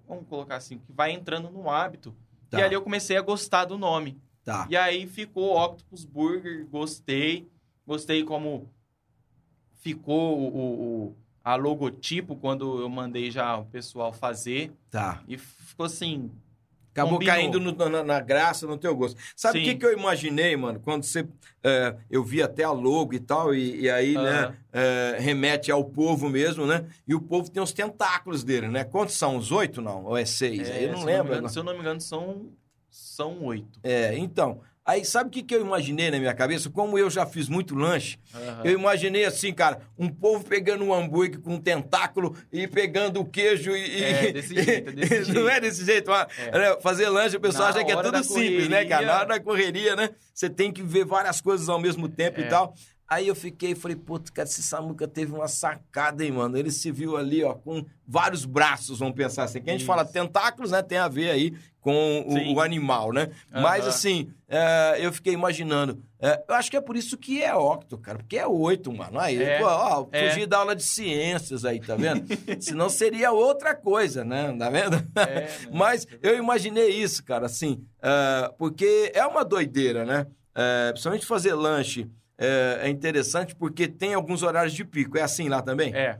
vamos 0.07 0.27
colocar 0.27 0.55
assim, 0.57 0.77
que 0.79 0.91
vai 0.91 1.11
entrando 1.11 1.49
no 1.49 1.69
hábito. 1.69 2.15
Tá. 2.49 2.59
E 2.59 2.63
ali 2.63 2.75
eu 2.75 2.81
comecei 2.81 3.17
a 3.17 3.21
gostar 3.21 3.65
do 3.65 3.77
nome. 3.77 4.17
Tá. 4.43 4.65
E 4.69 4.77
aí 4.77 5.05
ficou 5.07 5.57
Octopus 5.57 6.05
Burger, 6.05 6.65
gostei. 6.67 7.47
Gostei 7.85 8.23
como 8.23 8.69
ficou 9.79 10.37
o, 10.39 10.47
o- 10.57 11.05
o- 11.07 11.15
a 11.43 11.55
logotipo 11.55 12.35
quando 12.35 12.81
eu 12.81 12.89
mandei 12.89 13.31
já 13.31 13.57
o 13.57 13.65
pessoal 13.65 14.11
fazer. 14.11 14.71
Tá. 14.89 15.23
E 15.27 15.37
ficou 15.37 15.85
assim. 15.85 16.29
Acabou 16.97 17.13
Combinou. 17.13 17.35
caindo 17.35 17.59
no- 17.59 17.89
na, 17.89 18.03
na 18.03 18.19
graça, 18.19 18.65
no 18.65 18.75
teu 18.77 18.95
gosto. 18.95 19.19
Sabe 19.35 19.59
o 19.59 19.63
que, 19.63 19.75
que 19.75 19.85
eu 19.85 19.93
imaginei, 19.93 20.55
mano? 20.57 20.79
Quando 20.79 21.03
você. 21.03 21.27
é, 21.63 21.95
eu 22.09 22.23
vi 22.23 22.41
até 22.41 22.63
a 22.63 22.71
logo 22.71 23.13
e 23.13 23.19
tal, 23.19 23.53
e, 23.53 23.81
e 23.81 23.89
aí, 23.89 24.15
né, 24.15 24.55
é, 24.73 25.17
remete 25.19 25.71
ao 25.71 25.83
povo 25.85 26.27
mesmo, 26.29 26.65
né? 26.65 26.85
E 27.07 27.13
o 27.13 27.21
povo 27.21 27.51
tem 27.51 27.61
os 27.61 27.71
tentáculos 27.71 28.43
dele, 28.43 28.67
né? 28.67 28.83
Quantos 28.83 29.15
são? 29.15 29.37
Os 29.37 29.51
oito, 29.51 29.81
não? 29.81 30.05
Ou 30.05 30.17
é 30.17 30.25
seis? 30.25 30.69
Aí 30.71 30.85
eu 30.85 30.93
não 30.93 31.03
lembro. 31.05 31.25
me 31.25 31.31
engano- 31.33 31.49
se 31.49 31.59
eu 31.59 31.63
não 31.63 31.73
me 31.73 31.79
engano, 31.81 32.01
são, 32.01 32.47
são 32.89 33.43
oito. 33.43 33.79
É, 33.83 34.17
então. 34.17 34.61
Aí, 34.87 35.03
sabe 35.03 35.27
o 35.27 35.31
que, 35.31 35.43
que 35.43 35.53
eu 35.53 35.59
imaginei 35.59 36.09
na 36.09 36.17
minha 36.17 36.33
cabeça? 36.33 36.69
Como 36.69 36.97
eu 36.97 37.09
já 37.09 37.25
fiz 37.25 37.49
muito 37.49 37.75
lanche, 37.75 38.17
Aham. 38.33 38.61
eu 38.63 38.71
imaginei 38.71 39.25
assim, 39.25 39.53
cara, 39.53 39.81
um 39.99 40.07
povo 40.07 40.45
pegando 40.45 40.81
um 40.85 40.93
hambúrguer 40.93 41.41
com 41.41 41.55
um 41.55 41.59
tentáculo 41.59 42.33
e 42.53 42.65
pegando 42.69 43.19
o 43.19 43.25
queijo 43.25 43.75
e. 43.75 44.01
É, 44.01 44.29
e- 44.29 44.33
desse 44.33 44.55
jeito, 44.55 44.89
é 44.89 44.93
desse 44.93 45.15
Não 45.33 45.41
jeito. 45.41 45.49
é 45.49 45.59
desse 45.59 45.85
jeito. 45.85 46.09
mas, 46.09 46.27
É. 46.39 46.51
né, 46.57 46.77
Fazer 46.81 47.09
lanche, 47.09 47.35
o 47.35 47.39
pessoal 47.41 47.65
Na 47.65 47.75
acha 47.75 47.83
que 47.85 47.91
é 47.91 48.01
tudo 48.01 48.23
simples, 48.23 48.69
né, 48.69 48.85
cara? 48.85 48.87
correria. 48.87 49.07
Na 49.07 49.19
hora 49.19 49.27
da 49.27 49.39
correria, 49.41 49.95
né? 49.97 50.09
Você 50.33 50.49
tem 50.49 50.71
que 50.71 50.81
ver 50.81 51.03
várias 51.03 51.41
coisas 51.41 51.67
ao 51.67 51.79
mesmo 51.81 52.07
tempo 52.07 52.39
e 52.39 52.43
É. 52.43 52.47
tal. 52.47 52.73
Aí 53.09 53.27
eu 53.27 53.35
fiquei 53.35 53.71
e 53.71 53.75
falei, 53.75 53.95
putz, 53.95 54.29
cara, 54.29 54.47
esse 54.49 54.61
Samuca 54.61 55.07
teve 55.07 55.31
uma 55.31 55.47
sacada, 55.47 56.25
hein, 56.25 56.31
mano? 56.33 56.57
Ele 56.57 56.69
se 56.71 56.91
viu 56.91 57.15
ali, 57.15 57.41
ó, 57.43 57.53
com 57.53 57.85
vários 58.05 58.43
braços, 58.43 58.99
vamos 58.99 59.15
pensar 59.15 59.43
assim. 59.43 59.61
Que 59.61 59.69
a 59.69 59.73
gente 59.73 59.81
Isso. 59.81 59.87
fala 59.87 60.03
tentáculos, 60.03 60.71
né? 60.71 60.81
Tem 60.81 60.97
a 60.97 61.07
ver 61.07 61.29
aí 61.29 61.53
com 61.79 62.25
o, 62.27 62.55
o 62.55 62.59
animal, 62.61 63.13
né? 63.13 63.29
Mas 63.49 63.83
Aham. 63.83 63.89
assim, 63.89 64.29
é, 64.49 64.97
eu 64.99 65.13
fiquei 65.13 65.33
imaginando. 65.33 66.03
é, 66.19 66.43
eu 66.49 66.55
acho 66.55 66.69
que 66.69 66.75
é 66.75 66.81
por 66.81 66.97
isso 66.97 67.17
que 67.17 67.41
é 67.41 67.55
octo, 67.55 67.97
cara. 67.97 68.17
Porque 68.17 68.37
é 68.37 68.45
oito, 68.45 68.91
mano. 68.91 69.17
Aí, 69.19 69.41
É. 69.41 69.59
pô, 69.59 69.65
ó, 69.67 70.05
É. 70.11 70.29
fugir 70.29 70.45
da 70.45 70.57
aula 70.57 70.75
de 70.75 70.83
ciências 70.83 71.63
aí, 71.63 71.79
tá 71.79 71.95
vendo? 71.95 72.25
Senão 72.59 72.89
seria 72.89 73.31
outra 73.31 73.73
coisa, 73.73 74.25
né? 74.25 74.53
Tá 74.59 74.69
vendo? 74.69 74.95
É, 75.15 75.47
Mas 75.71 76.05
eu 76.21 76.35
imaginei 76.37 76.89
isso, 76.89 77.23
cara, 77.23 77.45
assim, 77.45 77.81
é, 78.01 78.51
porque 78.57 79.13
é 79.15 79.25
uma 79.25 79.45
doideira, 79.45 80.03
né? 80.03 80.27
É, 80.53 80.91
principalmente 80.91 81.25
fazer 81.25 81.53
lanche 81.53 82.09
é, 82.37 82.79
é 82.83 82.89
interessante 82.89 83.55
porque 83.55 83.87
tem 83.87 84.13
alguns 84.13 84.43
horários 84.43 84.73
de 84.73 84.85
pico. 84.85 85.17
É 85.17 85.21
assim 85.21 85.49
lá 85.49 85.61
também? 85.61 85.93
É. 85.95 86.19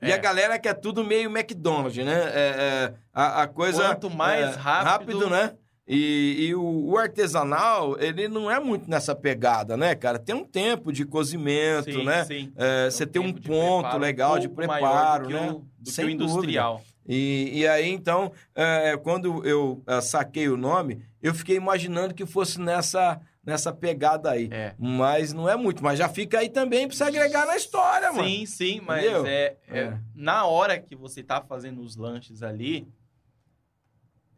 E 0.00 0.10
é. 0.10 0.14
a 0.14 0.18
galera 0.18 0.58
quer 0.58 0.74
tudo 0.74 1.04
meio 1.04 1.28
McDonald's, 1.28 2.04
né? 2.04 2.12
É, 2.12 2.34
é, 2.34 2.94
a, 3.12 3.42
a 3.42 3.46
coisa. 3.48 3.88
Quanto 3.88 4.10
mais 4.10 4.56
é, 4.56 4.58
rápido- 4.58 5.28
né? 5.28 5.52
E, 5.90 6.48
e 6.48 6.54
o, 6.54 6.90
o 6.90 6.98
artesanal, 6.98 7.98
ele 7.98 8.28
não 8.28 8.50
é 8.50 8.60
muito 8.60 8.90
nessa 8.90 9.14
pegada, 9.14 9.74
né, 9.74 9.94
cara? 9.94 10.18
Tem 10.18 10.34
um 10.34 10.44
tempo 10.44 10.92
de 10.92 11.06
cozimento, 11.06 11.90
Sim, 11.90 12.04
né? 12.04 12.24
sim. 12.26 12.52
É, 12.56 12.90
você 12.90 13.06
tem 13.06 13.22
um 13.22 13.32
tempo 13.32 13.40
de 13.40 13.48
ponto 13.48 13.80
preparo 13.82 13.98
legal 13.98 14.34
um 14.34 14.38
de 14.38 14.48
preparo, 14.50 15.26
que 15.28 15.32
né? 15.32 15.50
O, 15.50 15.54
do 15.54 15.84
que 15.84 15.90
Sem 15.90 16.04
o 16.04 16.10
industrial. 16.10 16.82
E, 17.08 17.60
e 17.60 17.66
aí, 17.66 17.88
então, 17.88 18.30
é, 18.54 18.98
quando 18.98 19.42
eu 19.46 19.82
é, 19.86 19.98
saquei 20.02 20.46
o 20.50 20.58
nome, 20.58 21.00
eu 21.22 21.32
fiquei 21.32 21.56
imaginando 21.56 22.12
que 22.12 22.26
fosse 22.26 22.60
nessa, 22.60 23.18
nessa 23.48 23.72
pegada 23.72 24.30
aí. 24.30 24.48
É. 24.52 24.74
Mas 24.78 25.32
não 25.32 25.48
é 25.48 25.56
muito. 25.56 25.82
Mas 25.82 25.98
já 25.98 26.08
fica 26.08 26.38
aí 26.38 26.48
também 26.48 26.86
pra 26.86 26.96
você 26.96 27.04
agregar 27.04 27.46
na 27.46 27.56
história, 27.56 28.12
mano. 28.12 28.28
Sim, 28.28 28.44
sim, 28.46 28.80
mas 28.84 29.04
é, 29.24 29.56
é- 29.68 29.78
É. 29.80 29.98
na 30.14 30.44
hora 30.44 30.78
que 30.78 30.94
você 30.94 31.22
tá 31.22 31.40
fazendo 31.40 31.80
os 31.80 31.96
lanches 31.96 32.42
ali, 32.42 32.86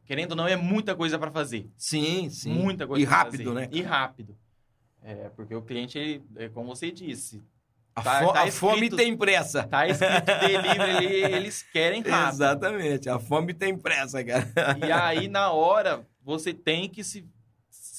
querendo 0.04 0.30
ou 0.32 0.36
não, 0.36 0.48
é 0.48 0.56
muita 0.56 0.94
coisa 0.94 1.18
para 1.18 1.30
fazer. 1.30 1.68
Sim, 1.76 2.30
sim. 2.30 2.52
Muita 2.52 2.86
coisa 2.86 3.02
E 3.02 3.04
rápido, 3.04 3.44
fazer. 3.52 3.54
né? 3.60 3.68
E 3.72 3.82
rápido. 3.82 4.36
É, 5.02 5.28
porque 5.34 5.54
o 5.54 5.62
cliente, 5.62 5.98
ele, 5.98 6.22
é 6.36 6.48
como 6.48 6.74
você 6.74 6.90
disse, 6.90 7.42
A, 7.92 8.02
Tá- 8.02 8.20
fo- 8.22 8.32
tá 8.32 8.42
a 8.44 8.52
fome 8.52 8.72
escrito- 8.74 8.96
tem 8.96 9.16
pressa. 9.16 9.64
Tá 9.64 9.86
escrito 9.88 10.24
delivery, 10.24 11.04
ele- 11.04 11.34
eles 11.36 11.62
querem 11.62 12.02
rápido. 12.02 12.34
Exatamente, 12.34 13.08
a 13.08 13.18
fome 13.18 13.52
tem 13.52 13.76
pressa, 13.76 14.22
cara. 14.22 14.46
E 14.86 14.92
aí, 14.92 15.26
na 15.26 15.50
hora, 15.50 16.06
você 16.22 16.54
tem 16.54 16.88
que 16.88 17.02
se, 17.02 17.26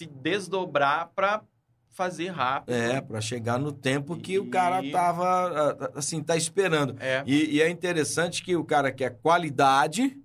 se 0.02 0.08
desdobrar 0.08 1.12
pra 1.16 1.44
fazer 1.92 2.30
rápido. 2.30 2.74
É, 2.74 3.02
pra 3.02 3.22
chegar 3.22 3.60
no 3.60 3.72
tempo 3.72 4.16
que 4.18 4.40
o 4.40 4.46
E- 4.46 4.50
cara 4.50 4.82
tava, 4.92 5.92
assim, 5.96 6.24
tá 6.24 6.36
esperando. 6.36 6.96
É. 7.00 7.24
E, 7.28 7.58
e 7.58 7.62
é 7.62 7.70
interessante 7.70 8.42
que 8.44 8.56
o 8.56 8.64
cara 8.64 8.92
quer 8.92 9.18
qualidade, 9.22 10.18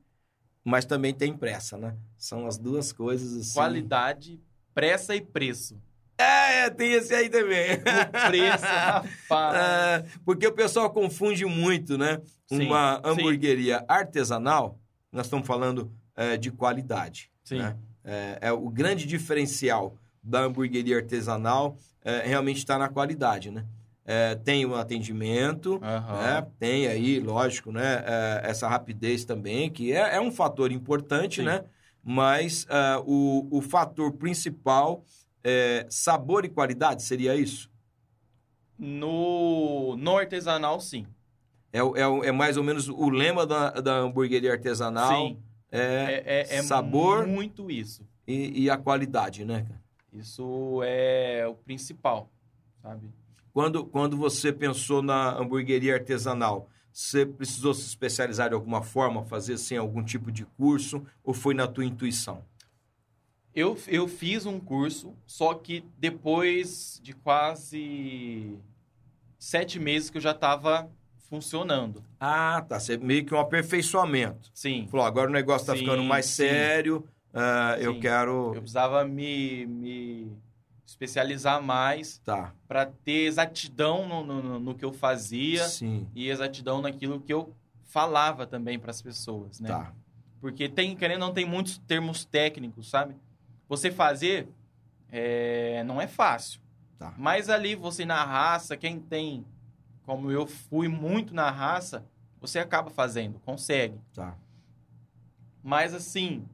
mas 0.65 0.85
também 0.85 1.13
tem 1.13 1.37
pressa, 1.37 1.77
né? 1.77 1.95
São 2.17 2.47
as 2.47 2.57
duas 2.57 2.93
coisas 2.93 3.37
assim. 3.37 3.55
Qualidade, 3.55 4.41
pressa 4.75 5.15
e 5.15 5.21
preço. 5.21 5.79
É, 6.19 6.61
é, 6.65 6.71
tem 6.71 6.93
esse 6.93 7.15
aí 7.15 7.29
também. 7.29 7.75
O 7.75 8.29
preço, 8.29 8.65
rapaz. 9.29 9.57
É, 9.57 10.05
porque 10.25 10.47
o 10.47 10.53
pessoal 10.53 10.89
confunde 10.91 11.45
muito, 11.45 11.99
né? 11.99 12.23
Sim, 12.47 12.67
Uma 12.69 12.95
sim. 12.97 13.01
hamburgueria 13.05 13.85
artesanal, 13.87 14.79
nós 15.13 15.27
estamos 15.27 15.47
falando 15.47 15.93
é, 16.17 16.39
de 16.39 16.51
qualidade. 16.51 17.31
Sim. 17.45 17.59
né? 17.59 17.77
É, 18.07 18.39
é 18.41 18.53
o 18.53 18.71
grande 18.71 19.05
diferencial 19.05 19.99
da 20.23 20.45
hamburgueria 20.45 20.97
artesanal 20.97 21.77
é, 22.05 22.27
realmente 22.27 22.59
está 22.59 22.79
na 22.79 22.89
qualidade, 22.89 23.51
né? 23.51 23.67
É, 24.05 24.37
tem 24.37 24.65
o 24.65 24.77
atendimento, 24.77 25.81
Aham. 25.83 26.23
né? 26.23 26.47
Tem 26.61 26.87
aí, 26.87 27.19
lógico, 27.19 27.73
né? 27.73 28.05
é, 28.07 28.43
essa 28.45 28.69
rapidez 28.69 29.25
também, 29.25 29.69
que 29.69 29.93
é, 29.93 30.15
é 30.15 30.21
um 30.21 30.31
fator 30.31 30.71
importante, 30.71 31.41
Sim. 31.41 31.47
né? 31.47 31.65
Mas 32.05 32.65
é, 32.71 33.03
o, 33.05 33.49
o 33.51 33.61
fator 33.61 34.13
principal 34.13 35.05
é 35.43 35.85
sabor 35.91 36.45
e 36.45 36.49
qualidade, 36.49 37.03
seria 37.03 37.35
isso? 37.35 37.69
No, 38.79 39.97
no 39.97 40.17
artesanal, 40.17 40.81
sim. 40.81 41.07
É, 41.73 41.81
é, 41.81 42.29
é 42.29 42.33
mais 42.33 42.57
ou 42.57 42.63
menos 42.63 42.89
o 42.89 43.09
lema 43.09 43.45
da, 43.45 43.71
da 43.71 43.97
hamburgueria 43.99 44.53
artesanal. 44.53 45.17
Sim. 45.17 45.39
É, 45.71 45.79
É, 45.79 46.23
é, 46.27 46.41
é 46.59 46.63
sabor- 46.63 47.27
muito 47.27 47.71
isso. 47.71 48.07
e, 48.27 48.63
e 48.65 48.71
a 48.71 48.77
qualidade, 48.77 49.45
né, 49.45 49.63
cara? 49.69 49.83
Isso 50.13 50.81
é 50.85 51.47
o 51.47 51.55
principal, 51.55 52.31
sabe? 52.83 53.11
Quando, 53.53 53.85
quando 53.85 54.17
você 54.17 54.53
pensou 54.53 55.03
na 55.03 55.37
hamburgueria 55.39 55.95
artesanal, 55.95 56.69
você 56.93 57.27
precisou 57.27 57.75
se 57.75 57.87
especializar 57.87 58.49
de 58.49 58.55
alguma 58.55 58.83
forma, 58.83 59.25
fazer 59.25 59.55
assim, 59.55 59.77
algum 59.77 60.03
tipo 60.03 60.31
de 60.33 60.45
curso, 60.45 61.05
ou 61.23 61.35
foi 61.35 61.55
na 61.55 61.67
tua 61.67 61.85
intuição? 61.85 62.43
Eu, 63.55 63.79
eu 63.89 64.07
fiz 64.07 64.45
um 64.47 64.61
curso, 64.61 65.15
só 65.27 65.55
que 65.55 65.83
depois 65.99 67.01
de 67.03 67.15
quase 67.15 68.59
sete 69.39 69.79
meses 69.79 70.11
que 70.11 70.19
eu 70.19 70.23
já 70.23 70.33
estava 70.33 70.91
funcionando. 71.29 72.03
Ah, 72.21 72.65
tá. 72.69 72.79
Você 72.81 72.97
meio 72.97 73.25
que 73.25 73.35
um 73.35 73.39
aperfeiçoamento. 73.41 74.51
Sim. 74.55 74.87
Falou, 74.91 75.07
agora 75.07 75.29
o 75.29 75.33
negócio 75.33 75.67
tá 75.67 75.73
Sim, 75.75 75.81
ficando 75.81 76.03
mais 76.05 76.27
sim. 76.27 76.33
sério, 76.45 77.07
ah, 77.35 77.77
eu 77.79 77.99
quero... 78.01 78.55
Eu 78.55 78.61
precisava 78.61 79.05
me, 79.05 79.67
me 79.67 80.33
especializar 80.87 81.61
mais 81.63 82.19
Tá, 82.19 82.53
para 82.69 82.87
ter 82.87 83.27
exatidão 83.27 84.09
no, 84.09 84.25
no, 84.25 84.61
no- 84.61 84.75
que 84.75 84.85
eu 84.85 84.93
fazia 84.93 85.65
sim, 85.69 86.07
e 86.15 86.29
exatidão 86.29 86.81
naquilo 86.81 87.21
que 87.21 87.33
eu 87.33 87.53
falava 87.85 88.47
também 88.47 88.79
para 88.79 88.91
as 88.91 89.03
pessoas, 89.03 89.61
né? 89.61 89.69
tá. 89.69 89.93
Porque 90.41 90.69
tem, 90.69 90.95
querendo 90.95 91.21
não, 91.21 91.33
tem 91.33 91.45
muitos 91.45 91.79
termos 91.79 92.25
técnicos, 92.25 92.89
sabe? 92.91 93.17
Você 93.69 93.91
fazer 93.91 94.47
é, 95.11 95.83
não 95.85 96.01
é 96.01 96.07
fácil. 96.07 96.61
Tá. 96.99 97.13
Mas 97.19 97.49
ali 97.51 97.75
você 97.75 98.05
na 98.05 98.23
raça, 98.25 98.77
quem 98.77 98.99
tem, 99.01 99.45
como 100.07 100.31
eu 100.31 100.47
fui 100.47 100.89
muito 100.89 101.35
na 101.35 101.51
raça, 101.51 102.05
você 102.41 102.59
acaba 102.61 102.89
fazendo, 102.91 103.41
consegue. 103.41 103.99
Tá. 104.15 104.35
Mas 105.63 105.93
assim, 105.93 106.45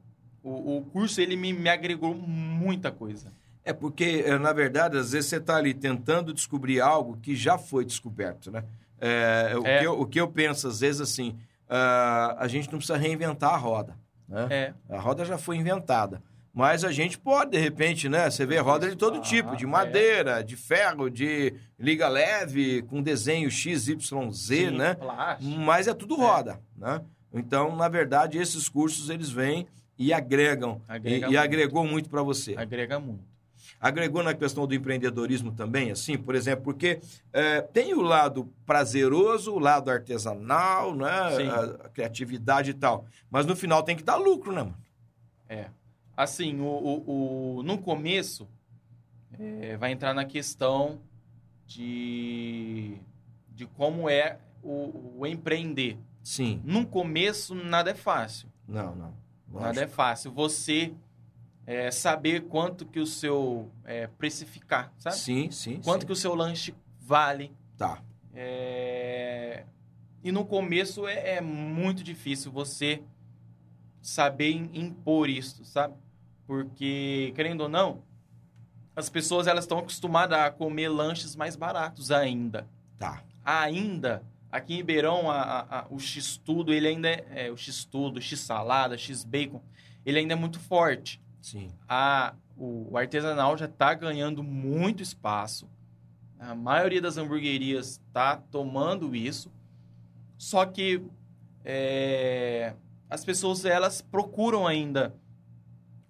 o, 0.41 0.77
o 0.77 0.81
curso 0.85 1.21
ele 1.21 1.35
me, 1.37 1.53
me 1.53 1.69
agregou 1.69 2.15
muita 2.15 2.91
coisa. 2.91 3.31
É 3.63 3.71
porque, 3.71 4.23
eh, 4.25 4.37
na 4.37 4.51
verdade, 4.51 4.97
às 4.97 5.11
vezes 5.11 5.29
você 5.29 5.37
está 5.37 5.55
ali 5.55 5.73
tentando 5.73 6.33
descobrir 6.33 6.81
algo 6.81 7.17
que 7.21 7.33
já 7.35 7.57
foi 7.57 7.85
descoberto, 7.85 8.51
né? 8.51 8.65
É, 8.99 9.53
o, 9.55 9.65
É. 9.65 9.79
Que 9.79 9.85
eu, 9.85 10.01
o 10.01 10.05
que 10.05 10.19
eu 10.19 10.27
penso, 10.27 10.67
às 10.67 10.81
vezes, 10.81 10.99
assim, 10.99 11.37
ah, 11.69 12.35
a 12.39 12.47
gente 12.47 12.69
não 12.69 12.77
precisa 12.79 12.97
reinventar 12.97 13.53
a 13.53 13.57
roda, 13.57 13.95
né? 14.27 14.47
É, 14.49 14.73
A 14.89 14.99
roda 14.99 15.23
já 15.23 15.37
foi 15.37 15.57
inventada. 15.57 16.21
Mas 16.53 16.83
a 16.85 16.91
gente 16.91 17.17
pode, 17.17 17.51
de 17.51 17.57
repente, 17.57 18.07
né? 18.07 18.29
Você 18.29 18.45
vê 18.45 18.59
roda 18.59 18.87
de 18.87 18.95
todo 18.95 19.17
Ah, 19.17 19.21
tipo, 19.21 19.55
de 19.55 19.63
é. 19.63 19.67
madeira, 19.67 20.43
de 20.43 20.55
ferro, 20.55 21.09
de 21.09 21.51
liga 21.79 22.07
leve, 22.07 22.83
com 22.83 23.01
desenho 23.01 23.49
XYZ, 23.49 24.71
né? 24.71 24.93
plástico. 24.93 25.49
Mas 25.59 25.87
é 25.87 25.93
tudo 25.95 26.13
É. 26.15 26.17
roda, 26.19 26.61
né? 26.77 27.01
Então, 27.33 27.75
na 27.75 27.87
verdade, 27.89 28.37
esses 28.37 28.69
cursos, 28.69 29.09
eles 29.09 29.31
vêm 29.31 29.65
e 29.97 30.13
agregam. 30.13 30.79
Agrega 30.87 31.27
e, 31.27 31.31
e 31.31 31.37
agregou 31.37 31.83
muito 31.85 32.07
para 32.07 32.21
você. 32.21 32.53
Agrega 32.55 32.99
muito. 32.99 33.23
Agregou 33.79 34.21
na 34.21 34.33
questão 34.35 34.67
do 34.67 34.75
empreendedorismo 34.75 35.51
também, 35.51 35.89
assim, 35.91 36.17
por 36.17 36.35
exemplo, 36.35 36.63
porque 36.63 36.99
é, 37.33 37.61
tem 37.61 37.93
o 37.95 38.01
lado 38.01 38.47
prazeroso, 38.65 39.51
o 39.53 39.59
lado 39.59 39.89
artesanal, 39.89 40.95
né? 40.95 41.31
Sim. 41.35 41.47
A, 41.49 41.85
a 41.85 41.89
criatividade 41.89 42.69
e 42.69 42.73
tal. 42.75 43.05
Mas 43.31 43.45
no 43.47 43.55
final 43.55 43.81
tem 43.81 43.95
que 43.95 44.03
dar 44.03 44.17
lucro, 44.17 44.51
né, 44.53 44.61
mano? 44.61 44.77
É. 45.49 45.65
Assim, 46.15 46.59
o, 46.59 46.65
o, 46.65 47.57
o- 47.59 47.63
no 47.63 47.77
começo, 47.77 48.47
é, 49.39 49.77
vai 49.77 49.91
entrar 49.91 50.13
na 50.13 50.25
questão 50.25 50.99
de, 51.65 52.97
de 53.49 53.65
como 53.65 54.09
é 54.09 54.39
o, 54.61 55.19
o 55.19 55.27
empreender. 55.27 55.97
Sim. 56.23 56.61
No 56.63 56.85
começo, 56.85 57.55
nada 57.55 57.91
é 57.91 57.95
fácil. 57.95 58.49
Não, 58.67 58.95
não. 58.95 59.13
Nada 59.51 59.81
é 59.81 59.87
fácil. 59.87 60.31
Você 60.31 60.93
é, 61.65 61.91
saber 61.91 62.41
quanto 62.47 62.85
que 62.85 62.99
o 62.99 63.07
seu... 63.07 63.69
é, 63.85 64.07
precificar, 64.07 64.93
sabe? 64.97 65.15
Sim, 65.17 65.51
sim. 65.51 65.81
Quanto 65.81 66.01
sim. 66.01 66.07
que 66.07 66.13
o 66.13 66.15
seu 66.15 66.33
lanche 66.35 66.73
vale. 66.99 67.51
Tá. 67.77 68.01
É, 68.33 69.65
E 70.23 70.31
no 70.31 70.45
começo 70.45 71.07
é, 71.07 71.35
é 71.35 71.41
muito 71.41 72.03
difícil 72.03 72.51
você 72.51 73.03
saber 74.01 74.51
im- 74.51 74.69
impor 74.73 75.29
isso, 75.29 75.63
sabe? 75.65 75.95
Porque, 76.45 77.31
querendo 77.35 77.61
ou 77.61 77.69
não, 77.69 78.01
as 78.95 79.09
pessoas 79.09 79.47
elas 79.47 79.63
estão 79.63 79.79
acostumadas 79.79 80.37
a 80.37 80.51
comer 80.51 80.89
lanches 80.89 81.35
mais 81.35 81.55
baratos 81.55 82.11
ainda. 82.11 82.67
Tá. 82.99 83.23
Ainda, 83.43 84.23
aqui 84.51 84.73
em 84.73 84.77
Ribeirão, 84.77 85.31
a- 85.31 85.41
a- 85.41 85.79
a- 85.79 85.85
o 85.89 85.99
X-tudo, 85.99 86.73
ele 86.73 86.87
ainda 86.87 87.09
é, 87.09 87.47
é, 87.47 87.51
o 87.51 87.57
X-tudo, 87.57 88.21
X-salada, 88.21 88.97
X-bacon, 88.97 89.61
ele 90.05 90.19
ainda 90.19 90.33
é 90.33 90.37
muito 90.37 90.59
forte. 90.59 91.21
Sim. 91.41 91.71
A, 91.89 92.33
o, 92.57 92.87
o 92.91 92.97
artesanal 92.97 93.57
já 93.57 93.65
está 93.65 93.93
ganhando 93.93 94.43
muito 94.43 95.01
espaço. 95.01 95.67
A 96.39 96.53
maioria 96.53 97.01
das 97.01 97.17
hamburguerias 97.17 98.01
está 98.07 98.35
tomando 98.35 99.15
isso. 99.15 99.49
Só 100.37 100.65
que 100.65 101.01
é, 101.63 102.73
as 103.09 103.23
pessoas 103.23 103.63
elas 103.65 104.01
procuram 104.01 104.67
ainda 104.67 105.15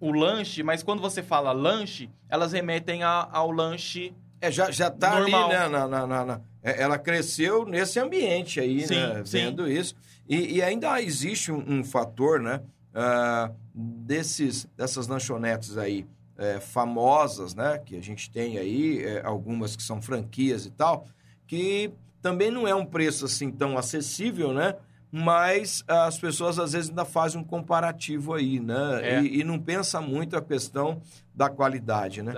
o 0.08 0.12
lanche, 0.12 0.62
mas 0.62 0.82
quando 0.82 1.00
você 1.00 1.22
fala 1.22 1.52
lanche, 1.52 2.10
elas 2.28 2.52
remetem 2.52 3.02
a- 3.02 3.28
ao 3.32 3.50
lanche. 3.50 4.14
É, 4.40 4.50
já, 4.50 4.70
já 4.70 4.90
tá 4.90 5.20
Normal. 5.20 5.44
ali, 5.50 5.52
né? 5.58 5.68
Na, 5.68 5.88
na- 5.88 6.06
na- 6.06 6.24
na- 6.24 6.40
é, 6.62 6.82
Ela 6.82 6.98
cresceu 6.98 7.64
nesse 7.64 7.98
ambiente 7.98 8.60
aí, 8.60 8.86
Sim, 8.86 8.94
né? 8.94 9.22
sim. 9.24 9.38
Vendo 9.38 9.66
isso. 9.70 9.94
E, 10.28 10.56
e 10.56 10.62
ainda 10.62 11.00
existe 11.00 11.50
um, 11.50 11.64
um 11.78 11.84
fator, 11.84 12.40
né? 12.40 12.60
ah, 12.94 13.50
desses, 13.74 14.66
dessas 14.76 15.08
lanchonetes 15.08 15.76
aí 15.76 16.06
é, 16.38 16.60
famosas, 16.60 17.54
né? 17.54 17.78
Que 17.84 17.96
a 17.96 18.00
gente 18.02 18.30
tem 18.30 18.58
aí, 18.58 19.02
é, 19.02 19.22
algumas 19.24 19.74
que 19.76 19.82
são 19.82 20.00
franquias 20.02 20.64
e 20.66 20.70
tal, 20.70 21.06
que 21.46 21.90
também 22.22 22.50
não 22.50 22.66
é 22.68 22.74
um 22.74 22.86
preço 22.86 23.24
assim 23.24 23.50
tão 23.50 23.76
acessível, 23.78 24.52
né? 24.52 24.74
Mas 25.16 25.84
as 25.86 26.18
pessoas 26.18 26.58
às 26.58 26.72
vezes 26.72 26.88
ainda 26.88 27.04
fazem 27.04 27.40
um 27.40 27.44
comparativo 27.44 28.34
aí, 28.34 28.58
né? 28.58 29.00
É. 29.00 29.22
E, 29.22 29.42
e 29.42 29.44
não 29.44 29.60
pensa 29.60 30.00
muito 30.00 30.36
a 30.36 30.42
questão 30.42 31.00
da 31.32 31.48
qualidade, 31.48 32.20
né? 32.20 32.34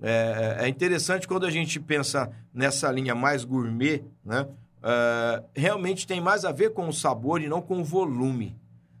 É, 0.00 0.56
é 0.60 0.68
interessante 0.68 1.28
quando 1.28 1.44
a 1.44 1.50
gente 1.50 1.78
pensa 1.78 2.32
nessa 2.52 2.90
linha 2.90 3.14
mais 3.14 3.44
gourmet, 3.44 4.02
né? 4.24 4.48
É, 4.82 5.42
realmente 5.54 6.06
tem 6.06 6.18
mais 6.18 6.46
a 6.46 6.50
ver 6.50 6.72
com 6.72 6.88
o 6.88 6.94
sabor 6.94 7.42
e 7.42 7.46
não 7.46 7.60
com 7.60 7.80
o 7.80 7.84
volume. 7.84 8.56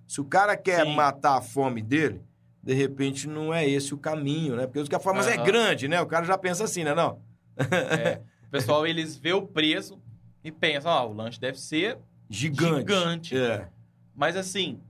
Se 0.06 0.20
o 0.20 0.24
cara 0.26 0.54
quer 0.54 0.84
Sim. 0.84 0.94
matar 0.94 1.38
a 1.38 1.40
fome 1.40 1.80
dele, 1.80 2.20
de 2.62 2.74
repente 2.74 3.26
não 3.26 3.54
é 3.54 3.66
esse 3.66 3.94
o 3.94 3.98
caminho, 3.98 4.54
né? 4.54 4.66
Porque 4.66 4.80
os 4.80 4.88
caras 4.90 5.02
falam, 5.02 5.24
mas 5.24 5.28
é 5.28 5.38
grande, 5.38 5.88
né? 5.88 5.98
O 5.98 6.06
cara 6.06 6.26
já 6.26 6.36
pensa 6.36 6.64
assim, 6.64 6.84
né? 6.84 6.94
Não. 6.94 7.18
É, 7.56 8.20
o 8.46 8.50
pessoal 8.50 8.86
eles 8.86 9.16
vê 9.16 9.32
o 9.32 9.46
preço 9.46 9.98
e 10.44 10.52
pensam, 10.52 10.92
ó, 10.92 11.08
o 11.08 11.14
lanche 11.14 11.40
deve 11.40 11.58
ser 11.58 11.96
Gigante. 12.28 12.78
gigante. 12.78 13.36
É. 13.38 13.68
Mas 14.14 14.36
assim, 14.36 14.80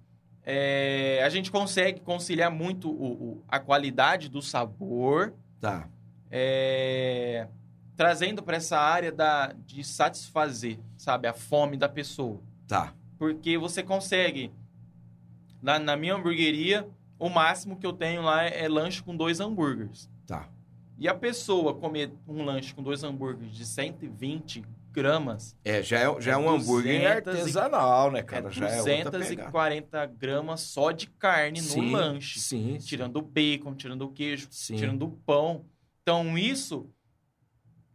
é, 0.44 1.22
a 1.24 1.28
gente 1.28 1.50
consegue 1.50 2.00
conciliar 2.00 2.50
muito 2.50 2.90
o- 2.90 3.12
o- 3.12 3.42
a 3.48 3.58
qualidade 3.58 4.28
do 4.28 4.40
sabor 4.42 5.34
Tá. 5.60 5.88
é, 6.30 7.48
trazendo 7.96 8.42
para 8.42 8.56
essa 8.56 8.78
área 8.78 9.10
da, 9.12 9.52
de 9.66 9.82
satisfazer, 9.84 10.78
sabe, 10.96 11.26
a 11.28 11.32
fome 11.32 11.76
da 11.76 11.88
pessoa. 11.88 12.40
Tá. 12.66 12.92
Porque 13.18 13.56
você 13.56 13.82
consegue, 13.82 14.52
na, 15.62 15.78
na 15.78 15.96
minha 15.96 16.14
hamburgueria, 16.14 16.86
o 17.18 17.28
máximo 17.28 17.76
que 17.76 17.86
eu 17.86 17.92
tenho 17.92 18.22
lá 18.22 18.44
é, 18.44 18.64
é 18.64 18.68
lanche 18.68 19.02
com 19.02 19.16
dois 19.16 19.40
hambúrgueres. 19.40 20.10
Tá. 20.26 20.48
E 20.98 21.08
a 21.08 21.14
pessoa 21.14 21.74
comer 21.74 22.12
um 22.28 22.44
lanche 22.44 22.74
com 22.74 22.82
dois 22.82 23.02
hambúrgueres 23.02 23.54
de 23.54 23.64
120 23.64 24.62
gramas, 24.94 25.56
É, 25.64 25.82
já 25.82 25.98
é, 25.98 26.20
já 26.20 26.32
é 26.32 26.36
um 26.36 26.44
200 26.44 26.62
hambúrguer 26.64 27.10
artesanal, 27.10 28.10
né, 28.12 28.22
cara? 28.22 28.48
é 28.48 28.52
já 28.52 28.68
é 28.68 28.78
outra 28.80 28.88
pegada. 28.94 29.18
240 29.18 30.06
gramas 30.06 30.60
só 30.60 30.90
de 30.92 31.08
carne 31.08 31.60
no 31.60 31.66
Sim, 31.66 31.90
lanche. 31.90 32.38
Sim, 32.40 32.78
Tirando 32.78 33.16
o 33.16 33.22
bacon, 33.22 33.74
tirando 33.74 34.02
o 34.02 34.12
queijo, 34.12 34.46
Sim. 34.50 34.76
tirando 34.76 35.02
o 35.06 35.10
pão. 35.10 35.66
Então, 36.02 36.38
isso 36.38 36.88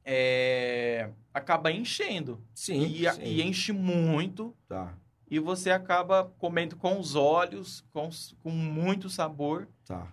é, 0.04 1.10
acaba 1.34 1.72
enchendo. 1.72 2.44
sim, 2.54 2.84
E, 2.86 3.10
sim. 3.12 3.22
e 3.24 3.42
enche 3.42 3.72
muito. 3.72 4.56
Tá, 4.68 4.94
E 5.30 5.40
você 5.40 5.70
acaba 5.72 6.26
comendo 6.38 6.76
com 6.76 7.00
os 7.00 7.16
olhos, 7.16 7.84
com, 7.92 8.10
com 8.44 8.50
muito 8.52 9.10
sabor. 9.10 9.68
tá. 9.86 10.12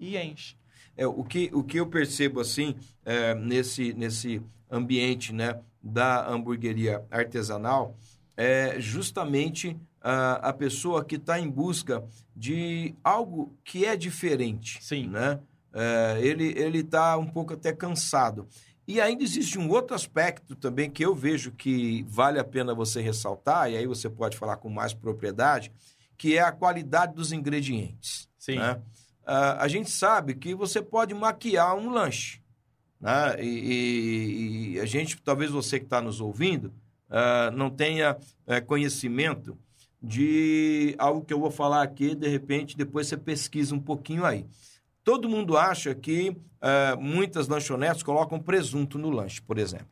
E 0.00 0.16
enche. 0.16 0.56
É, 0.96 1.06
o, 1.06 1.24
que, 1.24 1.50
o 1.52 1.62
que 1.62 1.78
eu 1.78 1.86
percebo, 1.86 2.40
assim, 2.40 2.74
é, 3.04 3.34
nesse, 3.34 3.92
nesse 3.94 4.40
ambiente, 4.70 5.32
né, 5.32 5.60
da 5.88 6.26
hamburgueria 6.28 7.04
artesanal, 7.10 7.96
é 8.36 8.76
justamente 8.78 9.76
a, 10.00 10.48
a 10.48 10.52
pessoa 10.52 11.04
que 11.04 11.16
está 11.16 11.40
em 11.40 11.48
busca 11.48 12.04
de 12.34 12.94
algo 13.02 13.52
que 13.64 13.84
é 13.84 13.96
diferente. 13.96 14.78
Sim. 14.82 15.08
Né? 15.08 15.40
É, 15.72 16.18
ele 16.20 16.54
ele 16.56 16.78
está 16.78 17.16
um 17.16 17.26
pouco 17.26 17.54
até 17.54 17.72
cansado. 17.72 18.46
E 18.86 19.02
ainda 19.02 19.22
existe 19.22 19.58
um 19.58 19.68
outro 19.68 19.94
aspecto 19.94 20.56
também 20.56 20.90
que 20.90 21.04
eu 21.04 21.14
vejo 21.14 21.52
que 21.52 22.06
vale 22.08 22.38
a 22.38 22.44
pena 22.44 22.74
você 22.74 23.02
ressaltar, 23.02 23.70
e 23.70 23.76
aí 23.76 23.86
você 23.86 24.08
pode 24.08 24.34
falar 24.36 24.56
com 24.56 24.70
mais 24.70 24.94
propriedade, 24.94 25.70
que 26.16 26.38
é 26.38 26.40
a 26.40 26.50
qualidade 26.50 27.14
dos 27.14 27.30
ingredientes. 27.30 28.30
Sim. 28.38 28.56
né? 28.56 28.80
Ah, 29.26 29.62
a 29.62 29.68
gente 29.68 29.90
sabe 29.90 30.34
que 30.34 30.54
você 30.54 30.80
pode 30.80 31.12
maquiar 31.12 31.76
um 31.76 31.90
lanche. 31.90 32.40
Né? 33.00 33.42
E, 33.42 33.46
e- 33.46 34.72
e 34.74 34.80
a 34.80 34.86
gente, 34.86 35.16
talvez 35.22 35.50
você 35.50 35.78
que 35.78 35.86
está 35.86 36.00
nos 36.00 36.20
ouvindo, 36.20 36.72
ah, 37.08 37.50
não 37.54 37.70
tenha 37.70 38.16
eh, 38.46 38.60
conhecimento 38.60 39.56
de 40.02 40.94
algo 40.98 41.24
que 41.24 41.32
eu 41.32 41.40
vou 41.40 41.50
falar 41.50 41.82
aqui, 41.82 42.14
de 42.14 42.28
repente, 42.28 42.76
depois 42.76 43.06
você 43.08 43.16
pesquisa 43.16 43.74
um 43.74 43.80
pouquinho 43.80 44.24
aí. 44.24 44.46
Todo 45.02 45.28
mundo 45.28 45.56
acha 45.56 45.94
que 45.94 46.36
ah, 46.60 46.96
muitas 47.00 47.48
lanchonetes 47.48 48.02
colocam 48.02 48.38
presunto 48.40 48.98
no 48.98 49.10
lanche, 49.10 49.40
por 49.42 49.58
exemplo. 49.58 49.88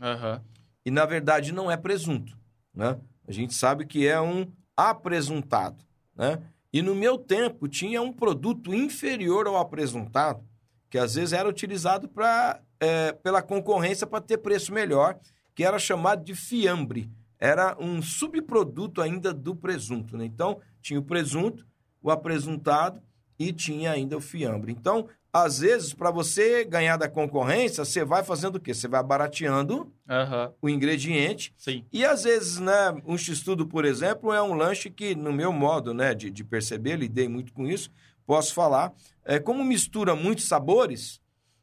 Aham. 0.00 0.42
E 0.84 0.90
na 0.90 1.04
verdade 1.04 1.52
não 1.52 1.70
é 1.70 1.76
presunto, 1.76 2.36
né? 2.74 2.98
A 3.26 3.32
gente 3.32 3.54
sabe 3.54 3.84
que 3.86 4.06
é 4.06 4.20
um 4.20 4.46
apresuntado, 4.76 5.82
né? 6.14 6.40
E 6.72 6.80
no 6.82 6.94
meu 6.94 7.16
tempo 7.18 7.66
tinha 7.68 8.00
um 8.02 8.12
produto 8.12 8.74
inferior 8.74 9.46
ao 9.46 9.56
apresuntado, 9.56 10.44
que 10.90 10.98
às 10.98 11.14
vezes 11.14 11.32
era 11.32 11.48
utilizado 11.48 12.08
pra, 12.08 12.60
é, 12.80 13.12
pela 13.12 13.42
concorrência 13.42 14.06
para 14.06 14.20
ter 14.20 14.38
preço 14.38 14.72
melhor, 14.72 15.18
que 15.54 15.64
era 15.64 15.78
chamado 15.78 16.24
de 16.24 16.34
fiambre. 16.34 17.10
Era 17.38 17.76
um 17.78 18.00
subproduto 18.00 19.02
ainda 19.02 19.32
do 19.32 19.54
presunto, 19.54 20.16
né? 20.16 20.24
Então 20.24 20.60
tinha 20.80 20.98
o 20.98 21.02
presunto, 21.02 21.66
o 22.02 22.10
apresuntado 22.10 23.00
e 23.38 23.52
tinha 23.52 23.90
ainda 23.90 24.16
o 24.16 24.20
fiambre. 24.20 24.72
Então, 24.72 25.08
às 25.32 25.58
vezes, 25.58 25.92
para 25.92 26.10
você 26.10 26.64
ganhar 26.64 26.96
da 26.96 27.10
concorrência, 27.10 27.84
você 27.84 28.02
vai 28.02 28.24
fazendo 28.24 28.56
o 28.56 28.60
quê? 28.60 28.72
Você 28.72 28.88
vai 28.88 29.02
barateando 29.02 29.92
Aham. 30.08 30.50
o 30.62 30.68
ingrediente. 30.68 31.52
Sim. 31.58 31.84
E 31.92 32.06
às 32.06 32.24
vezes, 32.24 32.58
né, 32.58 32.94
um 33.04 33.18
x-tudo, 33.18 33.66
por 33.66 33.84
exemplo, 33.84 34.32
é 34.32 34.40
um 34.40 34.54
lanche 34.54 34.88
que, 34.88 35.14
no 35.14 35.34
meu 35.34 35.52
modo 35.52 35.92
né, 35.92 36.14
de, 36.14 36.30
de 36.30 36.42
perceber, 36.42 36.96
lidei 36.96 37.28
muito 37.28 37.52
com 37.52 37.66
isso, 37.66 37.90
posso 38.26 38.52
falar, 38.52 38.92
é, 39.24 39.38
como 39.38 39.64
mistura 39.64 40.14
muitos 40.14 40.46
sabores, 40.46 41.20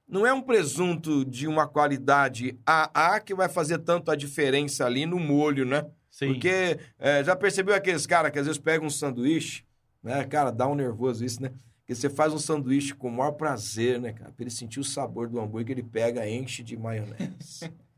não 0.08 0.26
é 0.26 0.34
um 0.34 0.42
presunto 0.42 1.26
de 1.26 1.48
uma 1.48 1.68
qualidade 1.68 2.58
AA 2.66 3.20
que 3.20 3.34
vai 3.34 3.50
fazer 3.50 3.80
tanto 3.80 4.12
a 4.12 4.16
diferença 4.16 4.86
ali 4.86 5.06
no 5.06 5.20
molho, 5.20 5.66
né? 5.66 5.86
Sim. 6.10 6.28
Porque 6.28 6.78
é, 7.00 7.24
já 7.24 7.36
percebeu 7.36 7.74
aqueles 7.74 8.06
caras 8.06 8.32
que 8.32 8.40
às 8.40 8.46
vezes 8.46 8.62
pegam 8.62 8.88
um 8.88 8.90
sanduíche, 8.90 9.64
né? 10.04 10.24
Cara, 10.26 10.52
dá 10.52 10.68
um 10.68 10.76
nervoso 10.76 11.26
isso, 11.26 11.42
né? 11.42 11.52
Que 11.86 11.96
você 11.96 12.10
faz 12.10 12.32
um 12.34 12.38
sanduíche 12.38 12.94
com 12.94 13.08
o 13.08 13.12
maior 13.12 13.32
prazer, 13.32 14.00
né, 14.00 14.14
cara? 14.14 14.32
Pra 14.32 14.44
ele 14.44 14.52
sentir 14.52 14.80
o 14.80 14.84
sabor 14.84 15.28
do 15.28 15.40
hambúrguer, 15.40 15.78
ele 15.78 15.88
pega, 15.88 16.30
enche 16.30 16.64
de 16.64 16.78
maionese. 16.78 17.72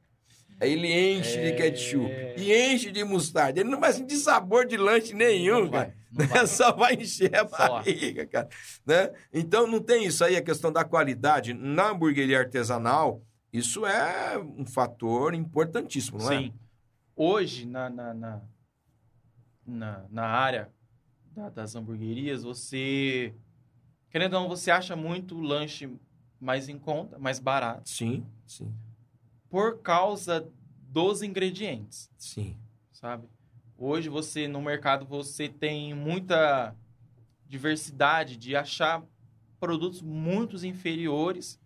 Aí 0.60 0.72
ele 0.72 0.88
enche 1.18 1.34
de 1.42 1.48
É. 1.48 1.52
ketchup 1.52 2.10
e 2.38 2.54
enche 2.74 2.92
de 2.92 3.04
mostarda. 3.04 3.60
Ele 3.60 3.70
não 3.70 3.80
vai 3.80 3.92
sentir 3.94 4.16
sabor 4.18 4.66
de 4.66 4.78
lanche 4.78 5.14
nenhum, 5.14 5.66
Não 5.66 5.70
vai, 5.72 5.86
cara. 5.88 5.98
não 6.12 6.26
vai. 6.28 6.48
Só 6.48 6.72
vai 6.72 6.94
encher 6.96 7.36
a 7.36 7.48
Só. 7.48 7.58
barriga, 7.70 8.26
cara. 8.26 8.50
Né? 8.86 9.12
Então 9.34 9.68
não 9.68 9.80
tem 9.82 10.06
isso 10.06 10.24
aí, 10.24 10.36
a 10.36 10.42
questão 10.42 10.72
da 10.72 10.86
qualidade. 10.86 11.54
Na 11.54 11.90
hamburgueria 11.90 12.40
artesanal, 12.40 13.22
isso 13.52 13.86
é 13.86 14.38
um 14.38 14.66
fator 14.66 15.34
importantíssimo, 15.34 16.20
não 16.20 16.32
é? 16.32 16.38
Sim. 16.38 16.54
Hoje, 17.16 17.66
na, 17.66 17.90
na, 17.90 18.14
na, 18.14 18.42
na, 19.66 20.06
na 20.10 20.26
área 20.26 20.70
da- 21.36 21.50
das 21.50 21.76
hamburguerias, 21.76 22.44
você. 22.44 23.34
Querendo 24.10 24.36
ou 24.36 24.42
não, 24.42 24.50
você 24.50 24.72
acha 24.72 24.96
muito 24.96 25.38
lanche 25.40 25.90
mais 26.40 26.70
em 26.70 26.78
conta, 26.78 27.18
mais 27.20 27.40
barato, 27.40 27.90
Sim, 27.90 28.26
sim, 28.46 28.72
por 29.56 29.80
causa 29.82 30.52
dos 30.90 31.22
ingredientes, 31.24 32.12
sim. 32.18 32.58
sabe? 32.92 33.26
Hoje 33.78 34.10
você, 34.10 34.50
no 34.50 34.62
mercado, 34.62 35.06
você 35.06 35.48
tem 35.48 35.94
muita 35.94 36.76
diversidade 37.48 38.36
de 38.36 38.54
achar 38.54 39.02
produtos 39.58 40.02
muito 40.02 40.58
inferiores 40.66 41.58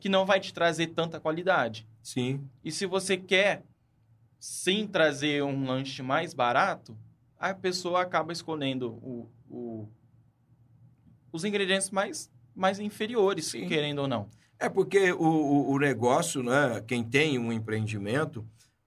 que 0.00 0.08
não 0.08 0.26
vai 0.26 0.40
te 0.40 0.52
trazer 0.52 0.88
tanta 0.88 1.20
qualidade. 1.20 1.86
Sim, 2.02 2.50
E 2.64 2.72
se 2.72 2.84
você 2.84 3.16
quer 3.16 3.62
sim 4.40 4.84
trazer 4.84 5.44
um 5.44 5.66
lanche 5.66 6.02
mais 6.02 6.34
barato, 6.34 6.98
a 7.38 7.54
pessoa 7.54 8.02
acaba 8.02 8.32
escolhendo 8.32 8.90
o, 8.94 9.30
o- 9.48 9.88
os 11.30 11.44
ingredientes 11.44 11.90
mais, 11.90 12.28
mais 12.56 12.80
inferiores, 12.80 13.46
Sim. 13.46 13.68
querendo 13.68 14.00
ou 14.00 14.08
não. 14.08 14.28
É 14.58 14.68
porque 14.68 15.12
o, 15.12 15.22
o, 15.22 15.72
o 15.72 15.78
negócio, 15.78 16.42
né? 16.42 16.82
Quem 16.86 17.04
tem 17.04 17.38
um 17.38 17.52
empreendimento, 17.52 18.44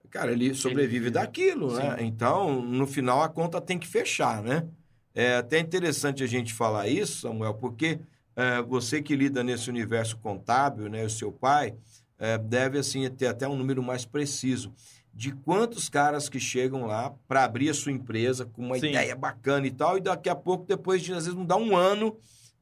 cara, 0.09 0.31
ele 0.31 0.53
sobrevive 0.53 0.99
vive. 0.99 1.11
daquilo, 1.11 1.73
né? 1.75 1.97
Sim. 1.97 2.05
Então, 2.05 2.61
no 2.61 2.87
final, 2.87 3.21
a 3.21 3.29
conta 3.29 3.61
tem 3.61 3.77
que 3.77 3.87
fechar, 3.87 4.41
né? 4.41 4.67
É 5.13 5.35
até 5.35 5.59
interessante 5.59 6.23
a 6.23 6.27
gente 6.27 6.53
falar 6.53 6.87
isso, 6.87 7.21
Samuel, 7.21 7.53
porque 7.55 7.99
é, 8.35 8.61
você 8.61 9.01
que 9.01 9.15
lida 9.15 9.43
nesse 9.43 9.69
universo 9.69 10.17
contábil, 10.17 10.89
né? 10.89 11.03
O 11.03 11.09
seu 11.09 11.31
pai, 11.31 11.75
é, 12.17 12.37
deve, 12.37 12.77
assim, 12.77 13.09
ter 13.09 13.27
até 13.27 13.47
um 13.47 13.55
número 13.55 13.83
mais 13.83 14.05
preciso 14.05 14.73
de 15.13 15.31
quantos 15.31 15.89
caras 15.89 16.29
que 16.29 16.39
chegam 16.39 16.85
lá 16.85 17.13
para 17.27 17.43
abrir 17.43 17.69
a 17.69 17.73
sua 17.73 17.91
empresa 17.91 18.45
com 18.45 18.61
uma 18.61 18.79
Sim. 18.79 18.89
ideia 18.89 19.15
bacana 19.15 19.67
e 19.67 19.71
tal, 19.71 19.97
e 19.97 20.01
daqui 20.01 20.29
a 20.29 20.35
pouco, 20.35 20.65
depois 20.65 21.01
de, 21.01 21.13
às 21.13 21.25
vezes, 21.25 21.37
não 21.37 21.45
dá 21.45 21.57
um 21.57 21.75
ano, 21.75 22.15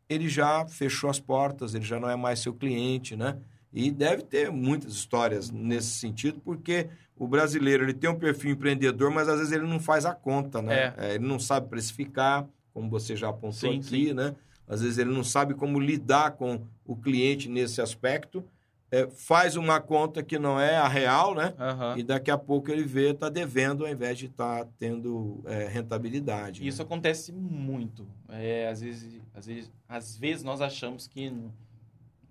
ele 0.10 0.30
já 0.30 0.66
fechou 0.68 1.10
as 1.10 1.20
portas, 1.20 1.74
ele 1.74 1.86
já 1.86 2.00
não 2.00 2.10
é 2.10 2.16
mais 2.16 2.40
seu 2.40 2.54
cliente, 2.54 3.16
né? 3.16 3.38
E 3.74 3.92
deve 3.92 4.24
ter 4.24 4.52
muitas 4.52 4.94
histórias 4.94 5.52
nesse 5.52 5.90
sentido, 5.90 6.40
porque 6.44 6.90
o 7.16 7.28
brasileiro 7.28 7.84
ele 7.84 7.94
tem 7.94 8.10
um 8.10 8.18
perfil 8.18 8.52
empreendedor, 8.52 9.12
mas 9.12 9.28
às 9.28 9.40
vezes 9.40 9.52
ele 9.52 9.68
não 9.68 9.80
faz 9.80 10.06
a 10.06 10.14
conta, 10.14 10.62
né? 10.62 10.94
É, 10.98 11.16
ele 11.16 11.26
não 11.26 11.40
sabe 11.40 11.68
precificar, 11.68 12.48
como 12.74 12.90
você 12.90 13.16
já 13.16 13.30
apontou 13.30 13.72
Sim, 13.72 13.80
aqui, 13.80 14.08
sim. 14.08 14.14
né? 14.14 14.36
Às 14.68 14.82
vezes 14.82 14.98
ele 14.98 15.12
não 15.12 15.24
sabe 15.24 15.54
como 15.54 15.80
lidar 15.80 16.32
com 16.32 16.62
o 16.86 16.96
cliente 16.96 17.50
nesse 17.50 17.82
aspecto, 17.82 18.44
é, 18.90 19.08
faz 19.08 19.56
uma 19.56 19.82
conta 19.82 20.24
que 20.24 20.40
não 20.40 20.60
é 20.60 20.78
a 20.78 20.88
real, 20.88 21.36
né? 21.36 21.54
Aham. 21.60 21.98
E 21.98 22.04
daqui 22.04 22.32
a 22.32 22.38
pouco 22.38 22.72
ele 22.72 22.84
vê, 22.84 23.14
tá 23.14 23.30
devendo 23.30 23.86
ao 23.86 23.92
invés 23.92 24.18
de 24.18 24.28
estar 24.28 24.66
tendo 24.78 25.44
é, 25.46 25.68
rentabilidade. 25.68 26.66
Isso 26.66 26.80
né? 26.80 26.86
acontece 26.86 27.34
muito. 27.34 28.08
É, 28.30 28.70
às, 28.70 28.82
vezes, 28.82 29.22
às, 29.34 29.46
vezes, 29.46 29.72
às 29.90 30.18
vezes 30.18 30.44
nós 30.44 30.62
achamos 30.62 31.06
que 31.06 31.34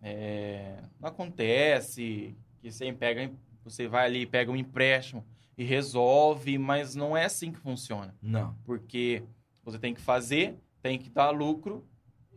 é, 0.02 0.78
não 0.98 1.08
acontece, 1.08 2.34
que 2.60 2.70
você 2.70 2.90
pega, 2.92 3.30
você 3.62 3.86
vai 3.86 4.06
ali, 4.06 4.26
pega 4.26 4.50
um 4.50 4.56
empréstimo 4.56 5.24
e 5.58 5.64
resolve, 5.64 6.56
mas 6.58 6.94
não 6.94 7.16
é 7.16 7.26
assim 7.26 7.52
que 7.52 7.58
funciona. 7.58 8.14
Não. 8.22 8.56
Porque 8.64 9.22
você 9.62 9.78
tem 9.78 9.92
que 9.92 10.00
fazer, 10.00 10.56
tem 10.80 10.98
que 10.98 11.10
dar 11.10 11.30
lucro 11.30 11.86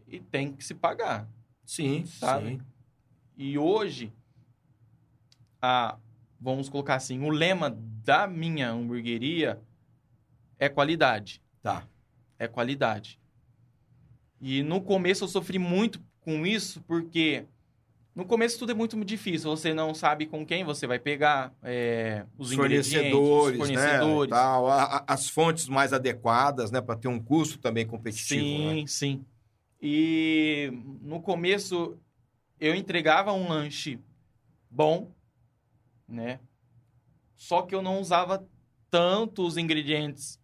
e 0.07 0.19
tem 0.19 0.51
que 0.51 0.63
se 0.63 0.73
pagar. 0.73 1.29
Sim, 1.65 2.05
Sabe? 2.05 2.49
sim. 2.49 2.61
E 3.41 3.57
hoje, 3.57 4.11
a, 5.61 5.97
vamos 6.39 6.67
colocar 6.67 6.95
assim, 6.95 7.21
o 7.23 7.29
lema 7.29 7.69
da 8.03 8.27
minha 8.27 8.69
hamburgueria 8.69 9.61
é 10.59 10.67
qualidade. 10.67 11.41
Tá. 11.63 11.87
É 12.37 12.49
qualidade. 12.49 13.17
E 14.41 14.61
no 14.61 14.81
começo 14.81 15.23
eu 15.23 15.27
sofri 15.29 15.57
muito 15.57 16.01
com 16.19 16.45
isso, 16.45 16.81
porque 16.81 17.45
No 18.15 18.25
começo 18.25 18.59
tudo 18.59 18.71
é 18.71 18.75
muito 18.75 19.01
difícil, 19.05 19.49
você 19.49 19.73
não 19.73 19.93
sabe 19.93 20.25
com 20.25 20.45
quem 20.45 20.65
você 20.65 20.85
vai 20.85 20.99
pegar 20.99 21.53
é, 21.63 22.25
os 22.37 22.51
ingredientes, 22.51 22.91
fornecedores, 22.91 23.51
os 23.61 23.67
fornecedores. 23.67 24.31
né? 24.31 24.35
Tal, 24.37 24.67
a- 24.67 24.83
a- 24.97 25.03
as 25.07 25.29
fontes 25.29 25.69
mais 25.69 25.93
adequadas, 25.93 26.69
né? 26.71 26.81
Para 26.81 26.97
ter 26.97 27.07
um 27.07 27.19
custo 27.19 27.57
também 27.59 27.85
competitivo. 27.87 28.45
Sim, 28.45 28.81
né? 28.81 28.87
sim. 28.87 29.25
E 29.81 30.69
no 31.01 31.21
começo 31.21 31.97
eu 32.59 32.75
entregava 32.75 33.31
um 33.31 33.47
lanche 33.47 33.99
bom, 34.69 35.11
né? 36.07 36.39
Só 37.35 37.61
que 37.61 37.73
eu 37.73 37.81
não 37.81 37.99
usava 37.99 38.45
tanto 38.89 39.45
os 39.45 39.57
ingredientes, 39.57 40.39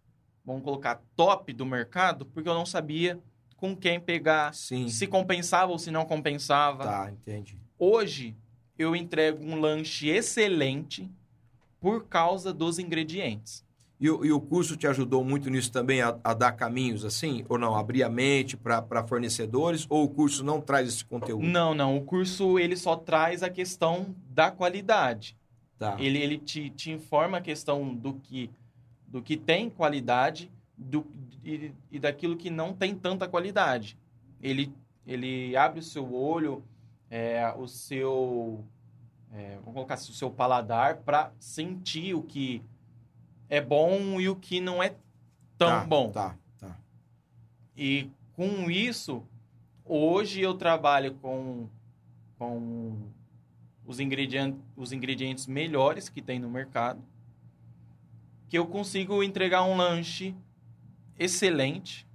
vamos 0.45 0.63
colocar 0.63 1.01
top 1.15 1.51
do 1.51 1.65
mercado, 1.65 2.25
porque 2.25 2.47
eu 2.47 2.53
não 2.53 2.65
sabia 2.65 3.19
com 3.57 3.75
quem 3.75 3.99
pegar, 3.99 4.53
Sim. 4.53 4.87
se 4.87 5.07
compensava 5.07 5.71
ou 5.71 5.79
se 5.79 5.91
não 5.91 6.05
compensava. 6.05 6.83
Tá, 6.83 7.11
entendi. 7.11 7.59
Hoje 7.77 8.35
eu 8.77 8.95
entrego 8.95 9.43
um 9.43 9.59
lanche 9.59 10.07
excelente 10.07 11.09
por 11.79 12.07
causa 12.07 12.53
dos 12.53 12.79
ingredientes. 12.79 13.64
E, 13.99 14.09
o- 14.09 14.25
e 14.25 14.31
o 14.31 14.41
curso 14.41 14.75
te 14.75 14.85
ajudou 14.87 15.23
muito 15.23 15.49
nisso 15.49 15.71
também, 15.71 16.01
a, 16.01 16.17
a 16.23 16.33
dar 16.33 16.51
caminhos 16.51 17.05
assim? 17.05 17.45
Ou 17.47 17.57
não? 17.57 17.75
Abrir 17.75 18.03
a 18.03 18.09
mente 18.09 18.57
para 18.57 19.05
fornecedores? 19.07 19.85
Ou 19.89 20.03
o 20.03 20.09
curso 20.09 20.43
não 20.43 20.59
traz 20.59 20.87
esse 20.89 21.05
conteúdo? 21.05 21.45
Não, 21.45 21.73
não. 21.73 21.95
O 21.97 22.03
curso 22.03 22.59
ele 22.59 22.75
só 22.75 22.95
traz 22.95 23.41
a 23.41 23.49
questão 23.49 24.13
da 24.29 24.51
qualidade. 24.51 25.37
Tá. 25.79 25.95
Ele, 25.99 26.19
ele 26.19 26.37
te, 26.37 26.69
te 26.69 26.91
informa 26.91 27.37
a 27.37 27.41
questão 27.41 27.93
do 27.93 28.15
que, 28.15 28.49
do 29.07 29.21
que 29.21 29.37
tem 29.37 29.69
qualidade 29.69 30.51
do, 30.77 31.05
e, 31.43 31.71
e 31.91 31.97
daquilo 31.99 32.35
que 32.35 32.49
não 32.49 32.73
tem 32.73 32.93
tanta 32.95 33.27
qualidade. 33.29 33.97
Ele, 34.41 34.73
ele 35.07 35.55
abre 35.55 35.79
o 35.79 35.83
seu 35.83 36.13
olho, 36.13 36.63
é, 37.09 37.53
o 37.57 37.65
seu. 37.67 38.63
é, 39.33 39.55
vamos 39.59 39.73
colocar 39.73 39.93
assim, 39.95 40.11
o 40.11 40.15
seu 40.15 40.29
paladar 40.29 40.97
para 40.97 41.31
sentir 41.39 42.13
o 42.13 42.21
que 42.21 42.61
é 43.49 43.61
bom 43.61 44.19
e 44.19 44.29
o 44.29 44.35
que 44.35 44.59
não 44.59 44.81
é 44.81 44.95
tão 45.57 45.69
Tá, 45.69 45.85
bom. 45.85 46.11
Tá, 46.11 46.35
tá. 46.57 46.77
E 47.75 48.09
com 48.33 48.69
isso, 48.69 49.23
hoje 49.83 50.41
eu 50.41 50.53
trabalho 50.53 51.13
com, 51.15 51.69
com 52.37 52.97
os, 53.85 53.99
ingredientes, 53.99 54.59
os 54.75 54.91
ingredientes 54.91 55.47
melhores 55.47 56.09
que 56.09 56.21
tem 56.21 56.39
no 56.39 56.49
mercado, 56.49 57.01
que 58.49 58.57
eu 58.57 58.65
consigo 58.65 59.23
entregar 59.23 59.63
um 59.63 59.75
lanche 59.75 60.35
excelente 61.17 62.05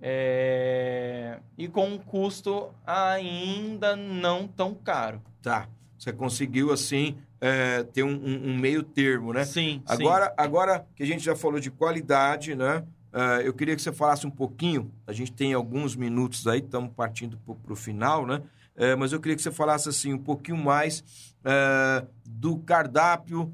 é, 0.00 1.40
e 1.58 1.68
com 1.68 1.86
um 1.86 1.98
custo 1.98 2.72
ainda 2.86 3.94
não 3.96 4.48
tão 4.48 4.74
caro. 4.74 5.20
Tá. 5.42 5.68
Você 5.98 6.12
conseguiu, 6.12 6.72
assim, 6.72 7.18
é, 7.40 7.82
ter 7.84 8.02
um, 8.02 8.10
um- 8.12 8.50
um 8.50 8.56
meio 8.58 8.82
termo, 8.82 9.32
né? 9.32 9.44
Sim, 9.44 9.82
Agora, 9.86 10.32
agora 10.36 10.86
que 10.94 11.02
a 11.02 11.06
gente 11.06 11.24
já 11.24 11.34
falou 11.34 11.58
de 11.60 11.70
qualidade, 11.70 12.54
né? 12.54 12.84
eh, 13.12 13.42
eu 13.44 13.52
queria 13.54 13.74
que 13.74 13.82
você 13.82 13.92
falasse 13.92 14.26
um 14.26 14.30
pouquinho. 14.30 14.92
A 15.06 15.12
gente 15.12 15.32
tem 15.32 15.52
alguns 15.54 15.96
minutos 15.96 16.46
aí, 16.46 16.60
estamos 16.60 16.92
partindo 16.94 17.36
para 17.38 17.72
o 17.72 17.76
final, 17.76 18.24
né? 18.26 18.42
Eh, 18.76 18.94
mas 18.94 19.12
eu 19.12 19.20
queria 19.20 19.34
que 19.36 19.42
você 19.42 19.50
falasse 19.50 19.88
assim 19.88 20.12
um 20.12 20.18
pouquinho 20.18 20.56
mais 20.58 21.02
eh, 21.44 22.04
do 22.24 22.58
cardápio 22.58 23.52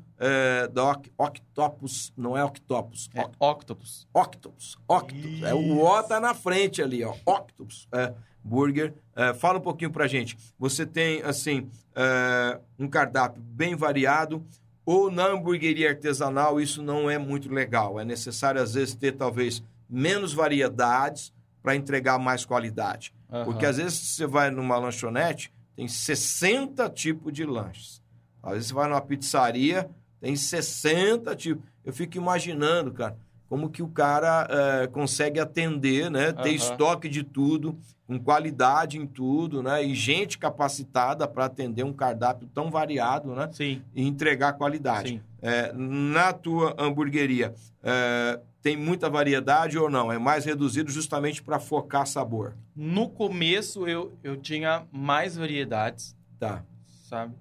da 0.72 0.84
Oc- 0.92 1.10
Octopus, 1.18 2.10
não 2.16 2.36
é 2.36 2.42
Octopus, 2.44 3.04
sim. 3.04 3.10
É 3.18 3.22
Octopus. 3.38 4.06
Octopus, 4.14 4.76
Octopus. 4.88 5.42
É, 5.42 5.54
o 5.54 5.78
O 5.84 6.02
tá 6.02 6.18
na 6.18 6.32
frente 6.34 6.80
ali, 6.82 7.04
ó. 7.04 7.14
Octopus. 7.26 7.86
É, 7.92 8.14
burger. 8.46 8.94
É, 9.14 9.34
fala 9.34 9.58
um 9.58 9.62
pouquinho 9.62 9.90
pra 9.90 10.06
gente. 10.06 10.36
Você 10.58 10.86
tem, 10.86 11.22
assim, 11.22 11.68
é, 11.94 12.58
um 12.78 12.88
cardápio 12.88 13.42
bem 13.42 13.74
variado. 13.74 14.44
Ou 14.84 15.10
na 15.10 15.26
hamburgueria 15.26 15.90
artesanal, 15.90 16.60
isso 16.60 16.80
não 16.80 17.10
é 17.10 17.18
muito 17.18 17.52
legal. 17.52 17.98
É 17.98 18.04
necessário, 18.04 18.62
às 18.62 18.74
vezes, 18.74 18.94
ter 18.94 19.12
talvez 19.12 19.62
menos 19.90 20.32
variedades 20.32 21.32
para 21.60 21.74
entregar 21.74 22.18
mais 22.18 22.44
qualidade. 22.44 23.12
Aham. 23.30 23.44
Porque 23.44 23.66
às 23.66 23.76
vezes 23.78 23.98
você 23.98 24.26
vai 24.26 24.50
numa 24.50 24.78
lanchonete, 24.78 25.52
tem 25.74 25.88
60 25.88 26.88
tipos 26.90 27.32
de 27.32 27.44
lanches. 27.44 28.00
Às 28.40 28.52
vezes 28.52 28.68
você 28.68 28.74
vai 28.74 28.88
numa 28.88 29.00
pizzaria, 29.00 29.90
tem 30.20 30.36
60 30.36 31.34
tipos. 31.34 31.64
Eu 31.84 31.92
fico 31.92 32.16
imaginando, 32.16 32.92
cara, 32.92 33.16
como 33.48 33.70
que 33.70 33.82
o 33.82 33.88
cara 33.88 34.46
eh, 34.50 34.86
consegue 34.88 35.38
atender, 35.38 36.10
né? 36.10 36.32
Ter 36.32 36.48
Aham. 36.48 36.54
estoque 36.54 37.08
de 37.08 37.22
tudo, 37.22 37.78
com 38.06 38.18
qualidade 38.18 38.98
em 38.98 39.06
tudo, 39.06 39.62
né? 39.62 39.84
E 39.84 39.94
gente 39.94 40.38
capacitada 40.38 41.26
para 41.28 41.44
atender 41.44 41.84
um 41.84 41.92
cardápio 41.92 42.48
tão 42.54 42.70
variado, 42.70 43.34
né? 43.34 43.48
Sim, 43.52 43.82
E 43.94 44.06
entregar 44.06 44.54
qualidade. 44.54 45.08
sim. 45.10 45.20
Eh, 45.42 45.72
na 45.74 46.32
tua 46.32 46.74
hamburgueria, 46.78 47.54
eh, 47.82 48.40
tem 48.62 48.76
muita 48.76 49.08
variedade 49.08 49.78
ou 49.78 49.88
não? 49.88 50.10
É 50.10 50.18
mais 50.18 50.44
reduzido 50.44 50.90
justamente 50.90 51.40
para 51.40 51.60
focar 51.60 52.04
sabor. 52.06 52.54
No 52.74 53.08
começo 53.08 53.86
eu, 53.86 54.12
eu 54.24 54.36
tinha 54.36 54.84
mais 54.90 55.36
variedades. 55.36 56.16
Tá. 56.38 56.64
sabe? 57.08 57.34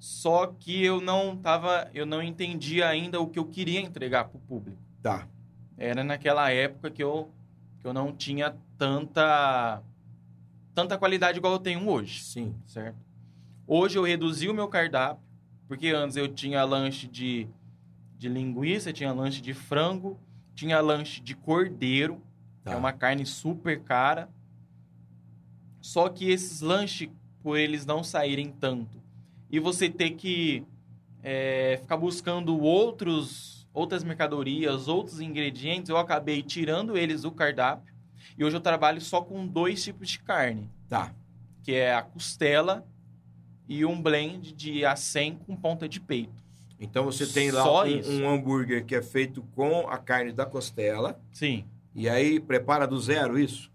Só 0.00 0.48
que 0.48 0.84
eu 0.84 1.00
não 1.00 1.36
tava, 1.36 1.88
eu 1.94 2.04
não 2.04 2.22
entendia 2.22 2.88
ainda 2.88 3.20
o 3.20 3.26
que 3.26 3.38
eu 3.38 3.44
queria 3.46 3.80
entregar 3.80 4.24
para 4.24 4.36
o 4.36 4.40
público. 4.40 4.76
Tá. 5.02 5.26
Era 5.76 6.04
naquela 6.04 6.50
época 6.50 6.90
que 6.90 7.02
eu, 7.02 7.30
que 7.80 7.86
eu 7.86 7.92
não 7.92 8.12
tinha 8.12 8.54
tanta 8.78 9.82
tanta 10.74 10.98
qualidade 10.98 11.38
igual 11.38 11.52
eu 11.54 11.58
tenho 11.60 11.88
hoje, 11.88 12.20
Sim. 12.24 12.52
certo? 12.66 12.96
Hoje 13.66 13.96
eu 13.96 14.02
reduzi 14.02 14.48
o 14.48 14.54
meu 14.54 14.66
cardápio, 14.68 15.22
porque 15.68 15.88
antes 15.88 16.16
eu 16.16 16.26
tinha 16.28 16.64
lanche 16.64 17.06
de, 17.06 17.46
de 18.18 18.28
linguiça, 18.28 18.92
tinha 18.92 19.12
lanche 19.12 19.40
de 19.40 19.54
frango, 19.54 20.18
tinha 20.54 20.80
lanche 20.80 21.20
de 21.20 21.34
cordeiro, 21.34 22.16
que 22.58 22.64
Tá. 22.64 22.72
é 22.72 22.76
uma 22.76 22.92
carne 22.92 23.24
super 23.26 23.80
cara. 23.82 24.28
Só 25.80 26.08
que 26.08 26.30
esses 26.30 26.60
lanches, 26.60 27.08
por 27.42 27.56
eles 27.58 27.84
não 27.86 28.02
saírem 28.02 28.50
tanto, 28.50 29.00
e 29.50 29.60
você 29.60 29.88
ter 29.88 30.10
que 30.12 30.64
é, 31.22 31.78
ficar 31.82 31.96
buscando 31.96 32.58
outros, 32.60 33.63
outras 33.74 34.02
mercadorias, 34.04 34.88
outros 34.88 35.20
ingredientes, 35.20 35.90
eu 35.90 35.98
acabei 35.98 36.42
tirando 36.42 36.96
eles 36.96 37.22
do 37.22 37.30
cardápio. 37.32 37.92
E 38.38 38.44
hoje 38.44 38.56
eu 38.56 38.60
trabalho 38.60 39.00
só 39.00 39.20
com 39.20 39.46
dois 39.46 39.82
tipos 39.84 40.08
de 40.08 40.20
carne, 40.20 40.70
Tá. 40.88 41.12
que 41.62 41.74
é 41.74 41.94
a 41.94 42.02
costela 42.02 42.86
e 43.68 43.84
um 43.84 44.00
blend 44.00 44.52
de 44.54 44.84
acém 44.86 45.36
com 45.46 45.54
ponta 45.56 45.88
de 45.88 46.00
peito. 46.00 46.42
Então 46.80 47.04
você 47.04 47.26
tem 47.26 47.50
lá 47.50 47.84
um, 47.84 48.22
um 48.22 48.28
hambúrguer 48.30 48.84
que 48.84 48.94
é 48.94 49.02
feito 49.02 49.42
com 49.54 49.88
a 49.88 49.96
carne 49.98 50.32
da 50.32 50.44
costela 50.44 51.18
Sim, 51.32 51.64
e 51.94 52.08
aí 52.08 52.38
prepara 52.40 52.86
do 52.86 52.98
zero 53.00 53.38
isso? 53.38 53.70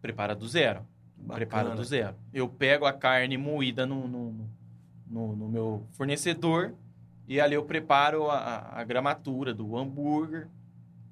prepara 0.00 0.34
do 0.34 0.46
zero. 0.48 0.86
Prepara 1.26 1.74
do 1.74 1.82
zero. 1.84 2.14
Eu 2.32 2.48
pego 2.48 2.86
a 2.86 2.92
carne 2.92 3.36
moída 3.36 3.84
no, 3.84 4.06
no, 4.06 4.48
no, 5.06 5.36
no 5.36 5.48
meu 5.48 5.86
fornecedor 5.90 6.72
e 7.28 7.40
ali 7.40 7.54
eu 7.54 7.64
preparo 7.64 8.30
a- 8.30 8.70
a, 8.72 8.82
gramatura 8.84 9.52
do 9.54 9.76
hambúrguer, 9.76 10.48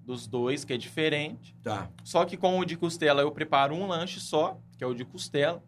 dos 0.04 0.26
dois, 0.26 0.64
que 0.64 0.72
é 0.72 0.76
diferente. 0.78 1.54
Tá. 1.62 1.90
Só 2.02 2.24
que 2.24 2.36
com 2.36 2.58
o 2.58 2.64
de 2.64 2.76
costela 2.76 3.22
eu 3.22 3.30
preparo 3.30 3.74
um 3.74 3.86
lanche 3.86 4.18
só, 4.20 4.58
que 4.78 4.82
é 4.82 4.86
o 4.86 4.94
de 4.94 5.04
costela. 5.04 5.62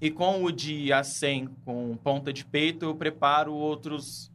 E 0.00 0.10
com 0.10 0.42
o 0.44 0.50
de 0.52 0.92
acém 0.92 1.48
com 1.64 1.96
ponta 1.96 2.32
de 2.32 2.44
peito 2.44 2.84
eu 2.86 2.94
preparo 2.94 3.52
outros 3.54 4.30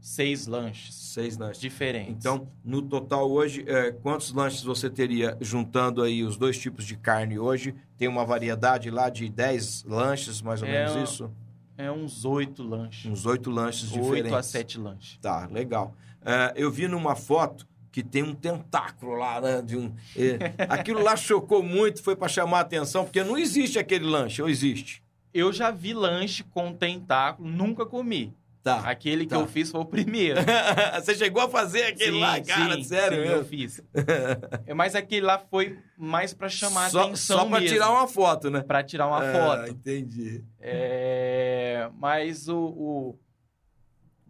seis 0.00 0.46
lanches 0.46 0.94
Seis 0.94 1.36
lanches. 1.36 1.60
diferentes. 1.60 2.14
Então, 2.24 2.48
no 2.64 2.82
total 2.82 3.30
hoje, 3.30 3.64
é, 3.68 3.92
quantos 3.92 4.32
lanches 4.32 4.62
você 4.62 4.88
teria 4.90 5.36
juntando 5.40 6.02
aí 6.02 6.24
os 6.24 6.36
dois 6.36 6.58
tipos 6.58 6.84
de 6.86 6.96
carne 6.96 7.38
hoje? 7.38 7.74
Tem 7.98 8.08
uma 8.08 8.24
variedade 8.24 8.90
lá 8.90 9.08
de 9.10 9.28
10 9.28 9.84
lanches, 9.84 10.40
mais 10.40 10.62
ou 10.62 10.68
É, 10.68 10.72
menos 10.86 11.10
isso? 11.10 11.30
É 11.76 11.90
uns 11.90 12.24
oito 12.24 12.62
lanches. 12.62 13.10
Uns 13.10 13.26
oito 13.26 13.50
lanches 13.50 13.88
diferentes. 13.88 14.24
Oito 14.24 14.34
a 14.34 14.42
sete 14.42 14.78
lanches. 14.78 15.18
Tá, 15.20 15.46
legal. 15.46 15.94
É, 16.24 16.52
eu 16.56 16.70
vi 16.70 16.86
numa 16.86 17.16
foto 17.16 17.66
que 17.90 18.02
tem 18.02 18.22
um 18.22 18.34
tentáculo 18.34 19.14
lá, 19.14 19.40
né? 19.40 19.62
De 19.62 19.76
um, 19.76 19.94
é, 20.16 20.54
aquilo 20.68 21.02
lá 21.02 21.16
chocou 21.16 21.62
muito, 21.62 22.02
foi 22.02 22.16
para 22.16 22.28
chamar 22.28 22.58
a 22.58 22.62
atenção, 22.62 23.04
porque 23.04 23.22
não 23.22 23.36
existe 23.36 23.78
aquele 23.78 24.06
lanche, 24.06 24.40
ou 24.40 24.48
existe? 24.48 25.02
Eu 25.32 25.52
já 25.52 25.70
vi 25.70 25.92
lanche 25.92 26.42
com 26.42 26.72
tentáculo, 26.72 27.48
nunca 27.48 27.84
comi. 27.86 28.34
Tá. 28.62 28.78
Aquele 28.88 29.24
que 29.24 29.30
tá. 29.30 29.36
eu 29.40 29.46
fiz 29.48 29.70
foi 29.72 29.80
o 29.80 29.84
primeiro. 29.84 30.38
Você 31.02 31.16
chegou 31.16 31.42
a 31.42 31.48
fazer 31.48 31.82
aquele 31.84 32.12
Sim, 32.12 32.20
lá, 32.20 32.40
cara? 32.40 32.74
sim, 32.76 32.84
sério 32.84 33.16
sim, 33.16 33.22
mesmo? 33.22 33.36
eu 33.36 33.44
fiz. 33.44 33.80
É, 34.66 34.72
Mas 34.72 34.94
aquele 34.94 35.26
lá 35.26 35.38
foi 35.38 35.78
mais 35.96 36.32
pra 36.32 36.48
chamar 36.48 36.88
só, 36.90 37.02
atenção 37.02 37.38
Só 37.40 37.44
pra 37.48 37.58
mesmo. 37.60 37.74
tirar 37.74 37.90
uma 37.90 38.06
foto, 38.06 38.50
né? 38.50 38.60
Pra 38.62 38.82
tirar 38.84 39.08
uma 39.08 39.18
Ah, 39.18 39.32
foto. 39.32 39.70
entendi. 39.72 40.44
É, 40.60 41.90
mas 41.98 42.48
o, 42.48 42.56
o- 42.56 43.18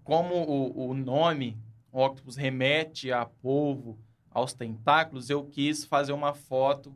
como 0.03 0.35
o, 0.35 0.89
o 0.91 0.95
nome 0.95 1.59
Octopus 1.93 2.37
remete 2.37 3.13
a 3.13 3.27
polvo, 3.27 3.99
aos 4.31 4.55
tentáculos, 4.55 5.29
eu 5.29 5.45
quis 5.45 5.85
fazer 5.85 6.13
uma 6.13 6.33
foto 6.33 6.95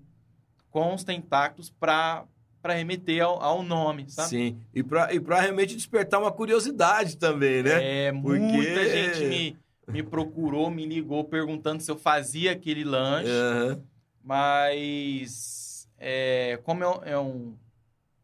com 0.70 0.94
os 0.94 1.04
tentáculos 1.04 1.68
para 1.68 2.24
para 2.66 2.74
remeter 2.74 3.22
ao, 3.22 3.40
ao 3.40 3.62
nome, 3.62 4.10
sabe? 4.10 4.28
Sim. 4.28 4.60
E 4.74 4.82
pra, 4.82 5.14
e 5.14 5.20
pra 5.20 5.40
realmente 5.40 5.76
despertar 5.76 6.18
uma 6.20 6.32
curiosidade 6.32 7.16
também, 7.16 7.62
né? 7.62 8.06
É, 8.08 8.12
Porque- 8.12 8.38
muita 8.40 8.84
gente 8.88 9.24
me, 9.26 9.56
me 9.88 10.02
procurou, 10.02 10.68
me 10.68 10.84
ligou 10.84 11.22
perguntando 11.24 11.80
se 11.80 11.88
eu 11.90 11.96
fazia 11.96 12.50
aquele 12.52 12.82
lanche. 12.82 13.30
Aham. 13.30 13.82
Mas 14.24 15.88
é, 15.98 16.58
como 16.64 16.82
é, 16.82 16.88
um- 16.88 17.02
é 17.04 17.18
um, 17.18 17.54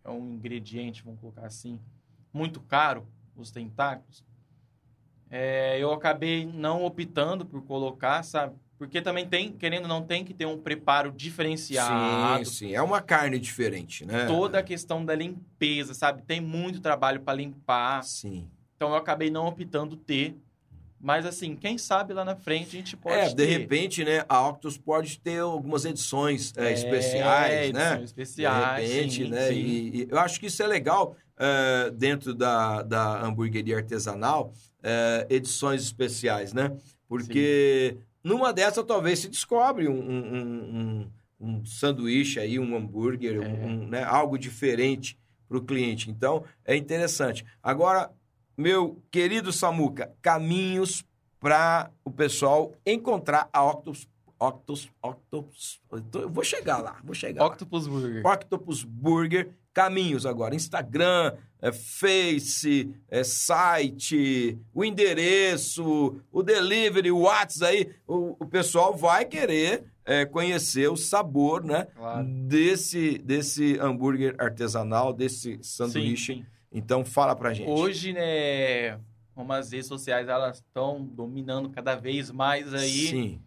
é 0.04 0.10
um 0.10 0.32
ingrediente, 0.32 1.02
vamos 1.04 1.20
colocar 1.20 1.46
assim, 1.46 1.78
muito 2.32 2.60
caro, 2.60 3.06
os 3.36 3.50
tentáculos, 3.52 4.24
é, 5.30 5.78
eu 5.78 5.92
acabei 5.92 6.44
não 6.44 6.84
optando 6.84 7.46
por 7.46 7.62
colocar, 7.62 8.22
sabe? 8.24 8.54
Porque 8.82 9.00
também 9.00 9.24
tem, 9.24 9.52
querendo 9.52 9.84
ou 9.84 9.88
não, 9.88 10.02
tem 10.02 10.24
que 10.24 10.34
ter 10.34 10.44
um 10.44 10.58
preparo 10.58 11.12
diferenciado. 11.12 12.44
Sim, 12.44 12.52
sim. 12.52 12.74
É 12.74 12.82
uma 12.82 13.00
carne 13.00 13.38
diferente, 13.38 14.04
né? 14.04 14.26
Toda 14.26 14.58
a 14.58 14.62
questão 14.62 15.04
da 15.04 15.14
limpeza, 15.14 15.94
sabe? 15.94 16.20
Tem 16.22 16.40
muito 16.40 16.80
trabalho 16.80 17.20
para 17.20 17.34
limpar. 17.34 18.02
Sim. 18.02 18.48
Então 18.74 18.88
eu 18.88 18.96
acabei 18.96 19.30
não 19.30 19.46
optando 19.46 19.94
ter. 19.96 20.36
Mas 21.00 21.24
assim, 21.24 21.54
quem 21.54 21.78
sabe 21.78 22.12
lá 22.12 22.24
na 22.24 22.34
frente 22.34 22.76
a 22.76 22.80
gente 22.80 22.96
pode 22.96 23.14
é, 23.14 23.28
de 23.28 23.36
ter. 23.36 23.46
repente, 23.46 24.04
né, 24.04 24.24
a 24.28 24.48
Octus 24.48 24.76
pode 24.76 25.20
ter 25.20 25.38
algumas 25.38 25.84
edições 25.84 26.52
é, 26.56 26.72
especiais, 26.72 27.72
né? 27.72 27.90
edições 27.90 28.10
especiais. 28.10 28.88
de 28.88 28.94
repente, 28.94 29.24
sim, 29.24 29.30
né? 29.30 29.46
sim. 29.46 29.54
E, 29.54 29.96
e 29.96 30.08
eu 30.10 30.18
acho 30.18 30.40
que 30.40 30.46
isso 30.46 30.60
é 30.60 30.66
legal 30.66 31.14
é, 31.38 31.88
dentro 31.92 32.34
da, 32.34 32.82
da 32.82 33.22
hamburgueria 33.24 33.76
artesanal, 33.76 34.52
é, 34.82 35.24
edições 35.30 35.82
especiais, 35.82 36.52
né? 36.52 36.76
Porque 37.08 37.96
numa 38.22 38.52
dessas 38.52 38.84
talvez 38.84 39.20
se 39.20 39.28
descobre 39.28 39.88
um, 39.88 39.94
um, 40.00 40.36
um- 40.40 41.10
um- 41.40 41.64
sanduíche 41.64 42.38
aí, 42.40 42.58
um 42.58 42.76
hambúrguer, 42.76 43.42
É. 43.42 43.66
né, 43.88 44.04
algo 44.04 44.38
diferente 44.38 45.18
para 45.48 45.58
o 45.58 45.62
cliente. 45.64 46.10
Então, 46.10 46.44
é 46.64 46.76
interessante. 46.76 47.44
Agora, 47.62 48.10
meu 48.56 49.02
querido 49.10 49.52
Samuca, 49.52 50.12
caminhos 50.22 51.04
para 51.40 51.90
o 52.04 52.10
pessoal 52.10 52.72
encontrar 52.86 53.48
a 53.52 53.64
Octopus. 53.64 54.08
Octopus, 54.38 54.90
Octopus, 55.02 55.80
eu 56.14 56.28
vou 56.28 56.42
chegar 56.42 56.78
lá, 56.78 57.00
vou 57.04 57.14
chegar 57.14 57.42
lá. 57.42 57.48
Octopus 57.48 57.86
Burger. 57.86 58.26
Octopus 58.26 58.82
Burger. 58.84 59.50
Caminhos 59.72 60.26
agora: 60.26 60.54
Instagram, 60.54 61.34
é, 61.60 61.72
Face, 61.72 62.94
é, 63.08 63.24
site, 63.24 64.58
o 64.74 64.84
endereço, 64.84 66.20
o 66.30 66.42
delivery, 66.42 67.10
o 67.10 67.20
WhatsApp 67.20 67.76
aí. 67.76 67.94
O, 68.06 68.36
o 68.44 68.46
pessoal 68.46 68.94
vai 68.94 69.24
querer 69.24 69.84
é, 70.04 70.24
conhecer 70.24 70.88
o 70.88 70.96
sabor, 70.96 71.64
né? 71.64 71.86
Claro. 71.94 72.26
Desse, 72.48 73.18
desse 73.18 73.78
hambúrguer 73.78 74.34
artesanal, 74.38 75.12
desse 75.12 75.58
sanduíche. 75.62 76.34
Sim. 76.34 76.46
Então, 76.70 77.04
fala 77.04 77.36
pra 77.36 77.52
gente. 77.52 77.68
Hoje, 77.68 78.12
né, 78.12 78.98
como 79.34 79.52
as 79.52 79.70
redes 79.70 79.86
sociais 79.86 80.28
elas 80.28 80.58
estão 80.58 81.04
dominando 81.04 81.70
cada 81.70 81.94
vez 81.94 82.30
mais 82.30 82.72
aí, 82.74 83.08
Sim. 83.08 83.40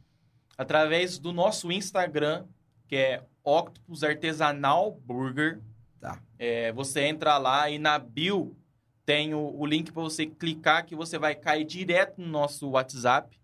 através 0.58 1.18
do 1.18 1.34
nosso 1.34 1.72
Instagram, 1.72 2.46
que 2.88 2.96
é 2.96 3.24
Octopus 3.44 4.04
Artesanal 4.04 4.92
Burger. 5.04 5.60
Tá. 6.06 6.20
É, 6.38 6.72
você 6.74 7.02
entra 7.02 7.38
lá 7.38 7.70
e 7.70 7.80
na 7.80 7.98
bio 7.98 8.56
tem 9.06 9.34
o, 9.34 9.56
o 9.58 9.66
link 9.66 9.92
para 9.92 10.04
você 10.04 10.26
clicar 10.26 10.86
que 10.86 10.96
você 10.96 11.18
vai 11.18 11.34
cair 11.36 11.64
direto 11.66 12.20
no 12.22 12.28
nosso 12.28 12.70
WhatsApp, 12.70 13.40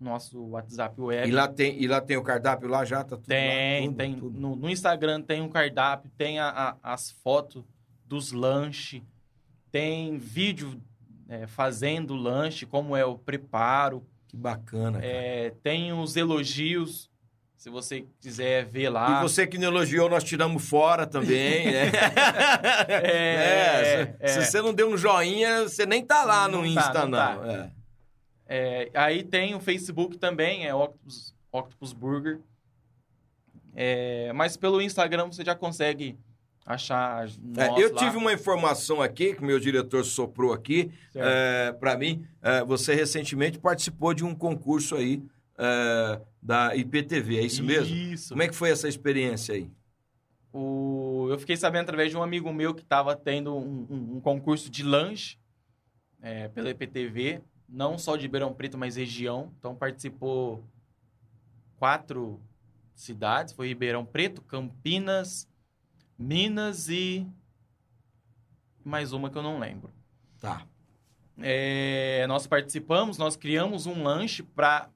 nosso 0.00 0.40
WhatsApp 0.50 1.00
web. 1.00 1.28
E 1.28 1.32
lá, 1.32 1.48
tem, 1.48 1.82
e 1.82 1.86
lá 1.88 2.00
tem 2.00 2.16
o 2.16 2.22
cardápio 2.22 2.68
lá 2.68 2.84
já? 2.84 2.98
Tá 3.02 3.16
tudo 3.16 3.22
lá? 3.22 3.26
Tem, 3.28 3.86
Tudo, 3.88 3.96
tem. 3.96 4.14
tudo. 4.16 4.40
No, 4.40 4.54
no 4.56 4.70
Instagram 4.70 5.20
tem 5.22 5.40
um 5.42 5.48
cardápio, 5.48 6.10
tem 6.16 6.38
a- 6.38 6.48
a- 6.48 6.76
as 6.94 7.10
fotos 7.10 7.64
dos 8.06 8.32
lanches, 8.32 9.02
tem 9.70 10.16
vídeo 10.18 10.80
é, 11.28 11.46
fazendo 11.46 12.14
o 12.14 12.16
lanche, 12.16 12.64
como 12.64 12.96
é 12.96 13.04
o 13.04 13.18
preparo, 13.18 14.02
Que 14.28 14.36
bacana. 14.36 14.92
cara. 15.00 15.04
é, 15.04 15.50
tem 15.62 15.92
os 15.92 16.16
elogios, 16.16 17.07
se 17.58 17.68
você 17.68 18.06
quiser 18.20 18.64
ver 18.64 18.88
lá. 18.88 19.18
E 19.18 19.22
você 19.22 19.46
que 19.46 19.58
não 19.58 19.66
elogiou, 19.68 20.08
nós 20.08 20.22
tiramos 20.24 20.66
fora 20.66 21.06
também, 21.06 21.70
né? 21.72 21.90
É, 22.88 24.14
É, 24.20 24.28
se, 24.28 24.44
se 24.44 24.50
você 24.50 24.62
não 24.62 24.72
deu 24.72 24.88
um 24.88 24.96
joinha, 24.96 25.64
você 25.64 25.84
nem 25.84 26.02
tá 26.04 26.24
lá 26.24 26.46
no 26.48 26.64
Não 26.64 26.74
tá, 26.74 26.80
Insta, 26.80 26.98
não 27.00 27.08
não. 27.08 27.18
tá. 27.18 27.46
É. 27.52 27.78
É, 28.50 28.90
aí 28.94 29.22
tem 29.22 29.54
o 29.54 29.60
Facebook 29.60 30.16
também, 30.16 30.66
é 30.66 30.74
Octopus, 30.74 31.34
Octopus 31.52 31.92
Burger. 31.92 32.38
É, 33.74 34.32
mas 34.32 34.56
pelo 34.56 34.80
Instagram 34.80 35.26
você 35.26 35.44
já 35.44 35.54
consegue 35.54 36.16
achar 36.64 37.26
É, 37.56 37.82
eu 37.82 37.92
lá. 37.92 37.98
tive 37.98 38.16
uma 38.16 38.32
informação 38.32 39.02
aqui, 39.02 39.34
que 39.34 39.44
meu 39.44 39.58
diretor 39.60 40.04
soprou 40.04 40.52
aqui, 40.52 40.90
é, 41.14 41.72
para 41.78 41.96
mim. 41.96 42.24
é, 42.42 42.64
você 42.64 42.94
recentemente 42.94 43.58
participou 43.58 44.14
de 44.14 44.24
um 44.24 44.34
concurso 44.34 44.94
aí 44.96 45.22
é, 45.58 46.20
da 46.40 46.74
IPTV, 46.76 47.38
é 47.38 47.42
isso 47.42 47.62
mesmo? 47.62 47.94
Isso. 47.94 48.28
Como 48.30 48.42
é 48.42 48.48
que 48.48 48.54
foi 48.54 48.70
essa 48.70 48.88
experiência 48.88 49.54
aí? 49.54 49.70
O... 50.52 51.26
Eu 51.30 51.38
fiquei 51.38 51.56
sabendo 51.56 51.82
através 51.82 52.10
de 52.10 52.16
um 52.16 52.22
amigo 52.22 52.50
meu 52.52 52.74
que 52.74 52.82
estava 52.82 53.14
tendo 53.14 53.54
um, 53.54 53.86
um- 53.90 54.16
um 54.16 54.20
concurso 54.20 54.70
de 54.70 54.82
lanche 54.82 55.36
é, 56.22 56.48
pela 56.48 56.70
IPTV, 56.70 57.42
não 57.68 57.98
só 57.98 58.16
de 58.16 58.22
Ribeirão 58.22 58.54
Preto, 58.54 58.78
mas 58.78 58.96
região. 58.96 59.52
Então 59.58 59.74
participou 59.74 60.64
quatro 61.76 62.40
cidades, 62.94 63.52
foi 63.52 63.68
Ribeirão 63.68 64.04
Preto, 64.04 64.40
Campinas, 64.42 65.46
Minas 66.18 66.88
e 66.88 67.26
mais 68.84 69.12
uma 69.12 69.28
que 69.30 69.36
eu 69.36 69.42
não 69.42 69.58
lembro. 69.58 69.92
Tá. 70.40 70.66
É, 71.40 72.24
nós 72.26 72.46
participamos, 72.46 73.18
nós 73.18 73.36
criamos 73.36 73.86
um 73.86 74.02
lanche 74.02 74.42
para 74.42 74.88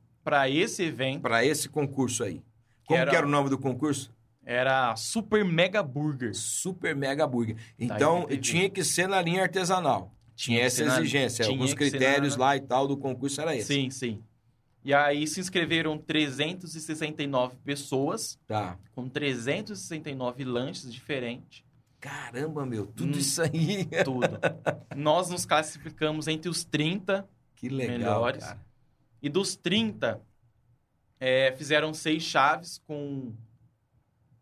esse 0.49 0.83
evento. 0.85 1.23
Para 1.23 1.45
esse 1.45 1.69
concurso 1.69 2.25
aí. 2.25 2.43
Como 2.87 2.99
era- 3.01 3.11
que 3.11 3.17
era 3.17 3.27
o 3.27 3.31
nome 3.31 3.49
do 3.51 3.59
concurso? 3.59 4.11
Era 4.45 4.95
Super 4.97 5.45
Mega 5.45 5.83
Burger. 5.83 6.35
Super 6.35 6.97
Mega 6.97 7.27
Burger. 7.27 7.57
Então, 7.79 8.23
IPTV. 8.25 8.41
tinha 8.41 8.71
que 8.71 8.83
ser 8.85 9.07
na 9.09 9.23
linha 9.23 9.43
artesanal. 9.43 10.13
Tinha 10.35 10.63
essa 10.63 10.85
na- 10.85 10.99
exigência. 10.99 11.47
Alguns 11.47 11.75
critérios 11.75 12.37
na- 12.37 12.47
lá 12.47 12.57
e 12.57 12.61
tal 12.61 12.89
do 12.89 12.97
concurso 12.97 13.41
era 13.41 13.55
esse. 13.55 13.67
Sim, 13.73 13.91
sim. 13.91 14.23
E 14.85 14.93
aí 14.93 15.29
se 15.29 15.39
inscreveram 15.39 15.97
369 15.97 17.57
pessoas, 17.65 18.37
Tá. 18.49 18.77
com 18.95 19.09
369 19.09 20.45
lanches 20.45 20.93
diferentes, 20.93 21.63
Caramba, 22.01 22.67
meu, 22.67 22.85
tudo 22.87 23.15
Hum. 23.15 23.21
isso 23.21 23.41
aí. 23.43 23.87
tudo. 24.05 24.27
Nós 24.97 25.31
nos 25.31 25.47
classificamos 25.47 26.27
entre 26.27 26.49
os 26.51 26.65
30 26.65 27.29
que 27.55 27.69
legal, 27.69 27.97
melhores. 27.97 28.43
cara. 28.45 28.59
E 29.23 29.29
dos 29.29 29.55
30, 29.57 30.21
é, 31.21 31.55
fizeram 31.57 31.95
seis 31.95 32.23
chaves 32.23 32.83
com, 32.87 33.33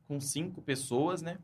com 0.08 0.18
cinco 0.20 0.62
pessoas, 0.62 1.20
né? 1.20 1.36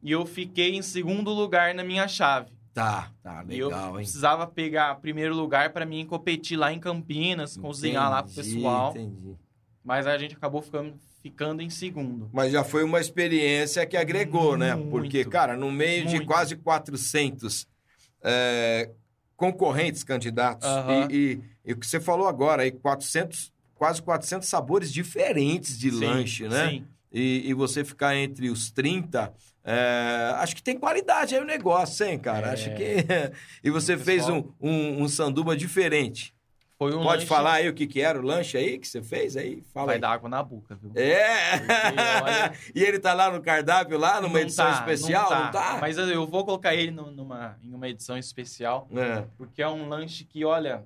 E 0.00 0.12
eu 0.12 0.24
fiquei 0.24 0.76
em 0.76 0.82
segundo 0.82 1.30
lugar 1.32 1.74
na 1.74 1.82
minha 1.82 2.06
chave. 2.06 2.56
Tá, 2.72 3.10
tá, 3.20 3.44
e 3.48 3.58
eu 3.58 3.68
legal, 3.68 3.88
hein? 3.88 3.96
precisava 3.96 4.46
pegar 4.46 4.94
primeiro 5.00 5.34
lugar 5.34 5.72
para 5.72 5.84
mim 5.84 6.06
competir 6.06 6.56
lá 6.56 6.72
em 6.72 6.78
Campinas, 6.78 7.56
cozinhar 7.56 8.08
lá 8.08 8.22
pro 8.22 8.30
Entendi, 8.30 8.54
pessoal. 8.54 8.90
Entendi. 8.92 9.34
Mas 9.82 10.06
a 10.06 10.16
gente 10.16 10.36
acabou 10.36 10.62
ficando, 10.62 10.94
ficando 11.20 11.60
em 11.60 11.70
segundo. 11.70 12.30
Mas 12.32 12.52
já 12.52 12.62
foi 12.62 12.84
uma 12.84 13.00
experiência 13.00 13.84
que 13.84 13.96
agregou, 13.96 14.56
né? 14.56 14.76
Muito. 14.76 14.90
Porque, 14.90 15.24
cara, 15.24 15.56
no 15.56 15.72
meio 15.72 16.06
de 16.06 16.16
Muito. 16.16 16.26
quase 16.28 16.54
400 16.54 17.66
é, 18.22 18.92
concorrentes 19.36 20.04
candidatos, 20.04 20.68
Aham. 20.68 21.08
e, 21.10 21.16
e- 21.32 21.40
e 21.68 21.72
o 21.72 21.76
que 21.76 21.86
você 21.86 22.00
falou 22.00 22.26
agora, 22.26 22.62
aí 22.62 22.72
400, 22.72 23.52
quase 23.74 24.00
400 24.02 24.48
sabores 24.48 24.92
diferentes 24.92 25.78
de 25.78 25.90
Sim, 25.90 26.04
lanche, 26.04 26.48
né? 26.48 26.68
Sim. 26.70 26.86
E, 27.12 27.48
e 27.48 27.54
você 27.54 27.84
ficar 27.84 28.16
entre 28.16 28.50
os 28.50 28.70
30, 28.70 29.32
é, 29.64 30.32
acho 30.36 30.56
que 30.56 30.62
tem 30.62 30.78
qualidade 30.78 31.34
aí 31.34 31.40
o 31.40 31.44
negócio, 31.44 32.04
hein, 32.06 32.18
cara? 32.18 32.48
É. 32.48 32.52
Acho 32.52 32.74
que. 32.74 33.04
e 33.62 33.70
você 33.70 33.96
fez 33.96 34.28
um, 34.28 34.44
um, 34.60 35.02
um 35.02 35.08
sanduba 35.08 35.56
diferente. 35.56 36.34
Foi 36.78 36.90
um 36.94 37.02
Pode 37.02 37.06
lanche- 37.22 37.26
falar 37.26 37.54
aí 37.54 37.68
o 37.68 37.74
que, 37.74 37.88
que 37.88 38.00
era 38.00 38.16
o 38.18 38.22
lanche 38.22 38.56
aí 38.56 38.78
que 38.78 38.86
você 38.86 39.02
fez 39.02 39.36
aí? 39.36 39.64
Fala 39.74 39.86
Vai 39.86 39.94
aí. 39.96 40.00
dar 40.00 40.10
água 40.10 40.28
na 40.28 40.42
boca, 40.42 40.76
viu? 40.76 40.92
É! 40.94 41.58
Porque, 41.58 42.00
olha, 42.22 42.52
e 42.72 42.82
ele 42.84 42.98
tá 43.00 43.12
lá 43.14 43.32
no 43.32 43.42
cardápio, 43.42 43.98
lá 43.98 44.20
numa 44.20 44.34
Não 44.34 44.38
edição 44.40 44.64
tá, 44.66 44.72
especial, 44.78 45.28
não 45.28 45.50
tá? 45.50 45.78
Mas 45.80 45.98
eu 45.98 46.24
vou 46.24 46.44
colocar 46.44 46.74
ele 46.76 46.92
numa, 46.92 47.58
em 47.64 47.74
uma 47.74 47.88
edição 47.88 48.16
especial, 48.16 48.88
É. 48.94 49.24
porque 49.36 49.60
é 49.60 49.68
um 49.68 49.88
lanche 49.88 50.22
que, 50.24 50.44
olha, 50.44 50.84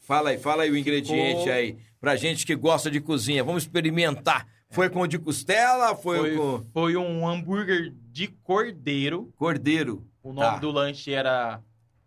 Fala 0.00 0.30
aí, 0.30 0.38
fala 0.38 0.62
aí 0.64 0.70
o 0.70 0.76
ingrediente 0.76 1.38
Ficou- 1.40 1.52
aí. 1.52 1.76
Pra 2.00 2.16
gente 2.16 2.46
que 2.46 2.54
gosta 2.56 2.90
de 2.90 3.00
cozinha, 3.00 3.44
vamos 3.44 3.62
experimentar. 3.64 4.46
Foi 4.70 4.88
com 4.88 5.00
o 5.02 5.06
de 5.06 5.18
costela? 5.18 5.94
Foi, 5.94 6.18
foi, 6.18 6.36
com 6.36 6.64
foi 6.72 6.96
um 6.96 7.28
hambúrguer 7.28 7.92
de 8.10 8.28
cordeiro. 8.28 9.32
cordeiro? 9.36 10.06
O 10.22 10.32
nome 10.32 10.46
Tá. 10.54 10.58
do 10.58 10.70
lanche 10.70 11.12
era 11.12 11.60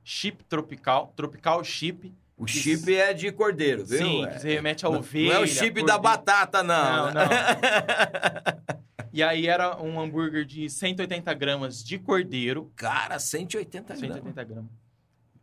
Chip 0.03 0.43
Tropical, 0.45 1.13
Tropical 1.15 1.63
Chip. 1.63 2.13
O 2.35 2.47
chip 2.47 2.93
é 2.95 3.13
de 3.13 3.31
cordeiro, 3.31 3.85
viu? 3.85 3.99
Sim, 3.99 4.25
É. 4.25 4.29
que 4.39 4.47
remete 4.47 4.85
a 4.85 4.89
ovelha. 4.89 5.33
Não 5.33 5.41
é 5.41 5.43
o 5.43 5.47
chip 5.47 5.75
da 5.83 5.93
cordeiro. 5.93 6.01
batata, 6.01 6.63
não. 6.63 7.05
Não, 7.05 7.13
não. 7.13 7.21
E 9.15 9.21
aí 9.21 9.45
era 9.47 9.79
um 9.79 9.99
hambúrguer 10.01 10.43
de 10.43 10.67
180 10.67 11.31
gramas 11.35 11.83
de 11.83 11.99
cordeiro. 11.99 12.71
Cara, 12.75 13.19
180 13.19 13.93
gramas. 13.93 13.99
180 14.15 14.43
gramas. 14.43 14.71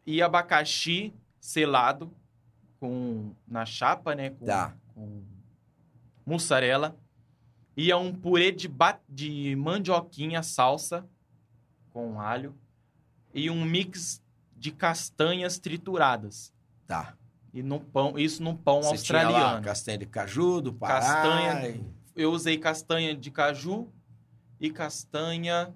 E 0.05 0.21
abacaxi 0.21 1.15
selado 1.41 2.13
com 2.81 3.33
na 3.47 3.65
chapa, 3.67 4.15
né? 4.15 4.31
Com, 4.31 4.47
Tá. 4.47 4.75
com 4.95 5.23
mussarela. 6.27 6.97
E 7.77 7.91
é 7.91 7.97
um 7.97 8.13
purê 8.13 8.51
de, 8.51 8.67
ba- 8.67 8.99
de 9.09 9.55
mandioquinha 9.57 10.43
salsa 10.43 11.07
com 11.91 12.21
alho. 12.21 12.55
E 13.33 13.49
um 13.51 13.65
mix 13.65 14.21
de 14.57 14.73
castanhas 14.73 15.59
trituradas. 15.59 16.53
Tá. 16.87 17.15
E 17.53 17.63
no 17.63 17.81
pão, 17.81 18.19
isso 18.19 18.43
num 18.43 18.57
pão 18.57 18.83
Você 18.83 19.05
tinha 19.05 19.19
lá 19.23 19.25
australiano. 19.29 19.65
castanha 19.65 19.99
de 19.99 20.07
caju, 20.07 20.61
do 20.61 20.73
Pará. 20.73 21.01
Castanha- 21.01 21.81
Eu 22.17 22.33
usei 22.33 22.59
castanha 22.59 23.15
de 23.15 23.31
caju 23.31 23.89
e 24.61 24.71
castanha 24.71 25.73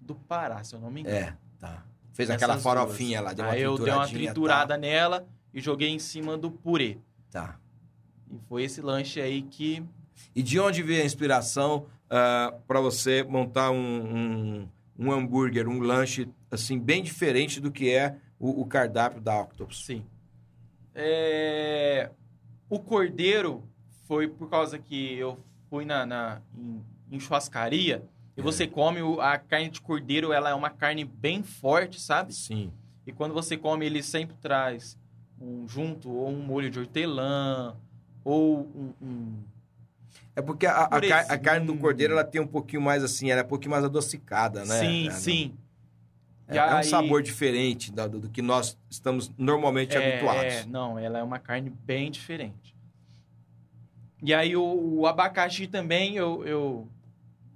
do 0.00 0.14
Pará, 0.14 0.62
se 0.64 0.74
eu 0.74 0.80
não 0.80 0.90
me 0.90 1.00
engano. 1.00 1.16
É, 1.16 1.36
tá. 1.58 1.84
Fez 2.12 2.28
Essas 2.30 2.36
aquela 2.36 2.54
duas. 2.54 2.62
farofinha 2.64 3.20
lá, 3.20 3.32
deu 3.32 3.44
uma 3.44 3.52
Aí 3.52 3.60
eu 3.62 3.74
dei 3.76 3.86
uma 3.92 4.02
trituradinha, 4.06 4.32
triturada 4.32 4.76
nela 4.76 5.26
e 5.54 5.60
joguei 5.60 5.88
em 5.90 5.98
cima 5.98 6.36
do 6.36 6.50
purê. 6.50 6.98
Tá. 7.30 7.58
E 8.30 8.38
foi 8.48 8.64
esse 8.64 8.80
lanche 8.82 9.20
aí 9.20 9.42
que 9.42 9.82
E 10.34 10.42
de 10.42 10.58
onde 10.58 10.82
veio 10.82 11.02
a 11.02 11.06
inspiração 11.06 11.86
para 12.08 12.80
você 12.80 13.22
montar 13.22 13.70
um, 13.70 13.78
um, 13.78 14.68
um 14.98 15.12
hambúrguer, 15.12 15.68
um 15.68 15.78
lanche, 15.80 16.28
assim, 16.50 16.78
bem 16.78 17.02
diferente 17.02 17.60
do 17.60 17.70
que 17.72 17.90
é 17.90 18.16
o, 18.38 18.60
o 18.62 18.66
cardápio 18.66 19.20
da 19.20 19.40
Octopus? 19.40 19.84
Sim. 19.86 20.04
É, 20.94 22.10
O 22.70 22.78
cordeiro 22.78 23.62
foi 24.06 24.28
por 24.28 24.48
causa 24.48 24.78
que 24.78 25.14
eu 25.14 25.38
fui 25.68 25.84
na, 25.84 26.06
na- 26.06 26.40
em, 26.56 26.82
em 27.10 27.20
churrascaria 27.20 28.04
e 28.36 28.40
É. 28.40 28.42
você 28.42 28.66
come 28.66 29.02
o- 29.02 29.20
a 29.20 29.38
carne 29.38 29.68
de 29.70 29.80
cordeiro, 29.80 30.32
ela 30.32 30.50
é 30.50 30.54
uma 30.54 30.70
carne 30.70 31.04
bem 31.04 31.42
forte, 31.42 32.00
sabe? 32.00 32.32
Sim. 32.34 32.72
E 33.06 33.12
quando 33.12 33.34
você 33.34 33.56
come, 33.56 33.84
ele 33.86 34.02
sempre 34.02 34.36
traz 34.40 34.98
um 35.40 35.68
junto 35.68 36.10
ou 36.10 36.28
um 36.28 36.40
molho 36.42 36.70
de 36.70 36.78
hortelã 36.78 37.76
ou 38.24 38.60
um, 38.74 38.92
um- 39.02 39.42
É 40.36 40.42
porque 40.42 40.66
a, 40.66 40.84
a, 40.84 41.00
car- 41.00 41.26
a 41.28 41.38
carne 41.38 41.66
do 41.66 41.76
cordeiro, 41.76 42.12
ela 42.14 42.24
tem 42.24 42.40
um 42.40 42.46
pouquinho 42.46 42.82
mais 42.82 43.04
assim, 43.04 43.30
ela 43.30 43.40
é 43.42 43.44
um 43.44 43.48
pouquinho 43.48 43.70
mais 43.70 43.84
adocicada, 43.84 44.64
né? 44.64 44.78
sim, 44.80 45.06
É, 45.08 45.10
sim. 45.12 45.54
É, 46.48 46.56
é 46.56 46.76
um 46.76 46.82
sabor 46.82 47.22
diferente 47.22 47.90
do, 47.92 48.08
do 48.20 48.28
que 48.30 48.42
nós 48.42 48.76
estamos 48.90 49.30
normalmente 49.38 49.96
É, 49.96 49.98
habituados. 49.98 50.54
é, 50.54 50.64
não, 50.66 50.98
ela 50.98 51.18
é 51.18 51.22
uma 51.22 51.38
carne 51.38 51.70
bem 51.70 52.10
diferente. 52.10 52.74
E 54.22 54.32
aí 54.32 54.56
o, 54.56 54.62
o 55.00 55.06
abacaxi 55.06 55.66
também 55.66 56.16
eu, 56.16 56.44
eu, 56.46 56.88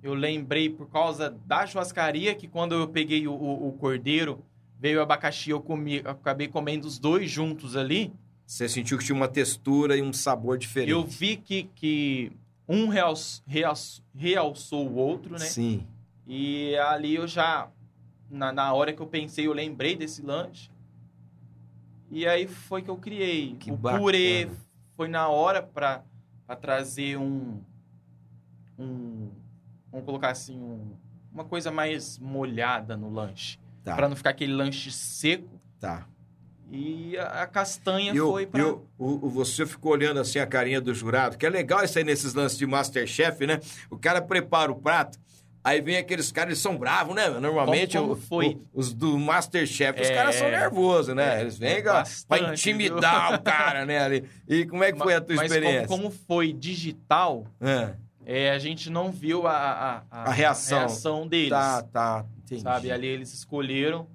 eu 0.02 0.14
lembrei 0.14 0.68
por 0.68 0.88
causa 0.88 1.30
da 1.46 1.66
churrascaria 1.66 2.34
que 2.34 2.46
quando 2.48 2.74
eu 2.74 2.88
peguei 2.88 3.26
o, 3.26 3.32
o- 3.32 3.68
o 3.68 3.72
cordeiro, 3.72 4.44
veio 4.78 4.98
o 4.98 5.02
abacaxi, 5.02 5.50
eu, 5.50 5.60
comi, 5.60 6.02
eu 6.04 6.10
acabei 6.10 6.48
comendo 6.48 6.86
os 6.86 6.98
dois 6.98 7.30
juntos 7.30 7.76
ali. 7.76 8.12
Você 8.46 8.68
sentiu 8.68 8.96
que 8.96 9.04
tinha 9.04 9.16
uma 9.16 9.28
textura 9.28 9.96
e 9.96 10.02
um 10.02 10.12
sabor 10.12 10.56
diferente. 10.56 10.90
Eu 10.92 11.04
vi 11.04 11.36
que, 11.36 11.64
que 11.74 12.32
um 12.68 12.88
realç- 12.88 13.42
realç- 13.46 14.00
realçou 14.14 14.88
o 14.88 14.94
outro, 14.94 15.32
né? 15.32 15.38
Sim. 15.40 15.86
E 16.26 16.76
ali 16.76 17.14
eu 17.14 17.26
já, 17.26 17.68
na, 18.30 18.52
na 18.52 18.72
hora 18.72 18.92
que 18.92 19.00
eu 19.02 19.06
pensei, 19.06 19.46
eu 19.46 19.52
lembrei 19.52 19.94
desse 19.96 20.22
lanche. 20.22 20.70
E 22.10 22.26
aí 22.26 22.46
foi 22.46 22.80
que 22.80 22.88
eu 22.88 22.96
criei. 22.96 23.54
Que 23.56 23.70
o 23.70 23.76
bacana. 23.76 24.02
purê 24.02 24.48
foi 24.96 25.08
na 25.08 25.28
hora 25.28 25.62
pra, 25.62 26.02
pra 26.46 26.56
trazer 26.56 27.18
um, 27.18 27.60
um. 28.78 29.28
Vamos 29.90 30.06
colocar 30.06 30.30
assim, 30.30 30.58
um- 30.58 30.92
uma 31.32 31.44
coisa 31.44 31.70
mais 31.70 32.18
molhada 32.18 32.96
no 32.96 33.10
lanche. 33.10 33.58
Tá. 33.88 33.96
Pra 33.96 34.08
não 34.08 34.16
ficar 34.16 34.30
aquele 34.30 34.52
lanche 34.52 34.90
seco. 34.92 35.60
Tá. 35.80 36.06
E 36.70 37.16
a, 37.16 37.42
a 37.42 37.46
castanha 37.46 38.12
E 38.12 38.20
o- 38.20 38.30
foi 38.30 38.46
pra. 38.46 38.60
e 38.60 38.64
o- 38.64 38.82
o- 38.98 39.28
você 39.30 39.64
ficou 39.64 39.92
olhando 39.92 40.20
assim 40.20 40.38
a 40.38 40.46
carinha 40.46 40.80
do 40.80 40.92
jurado, 40.94 41.38
que 41.38 41.46
é 41.46 41.48
legal 41.50 41.82
isso 41.82 41.96
aí 41.96 42.04
nesses 42.04 42.34
lances 42.34 42.58
de 42.58 42.66
Masterchef, 42.66 43.46
né? 43.46 43.58
O 43.90 43.96
cara 43.96 44.20
prepara 44.20 44.70
o 44.70 44.74
prato, 44.76 45.18
aí 45.64 45.80
vem 45.80 45.96
aqueles 45.96 46.30
caras, 46.30 46.50
eles 46.50 46.58
são 46.58 46.76
bravos, 46.76 47.14
né? 47.14 47.26
Normalmente 47.30 47.96
Como- 47.96 48.10
como 48.10 48.20
foi? 48.20 48.48
o- 48.74 48.80
os 48.80 48.92
do 48.92 49.18
Masterchef, 49.18 49.98
os 50.02 50.10
É. 50.10 50.14
caras 50.14 50.34
são 50.34 50.50
nervosos, 50.50 51.14
né? 51.14 51.38
É, 51.38 51.40
Eles 51.40 51.56
vêm 51.56 51.70
é 51.70 51.80
pra- 51.82 51.92
pra 51.92 52.02
bastante, 52.02 52.50
intimidar 52.70 53.34
o 53.36 53.42
cara, 53.42 53.86
né? 53.86 53.98
ali. 54.00 54.24
E 54.46 54.66
como 54.66 54.84
é 54.84 54.92
que 54.92 54.98
foi 54.98 55.14
a 55.14 55.22
tua 55.22 55.36
Mas 55.36 55.50
experiência? 55.50 55.86
como, 55.88 56.02
como 56.02 56.14
foi 56.26 56.52
digital, 56.52 57.46
É. 57.62 57.94
é, 58.26 58.50
a 58.50 58.58
gente 58.58 58.90
não 58.90 59.10
viu 59.10 59.46
a, 59.46 60.02
a, 60.10 60.24
A 60.28 60.30
reação. 60.32 61.26
deles. 61.26 61.48
Tá, 61.48 61.82
tá. 61.82 62.26
Entendi. 62.48 62.62
Sabe? 62.62 62.90
Ali 62.90 63.06
eles 63.06 63.32
escolheram. 63.32 64.06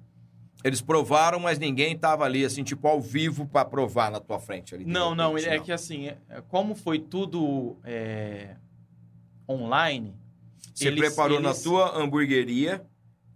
Eles 0.62 0.80
provaram, 0.80 1.38
mas 1.38 1.58
ninguém 1.58 1.96
tava 1.96 2.24
ali, 2.24 2.44
assim, 2.44 2.64
tipo, 2.64 2.88
ao 2.88 2.98
vivo 3.00 3.46
pra 3.46 3.64
provar 3.66 4.10
na 4.10 4.18
tua 4.18 4.38
frente 4.40 4.74
ali. 4.74 4.84
Não, 4.86 5.14
não, 5.14 5.36
é 5.36 5.58
que 5.60 5.70
assim, 5.70 6.06
é- 6.08 6.18
é- 6.28 6.40
como 6.48 6.74
foi 6.74 6.98
tudo 6.98 7.76
é, 7.84 8.56
online. 9.48 10.14
Você 10.74 10.88
eles- 10.88 11.00
preparou 11.00 11.38
na 11.40 11.50
eles- 11.50 11.62
tua 11.62 11.96
hamburgueria 11.96 12.84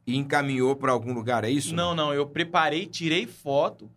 e 0.07 0.16
encaminhou 0.16 0.74
pra 0.74 0.92
algum 0.92 1.12
lugar, 1.12 1.44
é 1.44 1.51
isso? 1.51 1.74
Não, 1.74 1.94
não, 1.94 2.12
eu 2.14 2.26
preparei, 2.26 2.86
tirei 2.86 3.26
foto, 3.26 3.90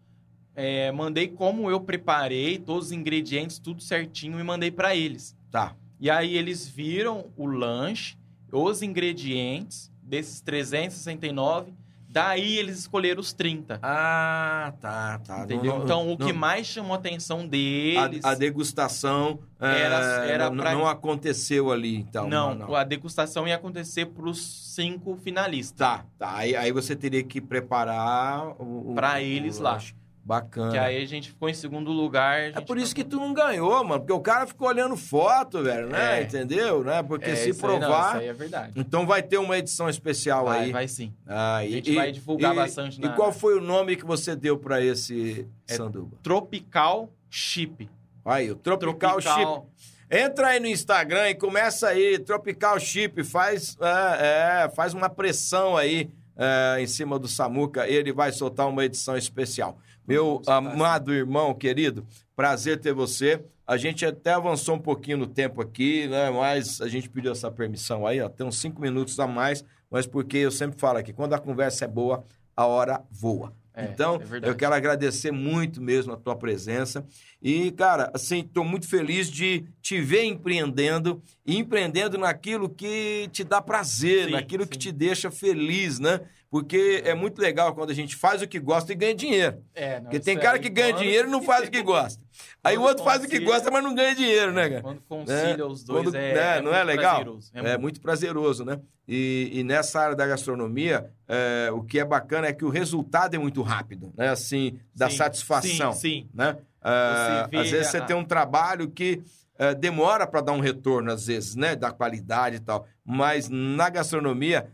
é, 0.55 0.91
mandei 0.91 1.27
como 1.29 1.69
eu 1.69 1.79
preparei, 1.79 2.57
todos 2.59 2.87
os 2.87 2.91
ingredientes, 2.91 3.57
tudo 3.59 3.81
certinho 3.81 4.39
e 4.39 4.43
mandei 4.43 4.69
pra 4.71 4.95
eles. 4.95 5.35
Tá. 5.49 5.75
E 5.99 6.09
aí 6.09 6.35
eles 6.35 6.67
viram 6.67 7.27
o 7.37 7.45
lanche, 7.45 8.17
os 8.51 8.81
ingredientes 8.81 9.90
desses 10.11 10.41
369, 10.41 11.73
daí 12.07 12.57
eles 12.57 12.77
escolheram 12.79 13.21
os 13.21 13.31
30. 13.31 13.79
Ah, 13.81 14.73
tá, 14.81 15.19
tá. 15.25 15.43
Entendeu? 15.45 15.63
Não, 15.63 15.77
não, 15.79 15.83
então, 15.85 16.11
o 16.11 16.17
que 16.17 16.33
não. 16.33 16.39
mais 16.39 16.67
chamou 16.67 16.93
a 16.93 16.97
atenção 16.97 17.47
deles. 17.47 18.23
A, 18.25 18.31
a 18.31 18.35
degustação 18.35 19.39
Era- 19.59 20.25
é, 20.25 20.31
era 20.31 20.49
não, 20.49 20.57
pra- 20.57 20.73
não 20.73 20.85
aconteceu 20.87 21.71
ali, 21.71 21.95
então. 21.95 22.27
não, 22.27 22.75
a 22.75 22.83
degustação 22.83 23.47
ia 23.47 23.55
acontecer 23.55 24.07
para 24.07 24.25
os 24.29 24.73
cinco 24.75 25.15
finalistas. 25.23 25.77
Tá, 25.77 26.05
tá. 26.19 26.35
Aí, 26.35 26.55
aí 26.55 26.71
você 26.73 26.95
teria 26.95 27.23
que 27.23 27.39
preparar 27.39 28.45
o- 28.61 28.91
Pra 28.93 29.13
o 29.15 29.17
eles 29.19 29.57
lá. 29.59 29.73
lanche. 29.73 29.95
Bacana. 30.23 30.71
Que 30.71 30.77
aí 30.77 31.01
a 31.01 31.05
gente 31.07 31.29
ficou 31.29 31.49
em 31.49 31.53
segundo 31.53 31.91
lugar. 31.91 32.39
É 32.39 32.61
por 32.61 32.77
isso 32.77 32.93
que 32.93 33.03
tu 33.03 33.17
não 33.17 33.33
ganhou, 33.33 33.83
mano. 33.83 33.99
Porque 34.01 34.13
o 34.13 34.19
cara 34.19 34.45
ficou 34.45 34.67
olhando 34.67 34.95
foto, 34.95 35.63
velho, 35.63 35.87
né? 35.89 36.19
É. 36.19 36.23
Entendeu? 36.23 36.83
Né? 36.83 37.01
Porque 37.01 37.31
É, 37.31 37.35
se 37.35 37.49
isso 37.49 37.65
aí 37.65 37.71
não, 37.73 37.79
provar. 37.79 38.07
isso 38.09 38.17
aí 38.19 38.27
é 38.27 38.33
verdade. 38.33 38.73
Então 38.75 39.05
vai 39.07 39.23
ter 39.23 39.37
uma 39.39 39.57
edição 39.57 39.89
especial 39.89 40.45
Vai, 40.45 40.65
aí. 40.65 40.71
vai 40.71 40.87
sim. 40.87 41.11
Ah, 41.27 41.57
A 41.57 41.65
gente 41.67 41.91
e- 41.91 41.95
vai 41.95 42.11
divulgar 42.11 42.53
e- 42.53 42.55
bastante 42.55 42.99
E 42.99 43.01
na- 43.01 43.13
qual 43.13 43.31
foi 43.33 43.57
o 43.57 43.61
nome 43.61 43.95
que 43.95 44.05
você 44.05 44.35
deu 44.35 44.57
pra 44.57 44.79
esse 44.79 45.47
É 45.67 45.73
sanduba? 45.75 46.15
Tropical 46.21 47.09
Chip. 47.29 47.89
Aí, 48.23 48.51
o 48.51 48.55
Tropical, 48.55 49.19
Chip. 49.19 49.61
Entra 50.09 50.49
aí 50.49 50.59
no 50.59 50.67
Instagram 50.67 51.29
e 51.29 51.35
começa 51.35 51.87
aí, 51.87 52.19
Tropical 52.19 52.77
Chip, 52.79 53.23
faz, 53.23 53.77
é, 53.81 54.65
é, 54.65 54.69
faz 54.69 54.93
uma 54.93 55.09
pressão 55.09 55.75
aí 55.75 56.09
é, 56.37 56.81
em 56.81 56.87
cima 56.87 57.19
do 57.19 57.27
Samuca, 57.27 57.87
ele 57.87 58.11
vai 58.11 58.31
soltar 58.31 58.67
uma 58.67 58.83
edição 58.83 59.15
especial. 59.15 59.77
Meu 60.07 60.41
amado 60.47 61.13
irmão 61.13 61.53
querido, 61.53 62.05
prazer 62.35 62.79
ter 62.79 62.93
você. 62.93 63.43
A 63.65 63.77
gente 63.77 64.05
até 64.05 64.33
avançou 64.33 64.75
um 64.75 64.79
pouquinho 64.79 65.17
no 65.17 65.27
tempo 65.27 65.61
aqui, 65.61 66.07
né? 66.07 66.29
Mas 66.29 66.81
a 66.81 66.87
gente 66.87 67.09
pediu 67.09 67.31
essa 67.31 67.49
permissão 67.49 68.05
aí, 68.05 68.19
ó. 68.19 68.27
Tem 68.27 68.45
uns 68.45 68.57
cinco 68.57 68.81
minutos 68.81 69.19
a 69.19 69.27
mais, 69.27 69.63
mas 69.89 70.05
porque 70.05 70.37
eu 70.37 70.51
sempre 70.51 70.79
falo 70.79 70.97
aqui, 70.97 71.13
quando 71.13 71.33
a 71.33 71.39
conversa 71.39 71.85
é 71.85 71.87
boa, 71.87 72.23
a 72.55 72.65
hora 72.65 73.01
voa. 73.09 73.53
É, 73.73 73.85
então, 73.85 74.21
é 74.43 74.49
eu 74.49 74.55
quero 74.55 74.75
agradecer 74.75 75.31
muito 75.31 75.81
mesmo 75.81 76.11
a 76.11 76.17
tua 76.17 76.35
presença. 76.35 77.05
E, 77.41 77.71
cara, 77.71 78.11
assim, 78.13 78.39
estou 78.39 78.65
muito 78.65 78.87
feliz 78.87 79.29
de 79.29 79.65
te 79.81 80.01
ver 80.01 80.25
empreendendo 80.25 81.21
e 81.45 81.57
empreendendo 81.57 82.17
naquilo 82.17 82.67
que 82.67 83.29
te 83.31 83.43
dá 83.43 83.61
prazer, 83.61 84.25
Sim, 84.25 84.31
naquilo 84.31 84.67
que 84.67 84.75
sim. 84.75 84.79
te 84.79 84.91
deixa 84.91 85.31
feliz, 85.31 85.99
né? 85.99 86.19
Porque 86.51 87.01
é 87.05 87.15
muito 87.15 87.41
legal 87.41 87.73
quando 87.73 87.91
a 87.91 87.93
gente 87.93 88.13
faz 88.13 88.41
o 88.41 88.47
que 88.47 88.59
gosta 88.59 88.91
e 88.91 88.95
ganha 88.95 89.15
dinheiro. 89.15 89.63
É, 89.73 89.95
não, 90.01 90.03
Porque 90.11 90.19
tem 90.19 90.37
cara 90.37 90.59
que 90.59 90.67
ganha 90.69 90.91
quando- 90.93 91.01
dinheiro 91.01 91.27
e 91.29 91.31
não 91.31 91.41
faz 91.41 91.65
o 91.69 91.71
que 91.71 91.81
gosta. 91.81 92.21
Aí 92.61 92.77
o 92.77 92.81
outro 92.81 93.05
faz 93.05 93.23
o 93.23 93.27
que 93.27 93.39
gosta, 93.39 93.71
mas 93.71 93.81
não 93.81 93.95
ganha 93.95 94.13
dinheiro, 94.13 94.51
né, 94.51 94.69
cara? 94.69 94.81
Quando 94.81 95.01
concilia 95.07 95.65
os 95.65 95.81
dois 95.81 96.03
Quando- 96.03 96.15
é, 96.15 96.33
né, 96.33 96.57
é 96.57 96.61
não 96.61 96.73
é 96.73 96.83
muito 96.83 96.87
legal? 96.87 97.15
prazeroso. 97.15 97.51
É, 97.53 97.77
muito 97.77 98.01
prazeroso, 98.01 98.65
né? 98.65 98.79
E, 99.07 99.49
e 99.53 99.63
nessa 99.63 100.01
área 100.01 100.15
da 100.15 100.27
gastronomia, 100.27 101.09
é, 101.25 101.69
o 101.71 101.81
que 101.83 101.97
é 101.99 102.03
bacana 102.05 102.47
é 102.47 102.53
que 102.53 102.65
o 102.65 102.69
resultado 102.69 103.33
é 103.33 103.37
muito 103.37 103.61
rápido, 103.61 104.11
né? 104.17 104.27
Assim, 104.27 104.77
da 104.93 105.09
Sim, 105.09 105.15
satisfação, 105.15 105.93
Sim, 105.93 105.99
sim. 105.99 106.29
né? 106.33 106.57
Ah, 106.81 107.45
Você 107.47 107.51
vê 107.55 107.57
às 107.61 107.71
vezes 107.71 107.87
você 107.91 107.97
a- 107.97 108.05
tem 108.05 108.15
um 108.15 108.25
trabalho 108.25 108.89
que 108.89 109.21
eh, 109.57 109.75
demora 109.75 110.25
para 110.27 110.41
dar 110.41 110.51
um 110.53 110.59
retorno, 110.59 111.11
às 111.11 111.27
vezes, 111.27 111.55
né? 111.55 111.75
Da 111.75 111.91
qualidade 111.91 112.55
e 112.55 112.59
tal. 112.59 112.87
Mas 113.05 113.47
na 113.47 113.89
gastronomia, 113.89 114.67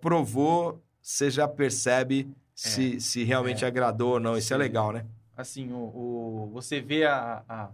provou, 0.00 0.80
você 1.02 1.30
já 1.30 1.48
percebe 1.48 2.28
se, 2.54 3.00
se 3.00 3.24
realmente 3.24 3.64
É. 3.64 3.68
agradou 3.68 4.12
ou 4.12 4.20
não. 4.20 4.36
Isso 4.38 4.52
é 4.54 4.56
Sim. 4.56 4.62
legal, 4.62 4.92
né? 4.92 5.04
Assim, 5.36 5.72
o, 5.72 5.76
o- 5.76 6.50
você 6.52 6.80
vê 6.80 7.04
a, 7.04 7.42
a- 7.48 7.70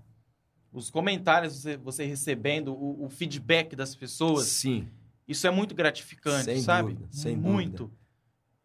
os 0.72 0.90
comentários, 0.90 1.60
você, 1.62 1.76
você 1.76 2.04
recebendo 2.04 2.72
o, 2.72 3.04
o 3.04 3.08
feedback 3.10 3.74
das 3.76 3.94
pessoas, 3.94 4.46
Sim. 4.46 4.88
isso 5.26 5.46
é 5.46 5.50
muito 5.50 5.74
gratificante, 5.74 6.44
Sem 6.44 6.60
sabe? 6.60 6.92
dúvida, 6.94 7.08
sem 7.10 7.36
muito. 7.36 7.90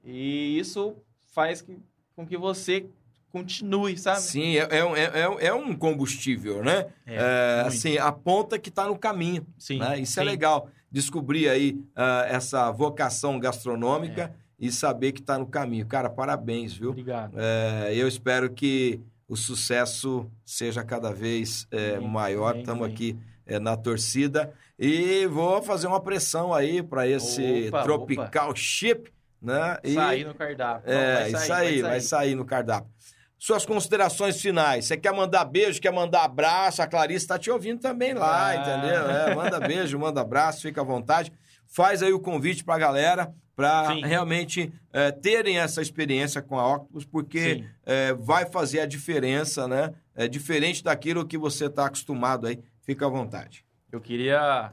E 0.04 0.58
isso 0.60 0.96
faz 1.34 1.62
que, 1.62 1.78
com 2.16 2.26
que 2.26 2.38
você 2.38 2.86
continue, 3.32 3.98
sabe? 3.98 4.22
Sim, 4.22 4.58
é, 4.58 4.68
é, 4.70 4.86
um- 4.86 4.96
é, 4.96 5.04
é- 5.06 5.46
é 5.48 5.54
um 5.54 5.76
combustível, 5.76 6.64
né? 6.64 6.88
É, 7.06 7.64
assim, 7.66 7.98
a 7.98 8.12
ponta 8.12 8.60
que 8.60 8.70
está 8.70 8.86
no 8.88 8.98
caminho. 8.98 9.46
Sim, 9.58 9.80
né? 9.80 10.00
Isso 10.00 10.20
é 10.20 10.24
sim. 10.24 10.30
legal. 10.30 10.70
Descobrir 10.92 11.50
aí 11.50 11.82
ah, 11.96 12.26
essa 12.30 12.70
vocação 12.72 13.40
gastronômica 13.40 14.24
É. 14.38 14.44
e 14.66 14.72
saber 14.72 15.12
que 15.12 15.20
está 15.20 15.38
no 15.38 15.46
caminho. 15.46 15.86
Cara, 15.86 16.10
parabéns, 16.10 16.74
viu? 16.74 16.92
Obrigado. 16.92 17.34
É, 17.38 17.92
eu 17.94 18.08
espero 18.08 18.50
que 18.50 19.02
o 19.28 19.36
sucesso 19.36 20.26
seja 20.46 20.84
cada 20.86 21.12
vez 21.12 21.68
é, 21.70 21.96
Amém, 21.96 22.08
maior. 22.08 22.56
Estamos 22.56 22.88
aqui 22.88 23.18
é, 23.46 23.60
na 23.60 23.76
torcida. 23.76 24.54
E 24.80 25.26
vou 25.28 25.62
fazer 25.62 25.88
uma 25.88 26.00
pressão 26.00 26.54
aí 26.54 26.82
para 26.82 27.06
esse 27.06 27.68
Opa, 27.68 27.84
Tropical 27.84 28.56
Chip. 28.56 29.12
Né? 29.42 29.78
E, 29.84 29.96
Sair 29.96 30.24
no 30.26 30.34
cardápio. 30.34 30.90
é, 30.90 31.16
Vai 31.16 31.32
isso 31.34 31.46
sair, 31.48 31.68
aí, 31.68 31.82
vai 31.82 32.00
sair 32.00 32.36
no 32.36 32.46
cardápio. 32.46 32.90
Suas 33.38 33.66
considerações 33.66 34.40
finais. 34.40 34.86
Você 34.86 34.96
quer 34.96 35.12
mandar 35.14 35.44
beijo, 35.44 35.82
quer 35.82 35.92
mandar 35.92 36.24
abraço? 36.24 36.82
A 36.82 36.88
Clarice 36.88 37.26
está 37.26 37.38
te 37.38 37.52
ouvindo 37.52 37.82
também 37.82 38.14
lá, 38.14 38.48
Ah. 38.48 38.56
entendeu? 38.56 39.10
É, 39.10 39.36
manda 39.36 39.60
beijo, 39.60 40.00
manda 40.00 40.22
abraço, 40.22 40.62
fica 40.62 40.80
à 40.80 40.84
vontade. 40.86 41.30
Faz 41.74 42.04
aí 42.04 42.14
o 42.14 42.20
convite 42.20 42.64
para 42.64 42.76
a 42.76 42.78
galera 42.78 43.36
para 43.56 43.94
realmente 43.94 44.72
é, 44.92 45.12
terem 45.12 45.58
essa 45.58 45.82
experiência 45.82 46.40
com 46.40 46.60
a 46.60 46.76
Octopus, 46.76 47.04
porque 47.04 47.66
é, 47.84 48.14
vai 48.14 48.46
fazer 48.46 48.80
a 48.80 48.86
diferença, 48.86 49.68
né? 49.68 49.92
É 50.14 50.28
diferente 50.28 50.84
daquilo 50.84 51.26
que 51.26 51.36
você 51.36 51.66
está 51.66 51.88
acostumado 51.88 52.46
aí. 52.46 52.60
Fica 52.84 53.08
à 53.08 53.10
vontade. 53.10 53.66
Eu 53.92 54.00
queria 54.00 54.72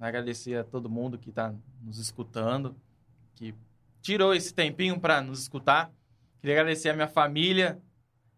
agradecer 0.00 0.56
a 0.56 0.62
todo 0.62 0.88
mundo 0.88 1.18
que 1.18 1.30
está 1.30 1.52
nos 1.82 1.98
escutando, 1.98 2.76
que 3.34 3.52
tirou 4.00 4.32
esse 4.32 4.54
tempinho 4.54 5.00
para 5.00 5.20
nos 5.20 5.40
escutar. 5.40 5.90
Queria 6.40 6.60
agradecer 6.60 6.90
a 6.90 6.94
minha 6.94 7.08
família, 7.08 7.76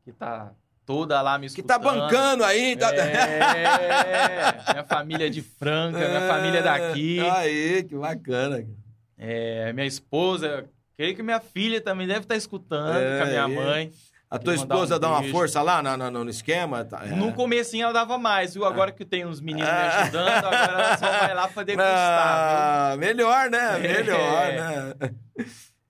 que 0.03 0.11
está 0.11 0.55
toda 0.89 1.21
lá 1.21 1.37
me 1.37 1.43
Que 1.51 1.61
escutando. 1.61 1.69
tá 1.69 1.79
bancando 1.79 2.43
aí. 2.45 2.75
Tá... 2.75 2.91
É, 2.97 3.39
minha 4.73 4.85
família 4.85 5.29
de 5.29 5.43
Franca, 5.43 5.99
minha 5.99 6.27
família 6.27 6.63
daqui, 6.63 7.21
Aí, 7.21 7.83
que 7.85 7.95
bacana. 7.95 8.65
é, 9.19 9.71
minha 9.75 9.87
esposa. 9.87 10.65
Creio 10.97 11.15
que 11.15 11.23
minha 11.23 11.41
filha 11.41 11.79
também 11.81 12.07
deve 12.07 12.21
estar 12.21 12.37
escutando, 12.37 12.97
É, 12.97 13.19
com 13.19 13.25
a 13.25 13.27
minha 13.27 13.47
mãe. 13.49 13.93
A 14.31 14.39
tua 14.39 14.55
esposa 14.55 14.97
um 14.97 14.99
dá 14.99 15.09
uma 15.11 15.23
força 15.25 15.61
lá 15.63 15.83
no, 15.83 15.97
no- 16.11 16.25
no 16.25 16.31
esquema? 16.31 16.85
Tá, 16.85 17.03
é. 17.05 17.09
No 17.11 17.33
comecinho 17.35 17.85
ela 17.85 17.93
dava 17.93 18.17
mais, 18.19 18.55
viu? 18.55 18.65
Agora 18.65 18.91
que 18.91 19.05
tem 19.05 19.25
uns 19.27 19.41
meninos 19.41 19.71
me 19.71 19.77
Ah. 19.79 20.03
ajudando, 20.03 20.29
agora 20.47 20.73
ela 20.73 20.97
só 20.99 21.07
vai 21.07 21.35
lá 21.35 21.49
pra 21.49 21.63
degustar, 21.63 22.93
Ah, 22.93 22.97
melhor, 22.99 23.51
né? 23.51 23.77
É. 23.77 23.79
Melhor, 24.03 24.53
né? 24.53 24.95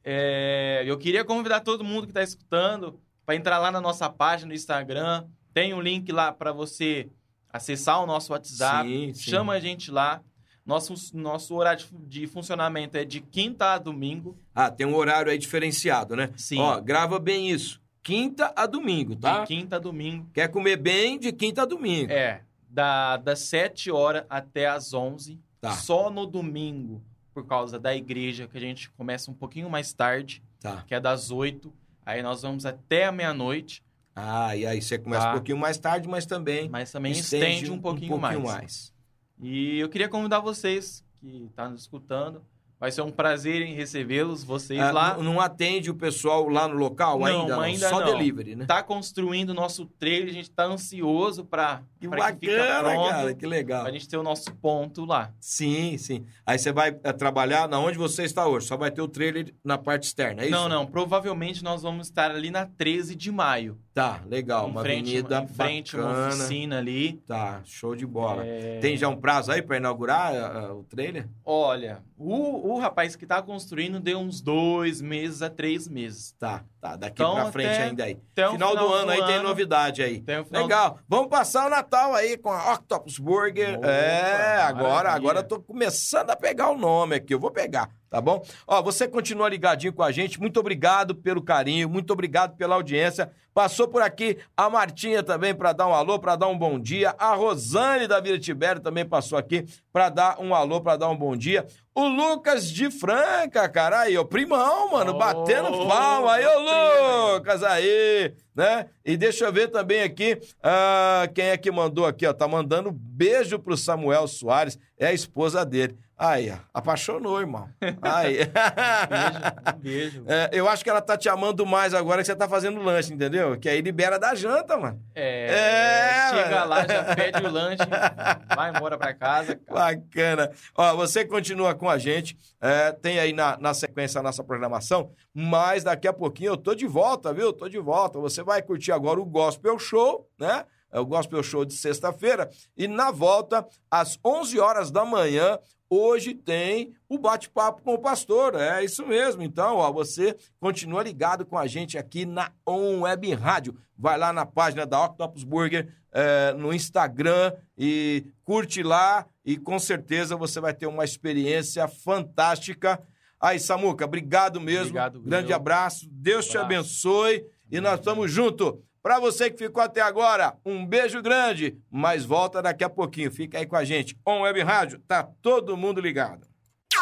É, 0.05 0.83
eu 0.87 0.97
queria 0.99 1.25
convidar 1.25 1.61
todo 1.61 1.85
mundo 1.85 2.03
que 2.05 2.11
está 2.11 2.23
escutando 2.23 3.01
para 3.29 3.37
entrar 3.37 3.59
lá 3.59 3.71
na 3.71 3.79
nossa 3.79 4.09
página 4.09 4.49
no 4.49 4.55
Instagram. 4.55 5.27
Tem 5.53 5.75
um 5.75 5.83
link 5.83 6.11
lá 6.11 6.33
para 6.33 6.51
você 6.51 7.11
acessar 7.53 8.03
o 8.03 8.07
nosso 8.07 8.33
WhatsApp. 8.33 8.89
Sim, 8.89 9.13
sim. 9.13 9.31
Chama 9.31 9.53
a 9.53 9.61
gente 9.61 9.91
lá. 9.91 10.23
Nosso, 10.65 10.95
nosso 11.15 11.55
horário 11.55 11.85
de, 12.07 12.27
funcionamento 12.27 12.97
é 12.97 13.05
de 13.05 13.21
quinta 13.21 13.75
a 13.75 13.79
domingo. 13.79 14.35
Ah, 14.55 14.71
tem 14.71 14.87
um 14.87 14.97
horário 14.97 15.31
aí 15.31 15.37
diferenciado, 15.37 16.17
né? 16.17 16.31
Sim. 16.39 16.59
Ó, 16.59 16.81
grava 16.81 17.19
bem 17.19 17.51
isso. 17.51 17.83
Quinta 18.03 18.51
a 18.57 18.65
domingo, 18.65 19.15
tá? 19.15 19.41
De 19.41 19.47
quinta 19.49 19.77
a 19.77 19.79
domingo. 19.79 20.27
Quer 20.33 20.49
comer 20.49 20.79
bem 20.79 21.19
de 21.19 21.31
quinta 21.31 21.63
a 21.63 21.67
domingo. 21.67 22.11
É, 22.11 22.41
da, 22.67 23.19
das 23.19 23.41
7 23.41 23.91
horas 23.91 24.25
até 24.31 24.69
as 24.69 24.95
11. 24.95 25.39
Tá. 25.61 25.73
Só 25.73 26.09
no 26.09 26.25
domingo, 26.25 27.03
por 27.35 27.47
causa 27.47 27.79
da 27.79 27.95
igreja, 27.95 28.49
que 28.49 28.57
a 28.57 28.61
gente 28.61 28.89
começa 28.93 29.31
um 29.31 29.35
pouquinho 29.35 29.69
mais 29.69 29.93
tarde, 29.93 30.43
Tá. 30.63 30.83
que 30.87 30.95
é 30.95 31.01
das 31.01 31.31
8. 31.31 31.71
Aí 32.09 32.23
nós 32.23 32.41
vamos 32.41 32.65
até 32.65 33.05
a 33.05 33.13
meia-noite, 33.13 33.83
Ah, 34.17 34.57
e 34.57 34.65
aí 34.67 34.81
você 34.81 34.99
começa 34.99 35.25
Tá. 35.25 35.31
um 35.31 35.35
pouquinho 35.35 35.59
mais 35.59 35.77
tarde, 35.79 36.09
mas 36.09 36.25
também 36.25 36.69
mas 36.71 36.91
também 36.91 37.13
estende, 37.13 37.71
um 37.71 37.79
pouquinho, 37.79 38.19
mais. 38.19 38.43
mais. 38.43 38.93
E 39.39 39.79
eu 39.79 39.89
queria 39.91 40.09
convidar 40.09 40.41
vocês 40.41 41.05
que 41.21 41.45
estão 41.51 41.71
nos 41.71 41.83
escutando. 41.83 42.43
Vai 42.81 42.91
ser 42.91 43.03
um 43.03 43.11
prazer 43.11 43.61
em 43.63 43.75
recebê-los, 43.75 44.43
vocês 44.43 44.81
Ah, 44.81 44.91
lá. 44.91 45.17
Não 45.19 45.39
atende 45.41 45.91
o 45.91 45.95
pessoal 45.95 46.49
lá 46.49 46.67
no 46.67 46.75
local 46.77 47.19
Não, 47.19 47.27
ainda? 47.27 47.55
Não, 47.57 47.61
ainda 47.61 47.89
Só 47.91 48.01
não. 48.01 48.07
delivery, 48.07 48.57
né? 48.57 48.65
Tá 48.67 48.83
construindo 48.83 49.51
o 49.51 49.55
nosso 49.55 49.85
trailer, 49.85 50.31
a 50.31 50.33
gente 50.33 50.51
tá 50.51 50.65
ansioso 50.65 51.45
para 51.45 51.83
Que 52.01 52.09
que 52.09 52.17
bacana, 52.17 52.91
pronto, 52.91 53.11
cara. 53.11 53.35
Que 53.35 53.47
legal. 53.47 53.83
pra 53.83 53.93
gente 53.93 54.09
ter 54.09 54.17
o 54.17 54.23
nosso 54.23 54.55
ponto 54.57 55.05
lá. 55.05 55.33
Sim, 55.41 55.99
sim. 55.99 56.25
Aí 56.47 56.59
você 56.59 56.71
vai 56.73 56.97
eh, 57.03 57.13
trabalhar 57.13 57.69
na 57.69 57.79
onde 57.81 57.99
você 57.99 58.23
está 58.25 58.47
hoje. 58.47 58.67
Só 58.67 58.77
vai 58.77 58.91
ter 58.91 59.03
o 59.03 59.09
trailer 59.09 59.53
na 59.65 59.77
parte 59.77 60.05
externa, 60.05 60.43
é 60.43 60.47
isso? 60.47 60.53
Não, 60.55 60.69
não, 60.69 60.87
provavelmente 60.87 61.63
nós 61.65 61.83
vamos 61.83 62.07
estar 62.09 62.31
ali 62.31 62.51
na 62.51 62.67
13 62.67 63.15
de 63.15 63.31
maio. 63.33 63.79
Tá, 63.93 64.21
legal. 64.27 64.69
em 64.69 64.71
uma 64.71 64.81
frente, 64.83 65.11
avenida 65.11 65.41
em 65.43 65.49
frente 65.49 65.97
a 65.97 65.99
uma 66.01 66.09
bacana. 66.09 66.29
oficina 66.35 66.79
ali. 66.79 67.15
Tá, 67.27 67.61
show 67.65 67.97
de 67.97 68.07
bola. 68.07 68.45
É, 68.47 68.79
Tem 68.79 68.97
já 68.97 69.09
um 69.09 69.17
prazo 69.17 69.51
aí 69.51 69.61
para 69.61 69.77
inaugurar 69.77 70.33
ah, 70.37 70.73
o 70.73 70.85
trailer? 70.85 71.29
Olha, 71.45 72.01
o, 72.17 72.75
o 72.75 72.79
rapaz 72.79 73.17
que 73.17 73.27
tá 73.27 73.43
construindo 73.43 73.99
deu 73.99 74.21
uns 74.21 74.41
dois 74.41 75.01
meses 75.01 75.43
a 75.43 75.51
três 75.51 75.89
meses. 75.89 76.31
Tá, 76.39 76.63
tá. 76.81 76.95
Daqui 76.95 77.21
Então, 77.21 77.35
pra 77.35 77.51
frente 77.51 77.71
até- 77.71 77.83
ainda 77.85 78.05
aí. 78.05 78.15
O 78.15 78.53
Final, 78.53 78.77
do 78.77 78.93
ano 78.93 79.11
aí 79.11 79.27
tem 79.27 79.43
novidade 79.43 80.01
aí. 80.01 80.21
Tem 80.21 80.39
o 80.39 80.45
final 80.45 80.63
Legal. 80.63 80.99
Vamos 81.09 81.29
passar 81.29 81.67
o 81.67 81.71
Natal 81.71 81.88
aí 81.97 82.37
com 82.37 82.51
a 82.51 82.75
Octopus 82.75 83.19
Burger. 83.19 83.79
Opa, 83.79 83.89
é, 83.89 84.63
agora, 84.63 84.89
maravilha. 84.89 85.17
agora 85.17 85.39
eu 85.41 85.45
tô 85.45 85.61
começando 85.61 86.31
a 86.31 86.37
pegar 86.37 86.71
o 86.71 86.77
nome 86.77 87.17
aqui. 87.17 87.35
Eu 87.35 87.41
vou 87.41 87.51
pegar, 87.51 87.91
tá 88.11 88.21
bom? 88.21 88.45
Ó, 88.67 88.83
você 88.83 89.07
continua 89.07 89.49
ligadinho 89.49 89.93
com 89.93 90.03
a 90.03 90.13
gente. 90.13 90.41
Muito 90.41 90.59
obrigado 90.61 91.15
pelo 91.15 91.43
carinho, 91.43 91.89
muito 91.89 92.13
obrigado 92.13 92.57
pela 92.57 92.75
audiência. 92.75 93.31
Passou 93.59 93.89
por 93.89 94.03
aqui 94.03 94.39
a 94.57 94.71
Martinha 94.71 95.21
também 95.21 95.53
para 95.53 95.73
dar 95.73 95.89
um 95.89 95.93
alô, 95.93 96.19
para 96.19 96.37
dar 96.37 96.47
um 96.47 96.57
bom 96.57 96.79
dia. 96.79 97.15
A 97.19 97.35
Rosane 97.35 98.07
da 98.07 98.21
Vila 98.21 98.39
Tibério 98.39 98.81
também 98.81 99.05
passou 99.05 99.37
aqui 99.37 99.67
para 99.93 100.09
dar 100.09 100.41
um 100.41 100.55
alô, 100.55 100.81
para 100.81 100.97
dar 100.97 101.09
um 101.09 101.17
bom 101.17 101.37
dia. 101.37 101.67
O 101.93 102.07
Lucas 102.07 102.71
de 102.71 102.89
Franca, 102.89 103.69
cara, 103.69 104.03
aí, 104.03 104.17
ó, 104.17 104.23
primão, 104.23 104.93
mano, 104.93 105.11
Ô, 105.11 105.19
batendo 105.19 105.89
palma. 105.89 106.35
Aí, 106.35 106.47
ô. 106.47 107.35
Lucas, 107.35 107.65
aí, 107.65 108.33
né? 108.55 108.87
E 109.05 109.17
deixa 109.17 109.47
eu 109.47 109.53
ver 109.53 109.67
também 109.67 110.03
aqui, 110.03 110.39
ah, 110.63 111.29
quem 111.35 111.47
é 111.47 111.57
que 111.57 111.73
mandou 111.73 112.07
aqui, 112.07 112.25
ó, 112.25 112.33
tá 112.33 112.47
mandando 112.47 112.93
beijo 112.93 113.59
pro 113.59 113.77
Samuel 113.77 114.29
Soares, 114.29 114.79
é 114.97 115.09
a 115.09 115.13
esposa 115.13 115.67
dele. 115.67 115.99
Aí, 116.19 116.53
apaixonou, 116.75 117.39
irmão. 117.41 117.69
Aí. 118.03 118.39
Beijo, 119.79 120.21
um 120.21 120.25
beijo. 120.25 120.25
É, 120.27 120.51
eu 120.53 120.69
acho 120.69 120.83
que 120.83 120.91
ela 120.91 121.01
tá 121.01 121.17
te 121.17 121.29
amando 121.29 121.65
mais 121.65 121.95
agora 121.95 122.21
que 122.23 122.27
você 122.27 122.35
tá 122.35 122.49
fazendo 122.49 122.83
lanche, 122.83 123.13
entendeu? 123.15 123.57
Que 123.59 123.69
aí 123.69 123.81
libera 123.81 124.19
da 124.19 124.35
janta, 124.35 124.77
mano. 124.77 125.01
É, 125.15 125.47
É, 125.49 126.31
chega 126.31 126.57
mano. 126.59 126.69
lá, 126.71 126.87
já 126.87 127.15
pede 127.15 127.47
o 127.47 127.51
lanche, 127.51 127.79
vai 128.57 128.71
embora 128.71 128.99
pra 128.99 129.15
casa. 129.15 129.55
cara. 129.55 129.79
Bacana. 129.97 130.51
Ó, 130.77 130.97
você 130.97 131.25
continua 131.25 131.75
com 131.77 131.89
a 131.89 131.99
gente, 131.99 132.37
é, 132.61 132.91
tem 132.91 133.21
aí 133.21 133.33
na, 133.33 133.57
na 133.57 133.73
sequência 133.73 134.19
a 134.19 134.23
nossa 134.23 134.43
programação, 134.43 135.13
mas 135.33 135.85
daqui 135.85 136.09
a 136.09 136.13
pouquinho 136.13 136.51
eu 136.53 136.57
tô 136.57 136.75
de 136.75 136.87
volta, 136.87 137.33
viu? 137.33 137.53
Tô 137.53 137.69
de 137.69 137.79
volta. 137.79 138.19
Você 138.19 138.43
vai 138.43 138.61
curtir 138.61 138.91
agora 138.91 139.21
o 139.21 139.25
Gospel 139.25 139.79
Show, 139.79 140.29
né? 140.39 140.65
É 140.91 140.99
o 140.99 141.05
Gospel 141.07 141.43
Show 141.43 141.65
de 141.67 141.75
sexta-feira. 141.75 142.49
E 142.77 142.89
na 142.89 143.11
volta, 143.11 143.65
às 143.91 144.19
11 144.25 144.59
horas 144.59 144.91
da 144.91 145.05
manhã, 145.05 145.59
hoje 145.91 146.35
tem 146.35 146.93
o 147.09 147.19
bate-papo 147.19 147.83
com 147.83 147.95
o 147.95 147.99
pastor. 147.99 148.55
É 148.55 148.85
isso 148.85 149.07
mesmo. 149.07 149.43
Então, 149.43 149.77
ó, 149.77 149.91
você 149.93 150.37
continua 150.61 151.03
ligado 151.03 151.47
com 151.47 151.57
a 151.59 151.67
gente 151.67 151.97
aqui 151.97 152.27
na 152.27 152.53
On 152.67 153.01
Web 153.01 153.33
Rádio. 153.35 153.77
Vai 153.97 154.17
lá 154.19 154.33
na 154.33 154.47
página 154.47 154.87
da 154.87 155.05
Octopus 155.05 155.45
Burger 155.45 155.93
é, 156.13 156.53
no 156.53 156.73
Instagram 156.73 157.53
e 157.77 158.25
curte 158.45 158.83
lá 158.83 159.27
e 159.45 159.57
com 159.57 159.79
certeza 159.79 160.37
você 160.37 160.61
vai 160.61 160.73
ter 160.75 160.87
uma 160.87 161.05
experiência 161.05 161.87
fantástica. 161.89 163.01
Aí, 163.41 163.59
Samuca, 163.59 164.05
obrigado 164.05 164.61
mesmo. 164.61 164.87
Obrigado, 164.87 165.21
Grande 165.21 165.49
meu. 165.49 165.57
abraço. 165.57 166.09
Deus 166.11 166.47
te 166.47 166.59
Abraço. 166.59 166.65
abençoe 166.67 167.45
e 167.71 167.81
nós 167.81 167.99
estamos 167.99 168.31
juntos. 168.31 168.75
Para 169.09 169.21
você 169.21 169.49
que 169.49 169.57
ficou 169.57 169.83
até 169.83 170.03
agora, 170.03 170.55
um 170.67 170.85
beijo 170.85 171.23
grande, 171.23 171.79
mas 171.91 172.27
volta 172.27 172.61
daqui 172.61 172.85
a 172.85 172.91
pouquinho. 172.91 173.31
Fica 173.31 173.57
aí 173.57 173.65
com 173.65 173.75
a 173.75 173.83
gente. 173.83 174.15
On 174.23 174.43
Web 174.43 174.61
Rádio, 174.61 175.01
tá 175.09 175.27
todo 175.41 175.79
mundo 175.79 175.99
ligado. 175.99 176.47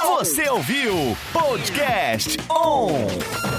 Você 0.05 0.49
ouviu 0.49 0.95
Podcast 1.33 2.39
On! 2.49 3.56